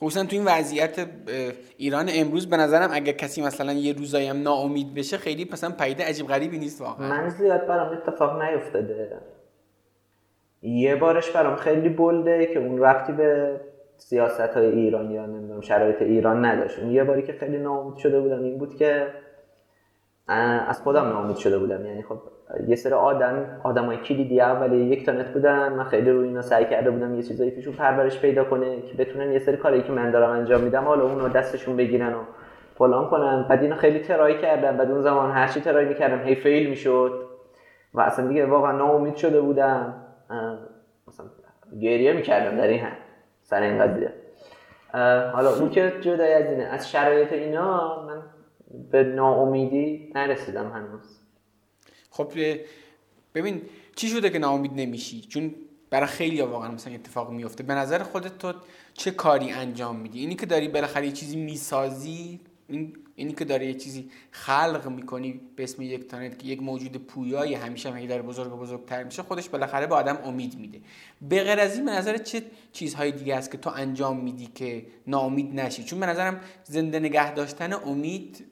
خصوصا 0.03 0.25
تو 0.25 0.37
این 0.37 0.45
وضعیت 0.45 1.09
ایران 1.77 2.07
امروز 2.13 2.51
به 2.51 2.57
نظرم 2.57 2.91
اگر 2.93 3.13
کسی 3.13 3.43
مثلا 3.43 3.73
یه 3.73 3.93
روزایی 3.93 4.27
هم 4.27 4.43
ناامید 4.43 4.95
بشه 4.95 5.17
خیلی 5.17 5.49
مثلا 5.53 5.71
پیده 5.71 6.05
عجیب 6.05 6.27
غریبی 6.27 6.59
نیست 6.59 6.81
واقعا 6.81 7.09
من 7.09 7.29
زیاد 7.29 7.67
برام 7.67 7.93
اتفاق 7.93 8.43
نیفتاده 8.43 9.21
یه 10.63 10.97
بارش 10.97 11.31
برام 11.31 11.57
خیلی 11.57 11.89
بلده 11.89 12.47
که 12.47 12.59
اون 12.59 12.79
رفتی 12.79 13.13
به 13.13 13.61
سیاست 13.97 14.41
های 14.41 14.67
ایران 14.67 15.11
یا 15.11 15.27
نمی‌دونم 15.27 15.61
شرایط 15.61 16.03
ایران 16.03 16.45
نداشت 16.45 16.79
یه 16.79 17.05
باری 17.05 17.23
که 17.23 17.33
خیلی 17.33 17.59
ناامید 17.59 17.97
شده 17.97 18.21
بودم 18.21 18.43
این 18.43 18.59
بود 18.59 18.77
که 18.77 19.07
از 20.69 20.83
خودم 20.83 21.09
ناامید 21.09 21.37
شده 21.37 21.59
بودم. 21.59 21.87
یعنی 21.87 22.03
خب 22.03 22.19
یه 22.69 22.77
سری 22.77 22.93
آدم 22.93 23.61
آدمای 23.63 23.97
کلیدی 23.97 24.41
اولی 24.41 24.77
یک 24.77 25.07
تانت 25.07 25.33
بودن. 25.33 25.73
من 25.73 25.85
خیلی 25.85 26.11
روی 26.11 26.29
اینا 26.29 26.43
سعی 26.43 26.65
کرده 26.65 26.91
بودم 26.91 27.15
یه 27.15 27.23
چیزایی 27.23 27.51
پیشون 27.51 27.75
پرورش 27.75 28.21
پیدا 28.21 28.45
کنه 28.45 28.83
که 28.83 28.95
بتونن 28.95 29.33
یه 29.33 29.39
سری 29.39 29.57
کاری 29.57 29.83
که 29.83 29.93
من 29.93 30.11
دارم 30.11 30.31
انجام 30.31 30.61
میدم 30.61 30.85
حالا 30.85 31.05
اونو 31.05 31.29
دستشون 31.29 31.77
بگیرن 31.77 32.15
و 32.15 32.19
فلان 32.75 33.09
کنن. 33.11 33.47
بعد 33.49 33.63
اینو 33.63 33.77
خیلی 33.77 33.99
ترای 33.99 34.39
کردم 34.39 34.77
بعد 34.77 34.91
اون 34.91 35.01
زمان 35.01 35.31
هر 35.31 35.47
چی 35.49 35.61
ترای 35.61 35.85
می‌کردم 35.85 36.23
هی 36.23 36.35
فیل 36.35 36.71
می‌شد 36.71 37.29
و 37.95 38.01
اصلا 38.01 38.27
دیگه 38.27 38.47
واقعا 38.47 38.73
ناامید 38.73 39.17
شده 39.17 39.41
بودم. 39.41 39.95
مثلا 41.09 41.27
گریه 41.81 42.13
می‌کردم 42.13 42.57
در 42.57 42.67
این 42.67 42.81
هم 42.81 42.93
سر 43.43 43.63
این 43.63 43.79
قضیه. 43.79 44.13
حالا 45.33 45.51
اون 45.61 45.71
که 45.71 45.93
جدای 46.01 46.35
از 46.35 46.51
اینه. 46.51 46.65
از 46.65 46.91
شرایط 46.91 47.33
اینا 47.33 48.03
من 48.07 48.23
به 48.91 49.03
ناامیدی 49.03 50.13
نرسیدم 50.15 50.73
هنوز. 50.73 51.19
خب 52.11 52.33
ببین 53.35 53.63
چی 53.97 54.09
شده 54.09 54.31
که 54.31 54.39
ناامید 54.39 54.73
نمیشی؟ 54.75 55.21
چون 55.21 55.55
برای 55.91 56.07
خیلی 56.07 56.41
واقعا 56.41 56.71
مثلا 56.71 56.95
اتفاق 56.95 57.31
میفته 57.31 57.63
به 57.63 57.75
نظر 57.75 58.03
خودت 58.03 58.39
تو 58.39 58.53
چه 58.95 59.11
کاری 59.11 59.51
انجام 59.51 59.97
میدی؟ 59.97 60.21
اینی 60.21 60.35
که 60.35 60.47
داری 60.47 60.69
بالاخره 60.69 61.07
یه 61.07 61.13
چیزی 61.13 61.37
می‌سازی 61.37 62.41
این 62.69 62.97
اینی 63.17 63.33
که 63.33 63.45
داره 63.45 63.67
یه 63.67 63.75
چیزی 63.75 64.11
خلق 64.31 64.89
می‌کنی 64.89 65.41
به 65.57 65.63
اسم 65.63 65.83
یک 65.83 66.09
تانت 66.09 66.39
که 66.39 66.47
یک 66.47 66.63
موجود 66.63 66.97
پویایی 66.97 67.55
همیشه 67.55 67.91
هم 67.91 68.07
در 68.07 68.23
بزرگ 68.23 68.53
و 68.53 68.57
بزرگتر 68.57 69.05
میشه 69.05 69.23
خودش 69.23 69.49
بالاخره 69.49 69.87
به 69.87 69.95
آدم 69.95 70.19
امید 70.25 70.59
میده. 70.59 70.81
به 71.21 71.43
غیر 71.43 71.61
از 71.61 71.77
این 71.77 71.85
به 71.85 71.91
نظر 71.91 72.19
چه 72.19 72.43
چیزهای 72.73 73.13
دیگه 73.13 73.37
است 73.37 73.51
که 73.51 73.59
تو 73.59 73.71
انجام 73.71 74.21
میدی 74.21 74.47
که 74.55 74.87
ناامید 75.07 75.61
نشی؟ 75.61 75.85
چون 75.85 76.01
به 76.01 76.07
نظرم 76.07 76.41
زنده 76.65 76.99
نگه 76.99 77.35
داشتن 77.35 77.73
امید 77.73 78.45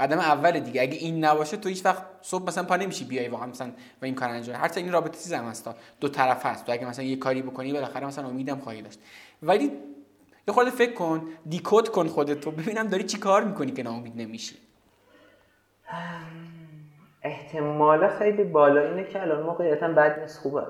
قدم 0.00 0.18
اول 0.18 0.60
دیگه. 0.60 0.82
اگه 0.82 0.96
این 0.98 1.24
نباشه 1.24 1.56
تو 1.56 1.68
هیچ 1.68 1.84
وقت 1.84 2.02
صبح 2.22 2.48
مثلا 2.48 2.64
پا 2.64 2.76
نمیشی 2.76 3.04
بیای 3.04 3.28
واقعا 3.28 3.46
مثلا 3.46 3.72
و 4.02 4.04
این 4.04 4.14
کار 4.14 4.28
انجام. 4.28 4.56
هر 4.56 4.70
این 4.76 4.92
رابطه 4.92 5.18
چیز 5.22 5.32
هم 5.32 5.44
هست 5.44 5.68
دو 6.00 6.08
طرف 6.08 6.46
هست. 6.46 6.66
تو 6.66 6.72
اگه 6.72 6.86
مثلا 6.86 7.04
یه 7.04 7.16
کاری 7.16 7.42
بکنی 7.42 7.72
بالاخره 7.72 8.06
مثلا 8.06 8.28
امیدم 8.28 8.58
خواهی 8.58 8.82
داشت. 8.82 8.98
ولی 9.42 9.70
یه 10.48 10.54
خورده 10.54 10.70
فکر 10.70 10.94
کن 10.94 11.22
دیکود 11.48 11.88
کن 11.88 12.06
خودتو 12.06 12.50
ببینم 12.50 12.86
داری 12.86 13.04
چی 13.04 13.18
کار 13.18 13.44
می‌کنی 13.44 13.72
که 13.72 13.82
ناامید 13.82 14.12
نمیشی. 14.16 14.56
احتمال 17.22 18.08
خیلی 18.08 18.44
بالا 18.44 18.80
اینه 18.80 19.04
که 19.04 19.22
الان 19.22 19.42
موقعیتم 19.42 19.94
بد 19.94 20.20
نیست 20.20 20.38
خوبه. 20.38 20.62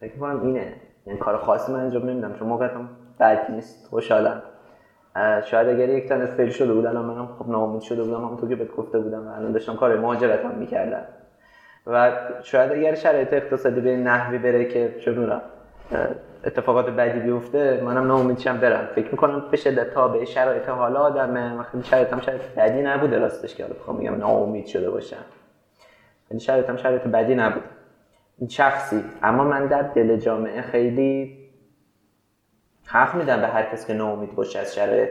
فکر 0.00 0.16
کنم 0.16 0.46
اینه. 0.46 0.74
یعنی 1.06 1.18
کار 1.18 1.36
خاصی 1.38 1.72
من 1.72 1.80
انجام 1.80 2.10
نمیدم 2.10 2.34
چون 2.38 2.48
موقعیتم 2.48 2.88
بد 3.20 3.50
نیست 3.50 3.86
خوشحالم. 3.86 4.42
شاید 5.44 5.68
اگر 5.68 5.88
یک 5.88 6.08
تن 6.08 6.26
فیل 6.26 6.50
شده 6.50 6.74
بود 6.74 6.86
الان 6.86 7.04
منم 7.04 7.26
خب 7.38 7.48
ناامید 7.48 7.82
شده 7.82 8.02
بودم 8.02 8.24
همونطور 8.24 8.48
که 8.48 8.56
بهت 8.56 8.70
گفته 8.76 8.98
بودم 8.98 9.28
الان 9.28 9.52
داشتم 9.52 9.76
کار 9.76 9.98
مهاجرت 9.98 10.44
هم 10.44 10.54
می‌کردم. 10.54 11.04
و 11.86 12.12
شاید 12.42 12.72
اگر 12.72 12.94
شرایط 12.94 13.32
اقتصادی 13.32 13.80
به 13.80 13.96
نحوی 13.96 14.38
بره 14.38 14.64
که 14.64 15.00
چه 15.04 15.12
اتفاقات 16.44 16.90
بدی 16.90 17.20
بیفته 17.20 17.80
منم 17.84 18.06
ناامیدشم 18.06 18.60
برم. 18.60 18.88
فکر 18.94 19.10
می‌کنم 19.10 19.48
به 19.50 19.56
شدت 19.56 19.90
تابع 19.90 20.24
شرایط 20.24 20.68
حالا 20.68 21.00
آدمه. 21.00 21.58
وقتی 21.58 21.82
شرایطم 21.82 22.20
شرایط 22.20 22.42
بدی 22.42 22.82
نبوده. 22.82 23.18
راستش 23.18 23.54
که 23.54 23.64
بخوام 23.64 23.96
میگم 23.96 24.16
ناامید 24.16 24.66
شده 24.66 24.90
باشم. 24.90 25.24
یعنی 26.30 26.40
شرایطم 26.40 26.76
شرایط 26.76 27.02
بدی 27.02 27.34
نبود 27.34 27.62
شخصی. 28.48 29.04
اما 29.22 29.44
من 29.44 29.66
در 29.66 29.82
دل 29.82 30.16
جامعه 30.16 30.62
خیلی 30.62 31.38
حق 32.86 33.14
میدم 33.14 33.40
به 33.40 33.46
هر 33.46 33.62
کس 33.62 33.86
که 33.86 33.92
ناامید 33.92 34.34
باشه 34.34 34.58
از 34.58 34.74
شرایط. 34.74 35.10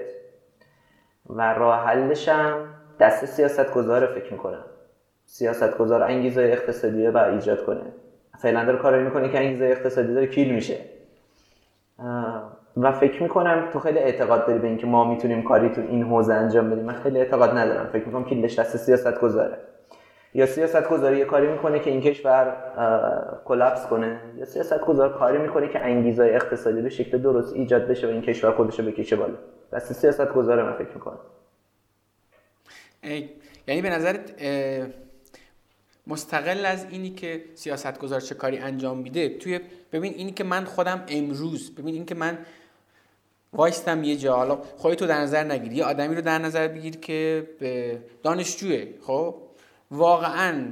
و 1.29 1.53
راه 1.53 1.85
حلشم 1.85 2.67
دست 2.99 3.25
سیاست 3.25 3.73
گذاره 3.73 4.07
فکر 4.07 4.33
می‌کنم. 4.33 4.65
سیاست 5.25 5.77
گذار 5.77 6.03
انگیزه 6.03 6.41
اقتصادی 6.41 7.05
رو 7.05 7.17
ایجاد 7.17 7.65
کنه. 7.65 7.93
فعلا 8.39 8.65
داره 8.65 8.77
کاری 8.77 9.03
می‌کنه 9.03 9.29
که 9.29 9.37
انگیزه 9.37 9.65
اقتصادی 9.65 10.13
داره 10.13 10.27
کیل 10.27 10.53
میشه. 10.53 10.77
و 12.77 12.91
فکر 12.91 13.23
می‌کنم 13.23 13.69
تو 13.73 13.79
خیلی 13.79 13.99
اعتقاد 13.99 14.47
داری 14.47 14.59
به 14.59 14.67
اینکه 14.67 14.87
ما 14.87 15.03
می‌تونیم 15.03 15.43
کاری 15.43 15.69
تو 15.69 15.81
این 15.81 16.03
حوزه 16.03 16.33
انجام 16.33 16.69
بدیم. 16.69 16.85
من 16.85 16.93
خیلی 16.93 17.19
اعتقاد 17.19 17.57
ندارم. 17.57 17.89
فکر 17.93 18.05
می‌کنم 18.05 18.25
کیلش 18.25 18.59
دست 18.59 18.77
سیاست 18.77 19.19
گذاره 19.19 19.57
یا 20.33 20.45
سیاست 20.45 20.89
گذاری 20.89 21.17
یه 21.17 21.25
کاری 21.25 21.47
می‌کنه 21.47 21.79
که 21.79 21.89
این 21.89 22.01
کشور 22.01 22.55
کلپس 23.45 23.87
کنه 23.87 24.19
یا 24.37 24.45
سیاست 24.45 24.79
گذار 24.79 25.13
کاری 25.13 25.37
می‌کنه 25.37 25.67
که 25.67 25.85
انگیزه 25.85 26.23
اقتصادی 26.23 26.81
به 26.81 26.89
شکل 26.89 27.17
درست 27.17 27.55
ایجاد 27.55 27.87
بشه 27.87 28.07
و 28.07 28.09
این 28.09 28.21
کشور 28.21 28.51
خودش 28.51 28.79
رو 28.79 28.85
بکشه 28.85 29.15
بالا. 29.15 29.37
دست 29.73 29.93
سیاست 29.93 30.33
گذاره 30.33 30.63
من 30.63 30.73
فکر 30.73 30.93
می‌کنم. 30.93 31.19
یعنی 33.67 33.81
به 33.81 33.89
نظرت 33.89 34.33
مستقل 36.07 36.65
از 36.65 36.85
اینی 36.89 37.09
که 37.09 37.45
سیاست 37.55 37.99
گذار 37.99 38.21
چه 38.21 38.35
کاری 38.35 38.57
انجام 38.57 38.97
میده 38.97 39.29
توی 39.29 39.59
ببین 39.91 40.13
اینی 40.13 40.31
که 40.31 40.43
من 40.43 40.65
خودم 40.65 41.03
امروز 41.07 41.75
ببین 41.75 41.93
اینی 41.93 42.05
که 42.05 42.15
من 42.15 42.37
وایستم 43.53 44.03
یه 44.03 44.15
جا. 44.15 44.35
حالا 44.35 44.55
خودتو 44.55 45.07
در 45.07 45.21
نظر 45.21 45.43
نگیر 45.43 45.73
یه 45.73 45.83
آدمی 45.83 46.15
رو 46.15 46.21
در 46.21 46.37
نظر 46.37 46.67
بگیر 46.67 46.97
که 46.97 47.47
دانشجوه 48.23 48.85
خب؟ 49.01 49.35
واقعا 49.91 50.65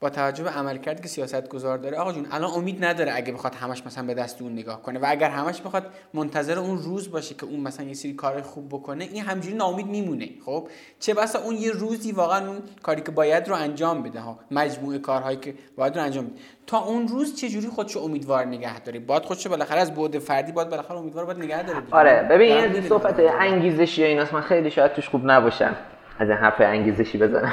با 0.00 0.10
توجه 0.10 0.44
به 0.44 0.50
عملکردی 0.50 1.02
که 1.02 1.08
سیاست 1.08 1.48
گذار 1.48 1.78
داره 1.78 1.96
آقا 1.96 2.12
جون 2.12 2.26
الان 2.32 2.50
امید 2.50 2.84
نداره 2.84 3.12
اگه 3.14 3.32
بخواد 3.32 3.54
همش 3.54 3.86
مثلا 3.86 4.06
به 4.06 4.14
دست 4.14 4.42
اون 4.42 4.52
نگاه 4.52 4.82
کنه 4.82 4.98
و 4.98 5.04
اگر 5.08 5.30
همش 5.30 5.60
بخواد 5.60 5.86
منتظر 6.14 6.58
اون 6.58 6.78
روز 6.78 7.10
باشه 7.10 7.34
که 7.34 7.46
اون 7.46 7.60
مثلا 7.60 7.86
یه 7.86 7.94
سری 7.94 8.12
کار 8.12 8.42
خوب 8.42 8.68
بکنه 8.68 9.04
این 9.04 9.22
همجوری 9.22 9.56
ناامید 9.56 9.86
میمونه. 9.86 10.28
خب؟ 10.46 10.68
چه 11.00 11.14
بسا 11.14 11.38
اون 11.38 11.56
یه 11.56 11.70
روزی 11.70 12.12
واقعا 12.12 12.48
اون 12.48 12.58
کاری 12.82 13.00
که 13.00 13.10
باید 13.10 13.48
رو 13.48 13.54
انجام 13.54 14.02
بده 14.02 14.20
ها. 14.20 14.38
مجموعه 14.50 14.98
کارهایی 14.98 15.36
که 15.36 15.54
باید 15.76 15.96
رو 15.96 16.02
انجام 16.02 16.24
بده. 16.26 16.34
تا 16.66 16.78
اون 16.78 17.08
روز 17.08 17.36
چه 17.36 17.48
جوری 17.48 17.68
خودشو 17.68 18.00
امیدوار 18.00 18.44
نگه 18.44 18.80
داره 18.80 18.98
باید 18.98 19.22
خودشو 19.22 19.50
بالاخره 19.50 19.80
از 19.80 19.94
بعد 19.94 20.18
فردی 20.18 20.52
باید 20.52 20.68
بالاخره 20.68 20.98
امیدوار 20.98 21.24
باید 21.24 21.38
نگه 21.38 21.62
داره 21.62 21.82
آره 21.90 22.26
ببین 22.30 22.56
این 22.56 22.88
صحبت 22.88 23.20
انگیزشی 23.40 24.04
ایناست 24.04 24.32
من 24.32 24.40
خیلی 24.40 24.70
شاید 24.70 24.92
توش 24.92 25.08
خوب 25.08 25.20
نباشم. 25.24 25.76
از 26.20 26.28
این 26.28 26.38
حرف 26.38 26.54
انگیزشی 26.60 27.18
بزنم. 27.18 27.52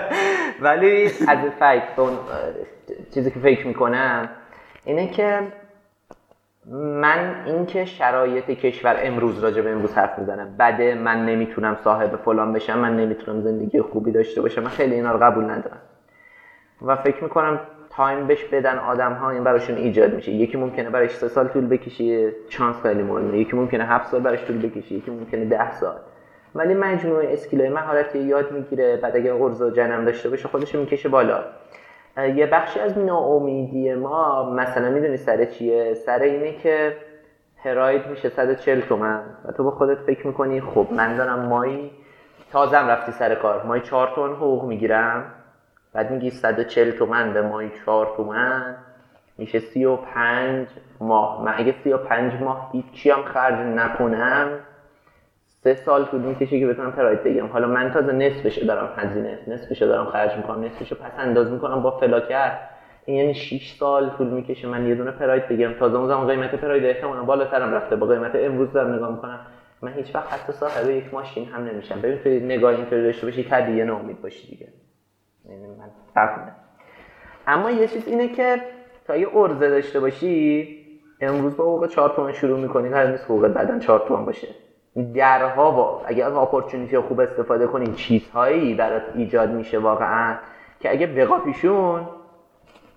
ولی 0.60 1.04
از 1.04 1.38
فکت 1.58 1.82
چیزی 3.14 3.30
که 3.30 3.38
فکر 3.40 3.66
می‌کنم 3.66 4.28
اینه 4.84 5.08
که 5.08 5.40
من 6.72 7.42
اینکه 7.46 7.84
شرایط 7.84 8.44
کشور 8.44 8.96
امروز 9.02 9.38
راجع 9.44 9.62
به 9.62 9.70
امروز 9.70 9.94
حرف 9.94 10.18
می‌زنم. 10.18 10.56
بده 10.58 10.94
من 10.94 11.26
نمی‌تونم 11.26 11.76
صاحب 11.84 12.16
فلان 12.16 12.52
بشم 12.52 12.78
من 12.78 12.96
نمی‌تونم 12.96 13.40
زندگی 13.40 13.80
خوبی 13.80 14.12
داشته 14.12 14.42
باشم. 14.42 14.62
من 14.62 14.68
خیلی 14.68 14.94
اینا 14.94 15.12
رو 15.12 15.18
قبول 15.18 15.44
ندارم. 15.44 15.80
و 16.82 16.96
فکر 16.96 17.24
می‌کنم 17.24 17.60
تایم 17.90 18.26
بهش 18.26 18.44
بدن 18.44 18.78
آدم 18.78 19.12
ها 19.12 19.30
این 19.30 19.44
براشون 19.44 19.76
ایجاد 19.76 20.14
میشه. 20.14 20.32
یکی 20.32 20.56
ممکنه 20.56 20.90
برایش 20.90 21.12
سه 21.12 21.28
سال 21.28 21.48
طول 21.48 21.66
بکشه 21.66 22.32
چانس 22.48 22.82
خیلی 22.82 23.02
مهمه. 23.02 23.38
یکی 23.38 23.56
ممکنه 23.56 23.84
هفت 23.84 24.10
سال 24.10 24.20
براش 24.20 24.44
طول 24.44 24.58
بکشه. 24.58 24.94
یکی 24.94 25.10
ممکنه 25.10 25.44
ده 25.44 25.72
سال. 25.72 25.96
ولی 26.54 26.74
مجموعه 26.74 27.32
اسکیلای 27.32 27.68
مهارتی 27.68 28.18
یاد 28.18 28.52
می‌گیره 28.52 28.96
بعد 28.96 29.16
اگه 29.16 29.32
قرض 29.32 29.62
و 29.62 29.70
جنم 29.70 30.04
داشته 30.04 30.28
باشه 30.28 30.48
خودش 30.48 30.74
می‌کشه 30.74 31.08
بالا. 31.08 31.44
یه 32.34 32.46
بخشی 32.46 32.80
از 32.80 32.98
ناامیدی 32.98 33.94
ما 33.94 34.50
مثلا 34.50 34.90
می‌دونی 34.90 35.16
سر 35.16 35.44
چیه؟ 35.44 35.94
سر 35.94 36.18
اینه 36.18 36.52
که 36.52 36.96
پراید 37.64 38.06
میشه 38.06 38.28
140 38.28 38.80
تومن. 38.80 39.22
و 39.44 39.52
تو 39.52 39.64
با 39.64 39.70
خودت 39.70 39.98
فکر 39.98 40.26
می‌کنی 40.26 40.60
خب 40.60 40.86
من 40.90 41.16
دارم 41.16 41.38
مایی 41.38 41.90
تازم 42.52 42.88
رفتی 42.88 43.12
سر 43.12 43.34
کار. 43.34 43.62
مایی 43.62 43.82
4 43.82 44.12
تومن 44.14 44.34
حقوق 44.34 44.64
می‌گیرم. 44.64 45.24
بعد 45.92 46.10
میگی 46.10 46.30
140 46.30 46.90
تومن 46.90 47.32
به 47.32 47.42
مایی 47.42 47.72
4 47.86 48.14
تومن. 48.16 48.76
میشه 49.38 49.58
35 49.58 50.66
ماه. 51.00 51.44
من 51.44 51.54
اگه 51.56 51.74
35 51.84 52.32
ماه 52.40 52.70
هیچی 52.72 53.10
هم 53.10 53.22
خرج 53.22 53.58
نکنم 53.58 54.58
سه 55.64 55.74
سال 55.74 56.04
طول 56.04 56.20
می‌کشه 56.20 56.60
که 56.60 56.66
بتونم 56.66 56.92
پراید 56.92 57.22
بگیرم. 57.24 57.46
حالا 57.46 57.66
من 57.66 57.90
تازه 57.90 58.12
نصفش 58.12 58.58
دارم 58.58 58.92
هزینه 58.96 59.38
نصفش 59.46 59.82
دارم 59.82 60.06
خرج 60.06 60.36
می‌کنم 60.36 60.64
نصفش 60.64 60.92
پس 60.92 61.12
انداز 61.18 61.52
می‌کنم 61.52 61.82
با 61.82 61.90
فلاکر. 61.90 62.58
این 63.04 63.16
یعنی 63.16 63.34
6 63.34 63.70
سال 63.78 64.10
طول 64.10 64.26
می‌کشه 64.26 64.68
من 64.68 64.86
یه 64.86 64.94
دونه 64.94 65.10
پراید 65.10 65.48
بگیرم. 65.48 65.74
تازه 65.74 65.96
اون 65.96 66.08
زمان 66.08 66.26
قیمت 66.26 66.54
پراید 66.54 66.84
احتمالاً 66.84 67.22
بالاترم 67.22 67.74
رفته. 67.74 67.96
با 67.96 68.06
قیمت 68.06 68.34
امروز 68.34 68.72
دارم 68.72 68.94
نگاه 68.94 69.10
می‌کنم. 69.10 69.40
من 69.82 69.92
هیچ 69.92 70.14
وقت 70.14 70.32
حتی 70.32 70.52
صاحب 70.52 70.90
یک 70.90 71.14
ماشین 71.14 71.44
هم 71.44 71.64
نمیشم. 71.64 72.00
ببین 72.00 72.18
تو 72.18 72.28
نگاه 72.28 72.74
اینطوری 72.74 73.02
داشته 73.02 73.26
باشی 73.26 73.44
طبیعیه 73.44 73.84
ناامید 73.84 74.22
باشی 74.22 74.50
دیگه. 74.50 74.68
یعنی 75.48 75.66
من 75.66 75.90
اما 77.46 77.70
یه 77.70 77.86
چیز 77.88 78.08
اینه 78.08 78.28
که 78.28 78.60
تا 79.06 79.16
یه 79.16 79.36
ارزه 79.36 79.70
داشته 79.70 80.00
باشی 80.00 80.68
امروز 81.20 81.56
با 81.56 81.64
حقوق 81.64 81.86
4 81.86 82.08
تومن 82.08 82.32
شروع 82.32 82.60
می‌کنی. 82.60 82.88
هر 82.88 83.06
نیست 83.06 83.24
حقوق 83.24 83.48
بعدن 83.48 83.78
4 83.78 84.04
تومن 84.08 84.24
باشه. 84.24 84.48
درها 85.14 85.70
با 85.70 86.02
اگه 86.06 86.24
از 86.24 86.34
اپورتونیتی 86.34 86.98
خوب 86.98 87.20
استفاده 87.20 87.66
کنین 87.66 87.94
چیزهایی 87.94 88.74
برات 88.74 89.02
ایجاد 89.14 89.50
میشه 89.50 89.78
واقعا 89.78 90.34
که 90.80 90.90
اگه 90.90 91.06
بقا 91.06 91.38
پیشون 91.38 92.06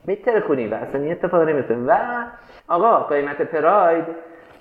میتره 0.05 0.41
کنی 0.41 0.67
و 0.67 0.73
اصلا 0.73 1.01
این 1.01 1.11
اتفاق 1.11 1.41
نمیفته. 1.41 1.75
و 1.75 1.97
آقا 2.67 2.99
قیمت 2.99 3.41
پراید 3.41 4.05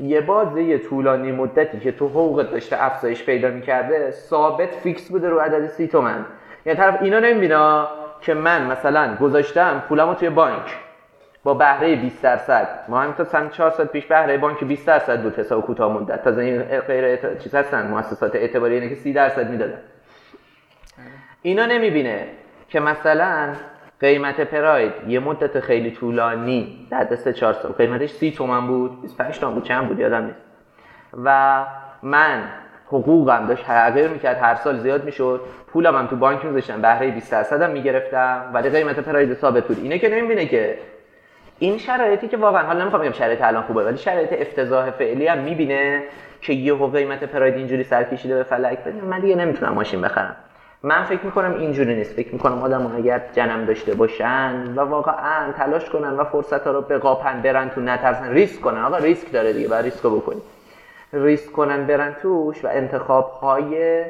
یه 0.01 0.21
بازه 0.21 0.79
طولانی 0.79 1.33
مدتی 1.33 1.79
که 1.79 1.93
تو 1.93 2.09
حقوقت 2.09 2.51
داشته 2.51 2.85
افزایش 2.85 3.25
پیدا 3.25 3.49
می‌کرده 3.49 4.11
ثابت 4.11 4.71
فیکس 4.75 5.09
بوده 5.09 5.29
رو 5.29 5.39
عدد 5.39 5.67
سی 5.67 5.89
تومن. 5.89 6.25
یعنی 6.67 6.79
طرف 6.79 7.03
اینا 7.03 7.19
نمیبینا 7.19 7.89
که 8.21 8.35
من 8.35 8.67
مثلا 8.67 9.17
گذاشتم 9.21 9.83
پولمو 9.89 10.15
توی 10.15 10.31
بانک. 10.31 10.79
با 11.45 11.55
بهره 11.55 11.97
20 11.97 12.23
درصد. 12.23 12.69
ما 12.89 13.01
هم 13.01 13.13
تا 13.13 13.25
سن 13.25 13.49
4 13.49 13.71
سال 13.71 13.87
پیش 13.87 14.07
بهره 14.07 14.39
بانک 14.39 14.65
20 14.65 14.87
درصد 14.87 15.23
بود 15.23 15.39
حساب 15.39 15.67
کوتاه 15.67 15.93
مدت. 15.93 16.25
تازه 16.25 16.43
این 16.43 16.63
غیر 16.63 17.05
اعت... 17.05 17.39
چیز 17.39 17.55
هستن 17.55 17.87
مؤسسات 17.87 18.35
اعتباری 18.35 18.75
اینه 18.75 18.89
که 18.89 18.95
30 18.95 19.13
درصد 19.13 19.51
می‌دادن. 19.51 19.79
اینا 21.43 21.67
نمی‌بینه 21.67 22.27
که 22.69 22.81
مثلا 22.81 23.49
قیمت 24.01 24.41
پراید 24.41 24.93
یه 25.07 25.21
مدت 25.21 25.61
خیلی 25.61 25.91
طولانی 25.91 26.89
در 26.91 27.17
3 27.17 27.33
4 27.33 27.53
سال. 27.53 27.73
قیمتش 27.73 28.11
30 28.11 28.31
تومن 28.31 28.67
بود 28.67 29.03
25 29.03 29.39
تومن 29.39 29.55
بود 29.55 29.65
چند 29.65 29.89
بود؟ 29.89 29.99
یادم 29.99 30.25
نیست. 30.25 30.39
و 31.25 31.65
من 32.03 32.43
حقوقم 32.87 33.47
داشت 33.47 33.65
تغییر 33.65 34.09
می‌کرد 34.09 34.37
هر 34.37 34.55
سال 34.55 34.79
زیاد 34.79 35.05
می‌شد 35.05 35.41
پولم 35.73 35.97
هم 35.97 36.07
تو 36.07 36.17
بانک 36.17 36.45
میذاشتم 36.45 36.83
بهره 36.83 37.11
20 37.11 37.33
درصد 37.33 37.63
هم 37.63 37.71
می‌گرفتم 37.71 38.51
ولی 38.55 38.71
قیمت 38.71 39.01
پراید 39.01 39.35
ثابت 39.35 39.65
بود. 39.65 39.79
اینه 39.83 39.99
که 39.99 40.09
نمی‌بینه 40.09 40.47
که 40.47 40.79
این 41.63 41.79
شرایطی 41.79 42.29
که 42.29 42.37
واقعا 42.37 42.63
حالا 42.63 42.81
نمی‌خوام 42.81 43.03
بگم 43.03 43.13
شرایط 43.13 43.43
الان 43.43 43.63
خوبه 43.63 43.85
ولی 43.85 43.97
شرایط 43.97 44.33
افتضاح 44.33 44.91
فعلی 44.91 45.27
هم 45.27 45.39
می‌بینه 45.39 46.03
که 46.41 46.53
یهو 46.53 46.87
قیمت 46.87 47.25
پراید 47.25 47.55
اینجوری 47.55 47.85
سر 47.85 48.05
کشیده 48.05 48.35
به 48.37 48.43
فلک 48.43 48.79
بده. 48.79 49.05
من 49.05 49.21
دیگه 49.21 49.35
نمی‌تونم 49.35 49.73
ماشین 49.73 50.01
بخرم. 50.01 50.37
من 50.83 51.05
فکر 51.05 51.21
می‌کنم 51.25 51.55
اینجوری 51.55 51.95
نیست. 51.95 52.15
فکر 52.15 52.33
می‌کنم 52.33 52.63
آدم 52.63 52.97
اگر 52.97 53.23
جنم 53.33 53.65
داشته 53.65 53.95
باشن 53.95 54.75
و 54.77 54.81
واقعا 54.81 55.53
تلاش 55.53 55.91
کنن 55.91 56.11
و 56.11 56.25
فرصت 56.25 56.67
ها 56.67 56.73
رو 56.73 56.81
بقاپن 56.81 57.43
برن 57.43 57.71
تو 57.71 57.81
نترسن 57.81 58.33
ریسک 58.33 58.61
کنن. 58.61 58.83
آقا 58.83 58.97
ریسک 58.97 59.33
داره 59.33 59.53
دیگه 59.53 59.69
باید 59.69 59.85
ریسک 59.85 60.03
بکنید 60.03 60.43
ریسک 61.13 61.53
کنن 61.53 61.87
برن 61.87 62.17
توش 62.23 62.65
و 62.65 62.69
انتخاب 62.71 63.31
های 63.31 64.05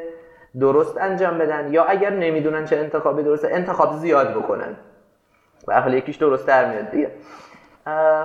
درست 0.61 0.99
انجام 0.99 1.39
بدن. 1.39 1.73
یا 1.73 1.85
اگر 1.85 2.11
نمی‌دونن 2.11 2.65
چه 2.65 2.77
انتخابی 2.77 3.23
درسته 3.23 3.49
انتخاب 3.53 3.93
زیاد 3.93 4.31
بکنن. 4.35 4.77
و 5.69 5.81
حال 5.81 5.95
یکیش 5.95 6.17
درست 6.17 6.47
در 6.47 6.71
میاد 6.71 6.91
دیگه. 6.91 7.11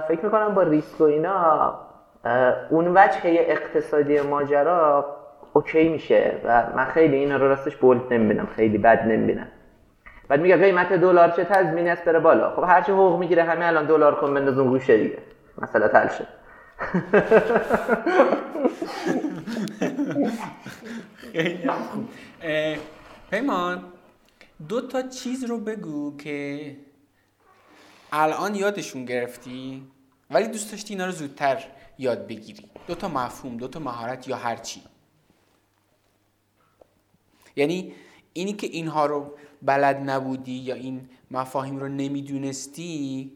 فکر 0.08 0.26
می‌کنم 0.26 0.54
با 0.54 0.64
ریسک 0.64 1.02
و 1.02 1.04
اینا 1.04 1.80
اون 2.70 2.88
وجه 2.98 3.20
اقتصادی 3.26 4.22
ماجرا 4.22 5.16
اوکی 5.54 5.90
میشه 5.90 6.42
و 6.44 6.64
من 6.76 6.86
خیلی 6.86 7.16
اینا 7.16 7.38
رو 7.38 7.48
راستش 7.48 7.76
بولد 7.76 8.14
نمی‌بینم 8.14 8.48
خیلی 8.56 8.78
بد 8.78 9.04
نمی‌بینم. 9.04 9.48
بعد 10.28 10.40
میگه 10.40 10.58
قیمت 10.58 10.94
دلار 10.94 11.30
چه 11.30 11.44
تضمینی 11.44 11.90
است؟ 11.90 12.06
بره 12.06 12.20
بالا. 12.20 12.56
خب 12.56 12.64
هرچی 12.64 12.92
حقوق 12.92 13.20
می‌گیره 13.20 13.44
همه 13.44 13.66
الان 13.66 13.86
دلار 13.86 14.16
کن 14.16 14.34
بنداز 14.34 14.58
اون 14.58 14.70
گوشه 14.70 14.98
دیگه. 14.98 15.18
مسئله 15.58 15.88
حل 15.88 16.08
شد. 16.08 16.28
پیمان 23.32 23.84
دو 24.70 24.82
تا 24.82 25.02
چیز 25.02 25.46
رو 25.50 25.60
بگو 25.60 26.18
که 26.18 26.60
الان 28.18 28.56
یادشون 28.56 29.06
گرفتی؟ 29.06 29.88
ولی 30.32 30.48
دوست 30.48 30.72
داشتی 30.72 30.94
اینا 30.94 31.06
رو 31.06 31.12
زودتر 31.12 31.64
یاد 31.98 32.28
بگیری. 32.28 32.70
دو 32.88 32.96
تا 32.96 33.08
مفهوم 33.08 33.58
دو 33.58 33.68
تا 33.68 33.80
مهارت 33.80 34.28
یا 34.28 34.36
هر 34.36 34.56
چی. 34.56 34.82
یعنی 37.56 37.94
اینی 38.34 38.54
که 38.54 38.68
اینها 38.68 39.06
رو 39.06 39.32
بلد 39.62 40.10
نبودی 40.10 40.52
یا 40.52 40.76
این 40.76 41.10
مفاهیم 41.32 41.78
رو 41.78 41.88
نمی‌دونستی 41.88 43.32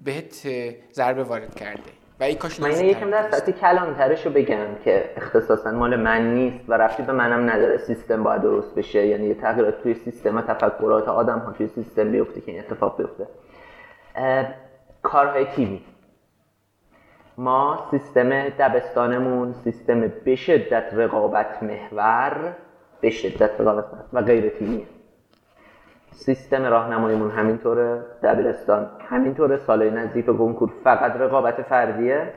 بهت 0.00 0.48
ضربه 0.92 1.24
وارد 1.24 1.54
کرده. 1.54 1.90
و 2.20 2.24
این 2.24 2.38
کاش 2.38 2.60
من 2.60 2.84
یکم 2.84 3.10
در 3.10 3.30
سطح 3.30 3.52
کلانترش 3.52 4.26
رو 4.26 4.32
بگم 4.32 4.66
که 4.84 5.10
اختصاصا 5.16 5.70
مال 5.70 5.96
من 5.96 6.34
نیست 6.34 6.64
و 6.68 6.72
رفتی 6.72 7.02
به 7.02 7.12
منم 7.12 7.50
نداره 7.50 7.78
سیستم 7.78 8.22
باید 8.22 8.42
درست 8.42 8.74
بشه. 8.74 9.06
یعنی 9.06 9.26
یه 9.26 9.34
تغییرات 9.34 9.82
توی 9.82 9.94
سیستم 9.94 10.36
و 10.36 10.42
تفکرات 10.42 11.08
آدم 11.08 11.38
ها 11.38 11.52
توی 11.52 11.68
سیستم 11.68 12.12
بیفته 12.12 12.40
که 12.40 12.52
این 12.52 12.60
اتفاق 12.60 12.96
بیفته. 12.96 13.26
کارهای 15.02 15.44
تیمی. 15.44 15.82
ما 17.38 17.88
سیستم 17.90 18.48
دبستانمون 18.48 19.52
سیستم 19.52 20.12
به 20.24 20.36
شدت 20.36 20.84
رقابت 20.92 21.62
محور 21.62 22.54
به 23.00 23.10
شدت 23.10 23.60
رقابت 23.60 23.84
و 24.12 24.22
غیر 24.22 24.48
تیمی. 24.48 24.86
سیستم 26.10 26.64
راهنماییمون 26.64 27.30
همینطوره 27.30 28.02
دبیرستان 28.22 28.90
همینطوره 29.08 29.56
سالهای 29.56 29.90
نزدیک 29.90 30.26
کنکور 30.26 30.70
فقط 30.84 31.16
رقابت 31.16 31.62
فردیه. 31.62 32.32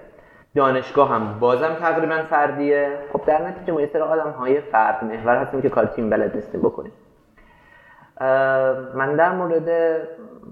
دانشگاه 0.55 1.09
هم 1.09 1.39
بازم 1.39 1.73
تقریبا 1.73 2.23
فردیه. 2.29 2.97
خب 3.13 3.21
در 3.25 3.47
نتیجه 3.47 3.73
ما 3.73 3.81
یه 3.81 3.89
سر 3.93 4.01
آدم 4.01 4.31
های 4.31 4.61
فرد 4.61 5.03
محور 5.03 5.37
هستیم 5.37 5.61
که 5.61 5.69
کار 5.69 5.85
تیم 5.85 6.09
بلد 6.09 6.35
نیستیم 6.35 6.61
بکنیم. 6.61 6.91
من 8.93 9.15
در 9.15 9.31
مورد 9.31 9.69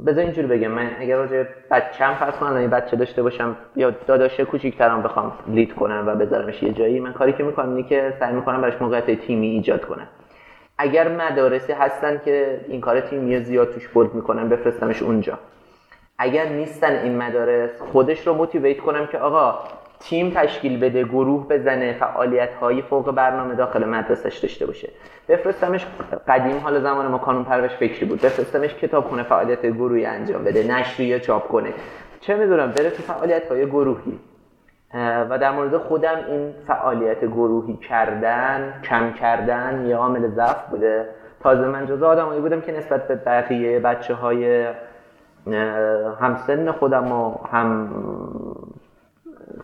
بذار 0.05 0.23
اینجوری 0.23 0.47
بگم 0.47 0.67
من 0.67 0.91
اگر 0.99 1.17
راجع 1.17 1.43
بچه‌م 1.71 2.15
فرض 2.15 2.33
کنم 2.33 2.61
یه 2.61 2.67
بچه 2.67 2.97
داشته 2.97 3.23
باشم 3.23 3.55
یا 3.75 3.89
داداشه 4.07 4.45
کوچیک‌ترم 4.45 5.01
بخوام 5.01 5.33
لید 5.47 5.73
کنم 5.73 6.03
و 6.07 6.15
بذارمش 6.15 6.63
یه 6.63 6.73
جایی 6.73 6.99
من 6.99 7.13
کاری 7.13 7.33
که 7.33 7.43
می‌کنم 7.43 7.69
اینه 7.75 7.87
که 7.87 8.13
سعی 8.19 8.33
می‌کنم 8.33 8.61
براش 8.61 8.81
موقعیت 8.81 9.21
تیمی 9.21 9.47
ایجاد 9.47 9.85
کنم. 9.85 10.07
اگر 10.77 11.07
مدارسی 11.07 11.73
هستن 11.73 12.21
که 12.25 12.61
این 12.67 12.81
کار 12.81 12.99
تیمی 12.99 13.39
زیاد 13.39 13.73
توش 13.73 13.87
بولد 13.87 14.13
می‌کنن 14.13 14.49
بفرستمش 14.49 15.03
اونجا. 15.03 15.39
اگر 16.17 16.45
نیستن 16.45 16.91
این 16.91 17.17
مدارس 17.17 17.81
خودش 17.81 18.27
رو 18.27 18.33
موتیویت 18.33 18.77
کنم 18.77 19.07
که 19.07 19.17
آقا 19.17 19.59
تیم 19.99 20.31
تشکیل 20.35 20.79
بده 20.79 21.03
گروه 21.03 21.47
بزنه 21.47 21.93
فعالیت 21.93 22.53
های 22.53 22.81
فوق 22.81 23.11
برنامه 23.11 23.55
داخل 23.55 23.85
مدرسش 23.85 24.37
داشته 24.37 24.65
باشه. 24.65 24.89
بفرستمش 25.29 25.85
قدیم 26.27 26.57
حال 26.57 26.81
زمان 26.81 27.07
ما 27.07 27.17
کانون 27.17 27.43
پرورش 27.43 27.75
فکری 27.75 28.05
بود. 28.05 28.21
بفرستمش 28.21 28.75
کتاب 28.75 29.09
کنه 29.09 29.23
فعالیت 29.23 29.65
گروهی 29.65 30.05
انجام 30.05 30.43
بده 30.43 30.63
نشریه 30.63 31.19
چاپ 31.19 31.47
کنه 31.47 31.73
چه 32.21 32.35
می‌دونم 32.35 32.71
بره 32.71 32.89
تو 32.89 33.03
فعالیت 33.03 33.51
های 33.51 33.65
گروهی 33.65 34.19
و 35.29 35.37
در 35.37 35.51
مورد 35.51 35.77
خودم 35.77 36.17
این 36.27 36.53
فعالیت 36.67 37.25
گروهی 37.25 37.77
کردن 37.77 38.73
کم 38.83 39.13
کردن 39.13 39.85
یه 39.87 39.95
عامل 39.95 40.27
ضعف 40.27 40.67
بوده. 40.69 41.05
تازه 41.39 41.67
من 41.67 41.85
جزا 41.85 42.09
آدمایی 42.09 42.41
بودم 42.41 42.61
که 42.61 42.71
نسبت 42.71 43.07
به 43.07 43.15
بقیه 43.15 43.79
بچه 43.79 44.13
های 44.13 44.67
همسن 46.19 46.71
خودم 46.71 47.11
و 47.11 47.35
هم 47.51 47.89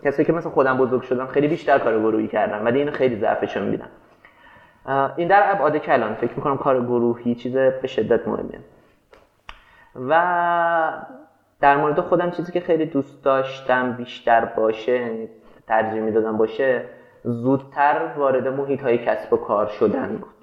کسی 0.04 0.24
که 0.24 0.32
مثل 0.32 0.48
خودم 0.50 0.78
بزرگ 0.78 1.02
شدم 1.02 1.26
خیلی 1.26 1.48
بیشتر 1.48 1.78
کار 1.78 1.98
گروهی 1.98 2.28
کردم 2.28 2.64
ولی 2.64 2.78
اینو 2.78 2.90
خیلی 2.90 3.16
ضعفش 3.16 3.56
می‌بینم 3.56 3.88
این 5.16 5.28
در 5.28 5.50
ابعاد 5.50 5.76
کلان. 5.76 6.14
فکر 6.14 6.32
می‌کنم 6.36 6.56
کار 6.56 6.80
گروهی 6.80 7.34
چیز 7.34 7.52
به 7.56 7.86
شدت 7.86 8.28
مهمیه 8.28 8.58
و 10.08 10.92
در 11.60 11.76
مورد 11.76 12.00
خودم 12.00 12.30
چیزی 12.30 12.52
که 12.52 12.60
خیلی 12.60 12.86
دوست 12.86 13.24
داشتم 13.24 13.92
بیشتر 13.92 14.44
باشه 14.44 15.28
ترجیح 15.66 16.00
می‌دادم 16.00 16.36
باشه 16.36 16.84
زودتر 17.24 18.00
وارد 18.16 18.48
محیط 18.48 18.82
های 18.82 18.98
کسب 18.98 19.32
و 19.32 19.36
کار 19.36 19.66
شدن 19.66 20.08
بود. 20.08 20.34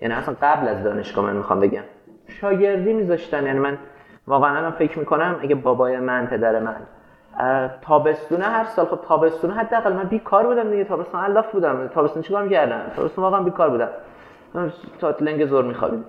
یعنی 0.00 0.14
اصلا 0.14 0.36
قبل 0.42 0.68
از 0.68 0.84
دانشگاه 0.84 1.24
من 1.24 1.36
می‌خوام 1.36 1.60
بگم. 1.60 1.82
شاگردی 2.28 2.92
میذاشتن 2.92 3.46
یعنی 3.46 3.58
من 3.58 3.78
واقعا 4.26 4.56
الان 4.56 4.70
فکر 4.70 4.98
می‌کنم 4.98 5.40
اگه 5.42 5.54
بابای 5.54 5.98
من 5.98 6.26
پدر 6.26 6.58
من 6.58 6.76
تابستونه 7.82 8.44
هر 8.44 8.64
سال 8.64 8.86
خب 8.86 8.98
تابستونه 9.08 9.54
حداقل 9.54 9.92
من 9.92 10.04
بیکار 10.04 10.46
بودم 10.46 10.70
دیگه. 10.70 10.84
تابستون 10.84 11.20
الاف 11.20 11.52
بودم. 11.52 11.88
تابستون 11.88 12.22
چیکار 12.22 12.42
می‌کردم؟ 12.42 12.80
تابستون 12.96 13.24
واقعا 13.24 13.42
بیکار 13.42 13.70
بودم. 13.70 13.88
تا 15.00 15.14
لنگ 15.20 15.46
زور 15.46 15.64
میخوابیدم. 15.64 16.04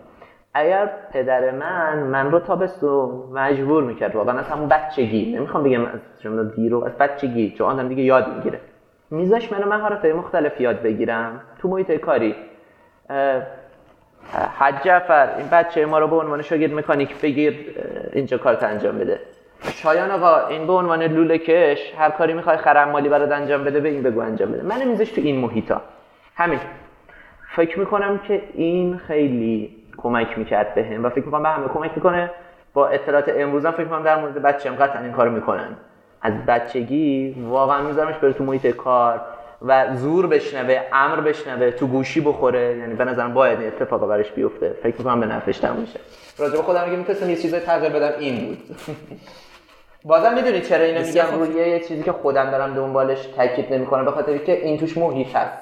اگر 0.53 0.89
پدر 1.13 1.51
من 1.51 1.99
من 1.99 2.31
رو 2.31 2.39
تابستون 2.39 3.23
مجبور 3.33 3.83
می‌کرد. 3.83 4.15
واقعا 4.15 4.39
از 4.39 4.49
همون 4.49 4.67
بچگی. 4.69 5.35
نمی‌خوام 5.35 5.63
بگم 5.63 5.85
از 5.85 5.99
شما 6.23 6.43
دیرو 6.43 6.83
از 6.83 6.97
بچگی. 6.97 7.55
چون 7.57 7.67
آدم 7.67 7.87
دیگه 7.87 8.03
یاد 8.03 8.35
می‌گیره. 8.35 8.59
میذاش 9.11 9.51
منو 9.51 9.69
مهارت 9.69 10.05
مختلف 10.05 10.61
یاد 10.61 10.81
بگیرم. 10.81 11.41
تو 11.59 11.67
محیط 11.67 11.91
کاری. 11.91 12.35
حج 14.59 14.75
جعفر 14.83 15.29
این 15.37 15.47
بچه 15.51 15.85
ما 15.85 15.99
رو 15.99 16.07
به 16.07 16.15
عنوان 16.15 16.41
شاگرد 16.41 16.73
مکانیک 16.73 17.21
بگیر 17.21 17.75
اینجا 18.13 18.37
کارت 18.37 18.63
انجام 18.63 18.97
بده. 18.97 19.19
شایان 19.75 20.11
آقا 20.11 20.47
این 20.47 20.67
به 20.67 20.73
عنوان 20.73 21.03
لوله 21.03 21.37
کش 21.37 21.93
هر 21.97 22.09
کاری 22.09 22.33
می‌خوای 22.33 22.57
خرم 22.57 22.89
مالی 22.89 23.09
برات 23.09 23.31
انجام 23.31 23.63
بده 23.63 23.79
به 23.79 23.89
این 23.89 24.03
بگو 24.03 24.19
انجام 24.19 24.51
بده. 24.51 24.63
من 24.63 24.87
میذاش 24.87 25.11
تو 25.11 25.21
این 25.21 25.39
محیطا. 25.39 25.81
همین. 26.35 26.59
فکر 27.55 27.79
می‌کنم 27.79 28.19
که 28.27 28.41
این 28.53 28.97
خیلی 28.97 29.75
کمک 29.97 30.37
می‌کرد 30.37 30.75
بهم 30.75 31.05
و 31.05 31.09
فکر 31.09 31.25
می‌کنم 31.25 31.43
به 31.43 31.49
همه 31.49 31.67
کمک 31.67 31.91
می‌کنه. 31.95 32.31
با 32.73 32.87
اطلاعات 32.87 33.29
امروزم 33.37 33.71
فکر 33.71 33.83
می‌کنم 33.83 34.03
در 34.03 34.19
مورد 34.19 34.41
بچه‌م 34.41 34.75
قطعا 34.75 35.01
این 35.01 35.11
کارو 35.11 35.31
می‌کنن. 35.31 35.77
از 36.21 36.33
بچگی 36.47 37.35
واقعا 37.47 37.81
میذارمش 37.81 38.15
بره 38.15 38.33
تو 38.33 38.43
محیط 38.43 38.67
کار 38.67 39.21
و 39.61 39.95
زور 39.95 40.27
بشنوه 40.27 40.81
امر 40.93 41.21
بشنوه 41.21 41.71
تو 41.71 41.87
گوشی 41.87 42.21
بخوره. 42.21 42.77
یعنی 42.77 42.93
به 42.93 43.05
نظرم 43.05 43.33
باید 43.33 43.59
این 43.59 43.67
اتفاق 43.67 44.07
برش 44.07 44.31
بیفته. 44.31 44.75
فکر 44.83 44.95
می‌کنم 44.97 45.19
به 45.19 45.25
نفعش 45.25 45.63
میشه 45.63 45.99
راجع 46.37 46.55
به 46.55 46.61
خودم 46.63 46.83
میگم 46.85 46.97
می‌تونستم 46.97 47.29
یه 47.29 47.35
چیزای 47.35 47.59
تغییر 47.59 47.91
بدم. 47.93 48.19
این 48.19 48.45
بود. 48.45 48.57
بازم 50.03 50.33
می‌دونی 50.33 50.61
چرا 50.61 50.85
اینو 50.85 51.05
میگم؟ 51.05 51.39
روی 51.39 51.69
یه 51.69 51.79
چیزی 51.79 52.03
که 52.03 52.11
خودم 52.11 52.51
دارم 52.51 52.73
دنبالش 52.75 53.25
تاکید 53.25 53.73
نمی‌کنم 53.73 54.05
به 54.05 54.11
خاطر 54.11 54.37
که 54.37 54.65
این 54.65 54.77
توش 54.77 54.97
محیط 54.97 55.35
هست. 55.35 55.57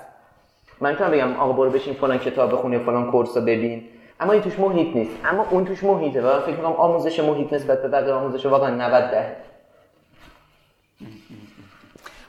من 0.82 0.92
می‌تونم 0.92 1.12
بگم 1.12 1.36
آقا 1.36 1.54
برو 1.54 1.70
بشین 1.70 1.94
فلان 1.94 2.18
کتاب 2.18 2.52
بخون 2.52 2.74
یا 2.74 2.80
فلان 2.80 3.12
کورس 3.12 3.38
رو 3.38 3.42
ببین. 3.42 3.84
اما 4.20 4.34
این 4.34 4.42
توش 4.42 4.60
محیط 4.60 4.96
نیست. 4.96 5.12
اما 5.26 5.48
اون 5.50 5.66
توش 5.66 5.84
محیطه 5.84 6.22
و 6.22 6.42
فکر 6.42 6.56
می‌کنم 6.56 6.72
آموزش 6.72 7.20
محیط 7.20 7.54
نسبت 7.54 7.82
به 7.82 7.88
بقیه 7.88 8.14
آموزش 8.14 8.46
واقعا 8.46 8.76
90 8.76 9.12
ده 9.12 9.36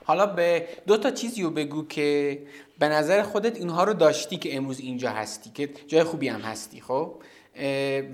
حالا 0.05 0.27
به 0.27 0.67
دو 0.87 0.97
تا 0.97 1.11
چیزی 1.11 1.43
رو 1.43 1.51
بگو 1.51 1.87
که 1.87 2.39
به 2.79 2.89
نظر 2.89 3.23
خودت 3.23 3.57
اینها 3.57 3.85
رو 3.85 3.95
داشتی 3.95 4.37
که 4.37 4.57
امروز 4.57 4.81
اینجا 4.81 5.11
هستی 5.11 5.51
که 5.51 5.69
جای 5.87 6.03
خوبی 6.03 6.29
هم 6.29 6.41
هستی 6.41 6.81
خب؟ 6.81 7.15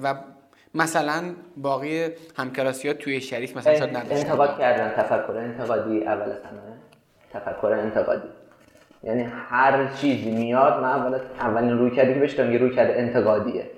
و 0.03 0.15
مثلا 0.75 1.23
باقی 1.57 2.09
همکلاسی 2.37 2.89
ها 2.89 2.95
توی 2.95 3.21
شریف 3.21 3.57
مثلا 3.57 3.75
شاید 3.75 3.97
نداشتن 3.97 4.17
انتقاد 4.17 4.59
کردن 4.59 4.91
تفکر 4.97 5.37
انتقادی 5.37 6.05
اول 6.05 6.31
از 6.31 6.43
همه. 6.45 6.61
تفکر 7.33 7.67
انتقادی. 7.67 8.29
یعنی 9.03 9.29
هر 9.49 9.87
چیزی 9.95 10.31
میاد 10.31 10.83
من 10.83 10.89
اول 10.89 11.19
اولین 11.41 11.79
روی 11.79 11.91
کردی 11.91 12.15
که 12.15 12.21
بشتم 12.21 12.53
یه 12.53 12.59
روی 12.59 12.77
کرده 12.77 12.99
انتقادیه. 12.99 13.71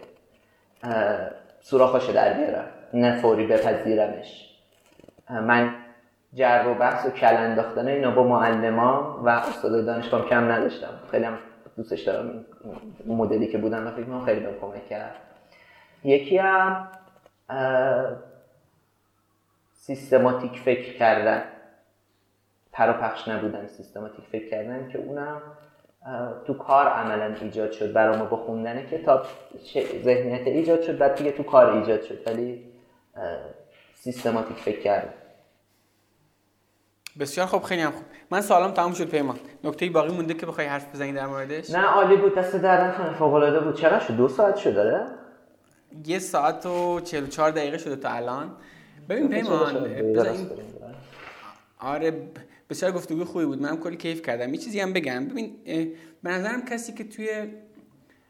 سوراخاشو 1.60 2.12
در 2.12 2.32
بیارم 2.32 2.64
نه 2.94 3.20
فوری 3.20 3.46
بپذیرمش. 3.46 4.56
من 5.30 5.74
جر 6.34 6.64
و 6.66 6.74
بحث 6.74 7.06
و 7.06 7.10
کل 7.10 7.36
انداختن 7.36 7.86
اینا 7.86 8.10
با 8.10 8.22
معلمان 8.22 9.24
و 9.24 9.28
استاد 9.28 9.86
دانشگاه 9.86 10.28
کم 10.28 10.52
نداشتم. 10.52 10.88
خیلی 11.10 11.24
هم 11.24 11.38
دوستش 11.76 12.02
دارم. 12.02 12.44
این 13.04 13.16
مدلی 13.16 13.46
که 13.46 13.58
بودم 13.58 13.86
و 13.86 13.90
فکر 13.90 14.24
خیلی 14.24 14.40
بهم 14.40 14.54
کمک 14.60 14.88
کرد. 14.88 15.16
یکی 16.04 16.38
هم 16.38 16.88
سیستماتیک 19.74 20.58
فکر 20.58 20.98
کردن. 20.98 21.44
پخش 22.72 23.28
نبودن 23.28 23.66
سیستماتیک 23.66 24.24
فکر 24.32 24.50
کردن 24.50 24.88
که 24.88 24.98
اونم 24.98 25.42
تو 26.46 26.54
کار 26.54 26.86
عملا 26.86 27.34
ایجاد 27.40 27.72
شد 27.72 27.92
برای 27.92 28.18
ما 28.18 28.24
با 28.24 28.36
خوندن 28.36 28.86
کتاب 28.86 29.26
ذهنیت 30.04 30.46
ایجاد 30.46 30.82
شد 30.82 30.98
بعد 30.98 31.14
دیگه 31.14 31.30
تو 31.32 31.42
کار 31.42 31.72
ایجاد 31.72 32.02
شد. 32.02 32.18
ولی 32.26 32.64
سیستماتیک 33.94 34.56
فکر 34.56 34.80
کردن 34.80 35.12
بسیار 37.20 37.46
خوب 37.46 37.62
خیلی 37.62 37.82
هم 37.82 37.90
خوب. 37.90 38.04
من 38.30 38.40
سوالم 38.40 38.70
تموم 38.70 38.92
شد 38.92 39.08
پیمان 39.08 39.38
نکته 39.64 39.90
باقی 39.90 40.14
مونده 40.14 40.34
که 40.34 40.46
بخوای 40.46 40.66
حرف 40.66 40.94
بزنی 40.94 41.12
در 41.12 41.26
موردش؟ 41.26 41.70
نه 41.70 41.86
عالی 41.86 42.16
بود. 42.16 42.34
دست 42.34 42.56
در 42.56 43.12
فوق 43.12 43.34
العاده 43.34 43.60
بود. 43.60 43.74
چقدر 43.74 44.04
شد؟ 44.04 44.16
دو 44.16 44.28
ساعت 44.28 44.56
شد 44.56 44.74
داره 44.74 45.06
یه 46.06 46.18
ساعت 46.18 46.66
و 46.66 47.00
44 47.00 47.50
دقیقه 47.50 47.78
شده 47.78 47.96
تا 47.96 48.08
الان. 48.10 48.56
ببین 49.08 49.28
پیمان 49.28 49.86
آره 51.78 52.12
بسیار 52.70 52.92
گفتگو 52.92 53.24
خوبی 53.24 53.44
بود. 53.44 53.62
منم 53.62 53.76
کلی 53.76 53.96
کیف 53.96 54.22
کردم. 54.22 54.54
یه 54.54 54.60
چیزی 54.60 54.80
هم 54.80 54.92
بگم. 54.92 55.26
ببین 55.26 55.56
به 56.22 56.30
نظرم 56.30 56.64
کسی 56.64 56.92
که 56.92 57.04
توی 57.04 57.28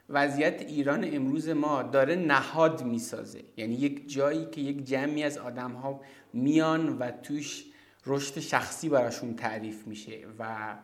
وضعیت 0.08 0.62
ایران 0.62 1.08
امروز 1.12 1.48
ما 1.48 1.82
داره 1.82 2.14
نهاد 2.14 2.84
می‌سازه. 2.84 3.40
یعنی 3.56 3.74
یک 3.74 4.12
جایی 4.12 4.46
که 4.52 4.60
یک 4.60 4.84
جمعی 4.84 5.22
از 5.22 5.38
آدم 5.38 5.72
ها 5.72 6.00
میان 6.32 6.98
و 6.98 7.10
توش 7.10 7.64
رشد 8.06 8.40
شخصی 8.40 8.88
براشون 8.88 9.34
تعریف 9.34 9.86
میشه 9.86 10.18
و 10.38 10.74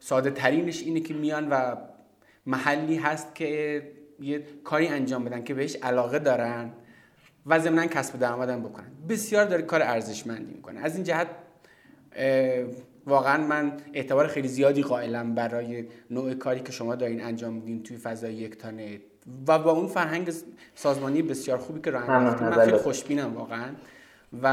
ساده 0.00 0.30
ترینش 0.30 0.82
اینه 0.82 1.00
که 1.00 1.14
میان 1.14 1.48
و 1.50 1.76
محلی 2.46 2.96
هست 2.96 3.34
که 3.34 3.82
یه 4.20 4.42
کاری 4.64 4.88
انجام 4.88 5.24
بدن 5.24 5.44
که 5.44 5.54
بهش 5.54 5.76
علاقه 5.76 6.18
دارن 6.18 6.70
و 7.46 7.58
ضمنا 7.58 7.86
کسب 7.86 8.18
درآمدم 8.18 8.60
بکنن. 8.60 8.86
بسیار 9.08 9.44
داره 9.44 9.62
کار 9.62 9.82
ارزشمندی 9.82 10.52
می‌کنه. 10.52 10.80
از 10.80 10.94
این 10.94 11.04
جهت 11.04 11.26
واقعا 13.06 13.46
من 13.46 13.72
اعتبار 13.92 14.26
خیلی 14.26 14.48
زیادی 14.48 14.82
قائلم 14.82 15.34
برای 15.34 15.84
نوع 16.10 16.34
کاری 16.34 16.60
که 16.60 16.72
شما 16.72 16.94
دارین 16.94 17.24
انجام 17.24 17.52
میدین 17.52 17.82
توی 17.82 17.96
فضای 17.96 18.34
یک 18.34 18.58
تانه 18.58 19.00
و 19.48 19.58
با 19.58 19.70
اون 19.70 19.86
فرهنگ 19.86 20.32
سازمانی 20.74 21.22
بسیار 21.22 21.58
خوبی 21.58 21.80
که 21.80 21.90
راه 21.90 22.10
من 22.10 22.64
خیلی 22.64 22.76
خوشبینم 22.76 23.36
واقعا. 23.36 23.66
و 24.42 24.46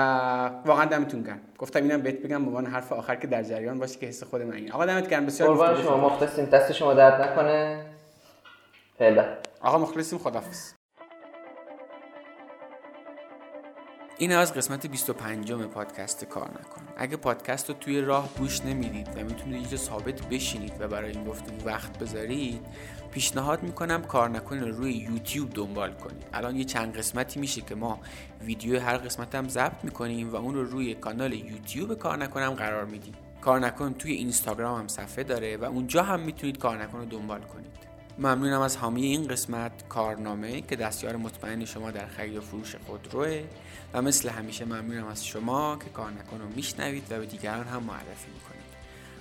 واقعا 0.66 0.86
دمتون 0.86 1.24
گرم. 1.24 1.40
گفتم 1.58 1.84
اینم 1.84 2.02
بهت 2.02 2.16
بگم 2.16 2.42
به 2.44 2.48
عنوان 2.48 2.66
حرف 2.66 2.92
آخر 2.92 3.16
که 3.16 3.28
در 3.28 3.44
جریان 3.44 3.80
باشه 3.80 4.00
که 4.00 4.06
حس 4.06 4.24
خود 4.24 4.42
من 4.42 4.54
این 4.54 4.72
آقا 4.72 4.86
دمت 4.86 5.10
گرم. 5.10 5.26
بسیار 5.26 5.50
قربان 5.50 5.82
شما. 5.82 5.98
مخلصیم 5.98 6.46
دست 6.46 6.72
شما 6.72 6.94
درد 6.94 7.22
نکنه. 7.22 7.86
فعلا. 8.98 9.26
آقا 9.62 9.78
مخلصیم 9.78 10.20
خدافظ 10.20 10.74
این 14.18 14.32
از 14.32 14.54
قسمت 14.54 14.88
25 14.88 15.54
پادکست 15.54 16.26
کار 16.26 16.50
نکن. 16.50 16.82
اگه 16.98 17.18
پادکست 17.18 17.70
رو 17.70 17.76
توی 17.76 18.02
راه 18.02 18.30
گوش 18.38 18.66
نمی‌دید 18.66 19.08
و 19.08 19.24
می‌تونید 19.24 19.56
اینجا 19.56 19.78
ثابت 19.78 20.22
بشینید 20.22 20.74
و 20.82 20.88
برای 20.88 21.12
این 21.12 21.24
گفتگو 21.24 21.66
وقت 21.66 22.00
بذارید 22.00 22.66
پیشنهاد 23.12 23.64
می‌کنم 23.64 24.02
کار 24.02 24.30
نکن 24.30 24.60
رو 24.60 24.72
روی 24.72 24.94
یوتیوب 24.94 25.54
دنبال 25.54 25.94
کنید. 25.94 26.26
الان 26.34 26.56
یه 26.56 26.64
چند 26.64 26.98
قسمتی 26.98 27.40
میشه 27.40 27.62
که 27.62 27.76
ما 27.76 28.00
ویدیو 28.42 28.80
هر 28.80 28.98
قسمت 28.98 29.36
هم 29.36 29.50
ضبط 29.50 29.84
می‌کنیم 29.84 30.34
و 30.34 30.36
اون 30.36 30.56
رو 30.56 30.64
روی 30.64 30.96
کانال 30.96 31.34
یوتیوب 31.34 31.94
کار 31.94 32.18
نکنم 32.18 32.50
قرار 32.50 32.86
میدیم. 32.86 33.14
کار 33.42 33.60
نکن 33.60 33.94
توی 33.94 34.12
اینستاگرام 34.12 34.80
هم 34.80 34.88
صفحه 34.88 35.24
داره 35.24 35.58
و 35.58 35.64
اونجا 35.64 36.04
هم 36.04 36.20
می‌تونید 36.20 36.58
کار 36.58 36.84
نکن 36.84 36.98
رو 36.98 37.06
دنبال 37.06 37.42
کنید. 37.42 37.89
ممنونم 38.20 38.62
از 38.62 38.78
حامی 38.78 39.02
این 39.02 39.28
قسمت 39.28 39.72
کارنامه 39.90 40.62
که 40.62 40.76
دستیار 40.76 41.16
مطمئن 41.16 41.66
شما 41.66 41.92
در 41.92 42.08
خرید 42.08 42.38
و 42.38 42.42
فروش 42.42 42.76
خودروه 42.76 43.44
و 43.94 44.02
مثل 44.02 44.30
همیشه 44.30 44.66
ممنونم 44.66 45.08
از 45.08 45.26
شما 45.26 45.78
که 45.84 45.90
کار 45.90 46.12
نکن 46.12 46.40
رو 46.40 46.50
میشنوید 46.56 47.04
و 47.10 47.20
به 47.20 47.26
دیگران 47.26 47.68
هم 47.68 47.84
معرفی 47.84 48.32
می‌کنید. 48.34 48.70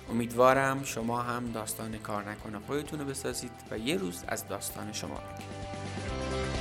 امیدوارم 0.09 0.83
شما 0.83 1.21
هم 1.21 1.51
داستان 1.51 1.97
کار 1.97 2.29
نکن 2.29 2.59
خودتون 2.67 2.99
رو 2.99 3.05
بسازید 3.05 3.51
و 3.71 3.77
یه 3.77 3.97
روز 3.97 4.23
از 4.27 4.47
داستان 4.47 4.93
شما 4.93 5.15
بگید 5.15 6.58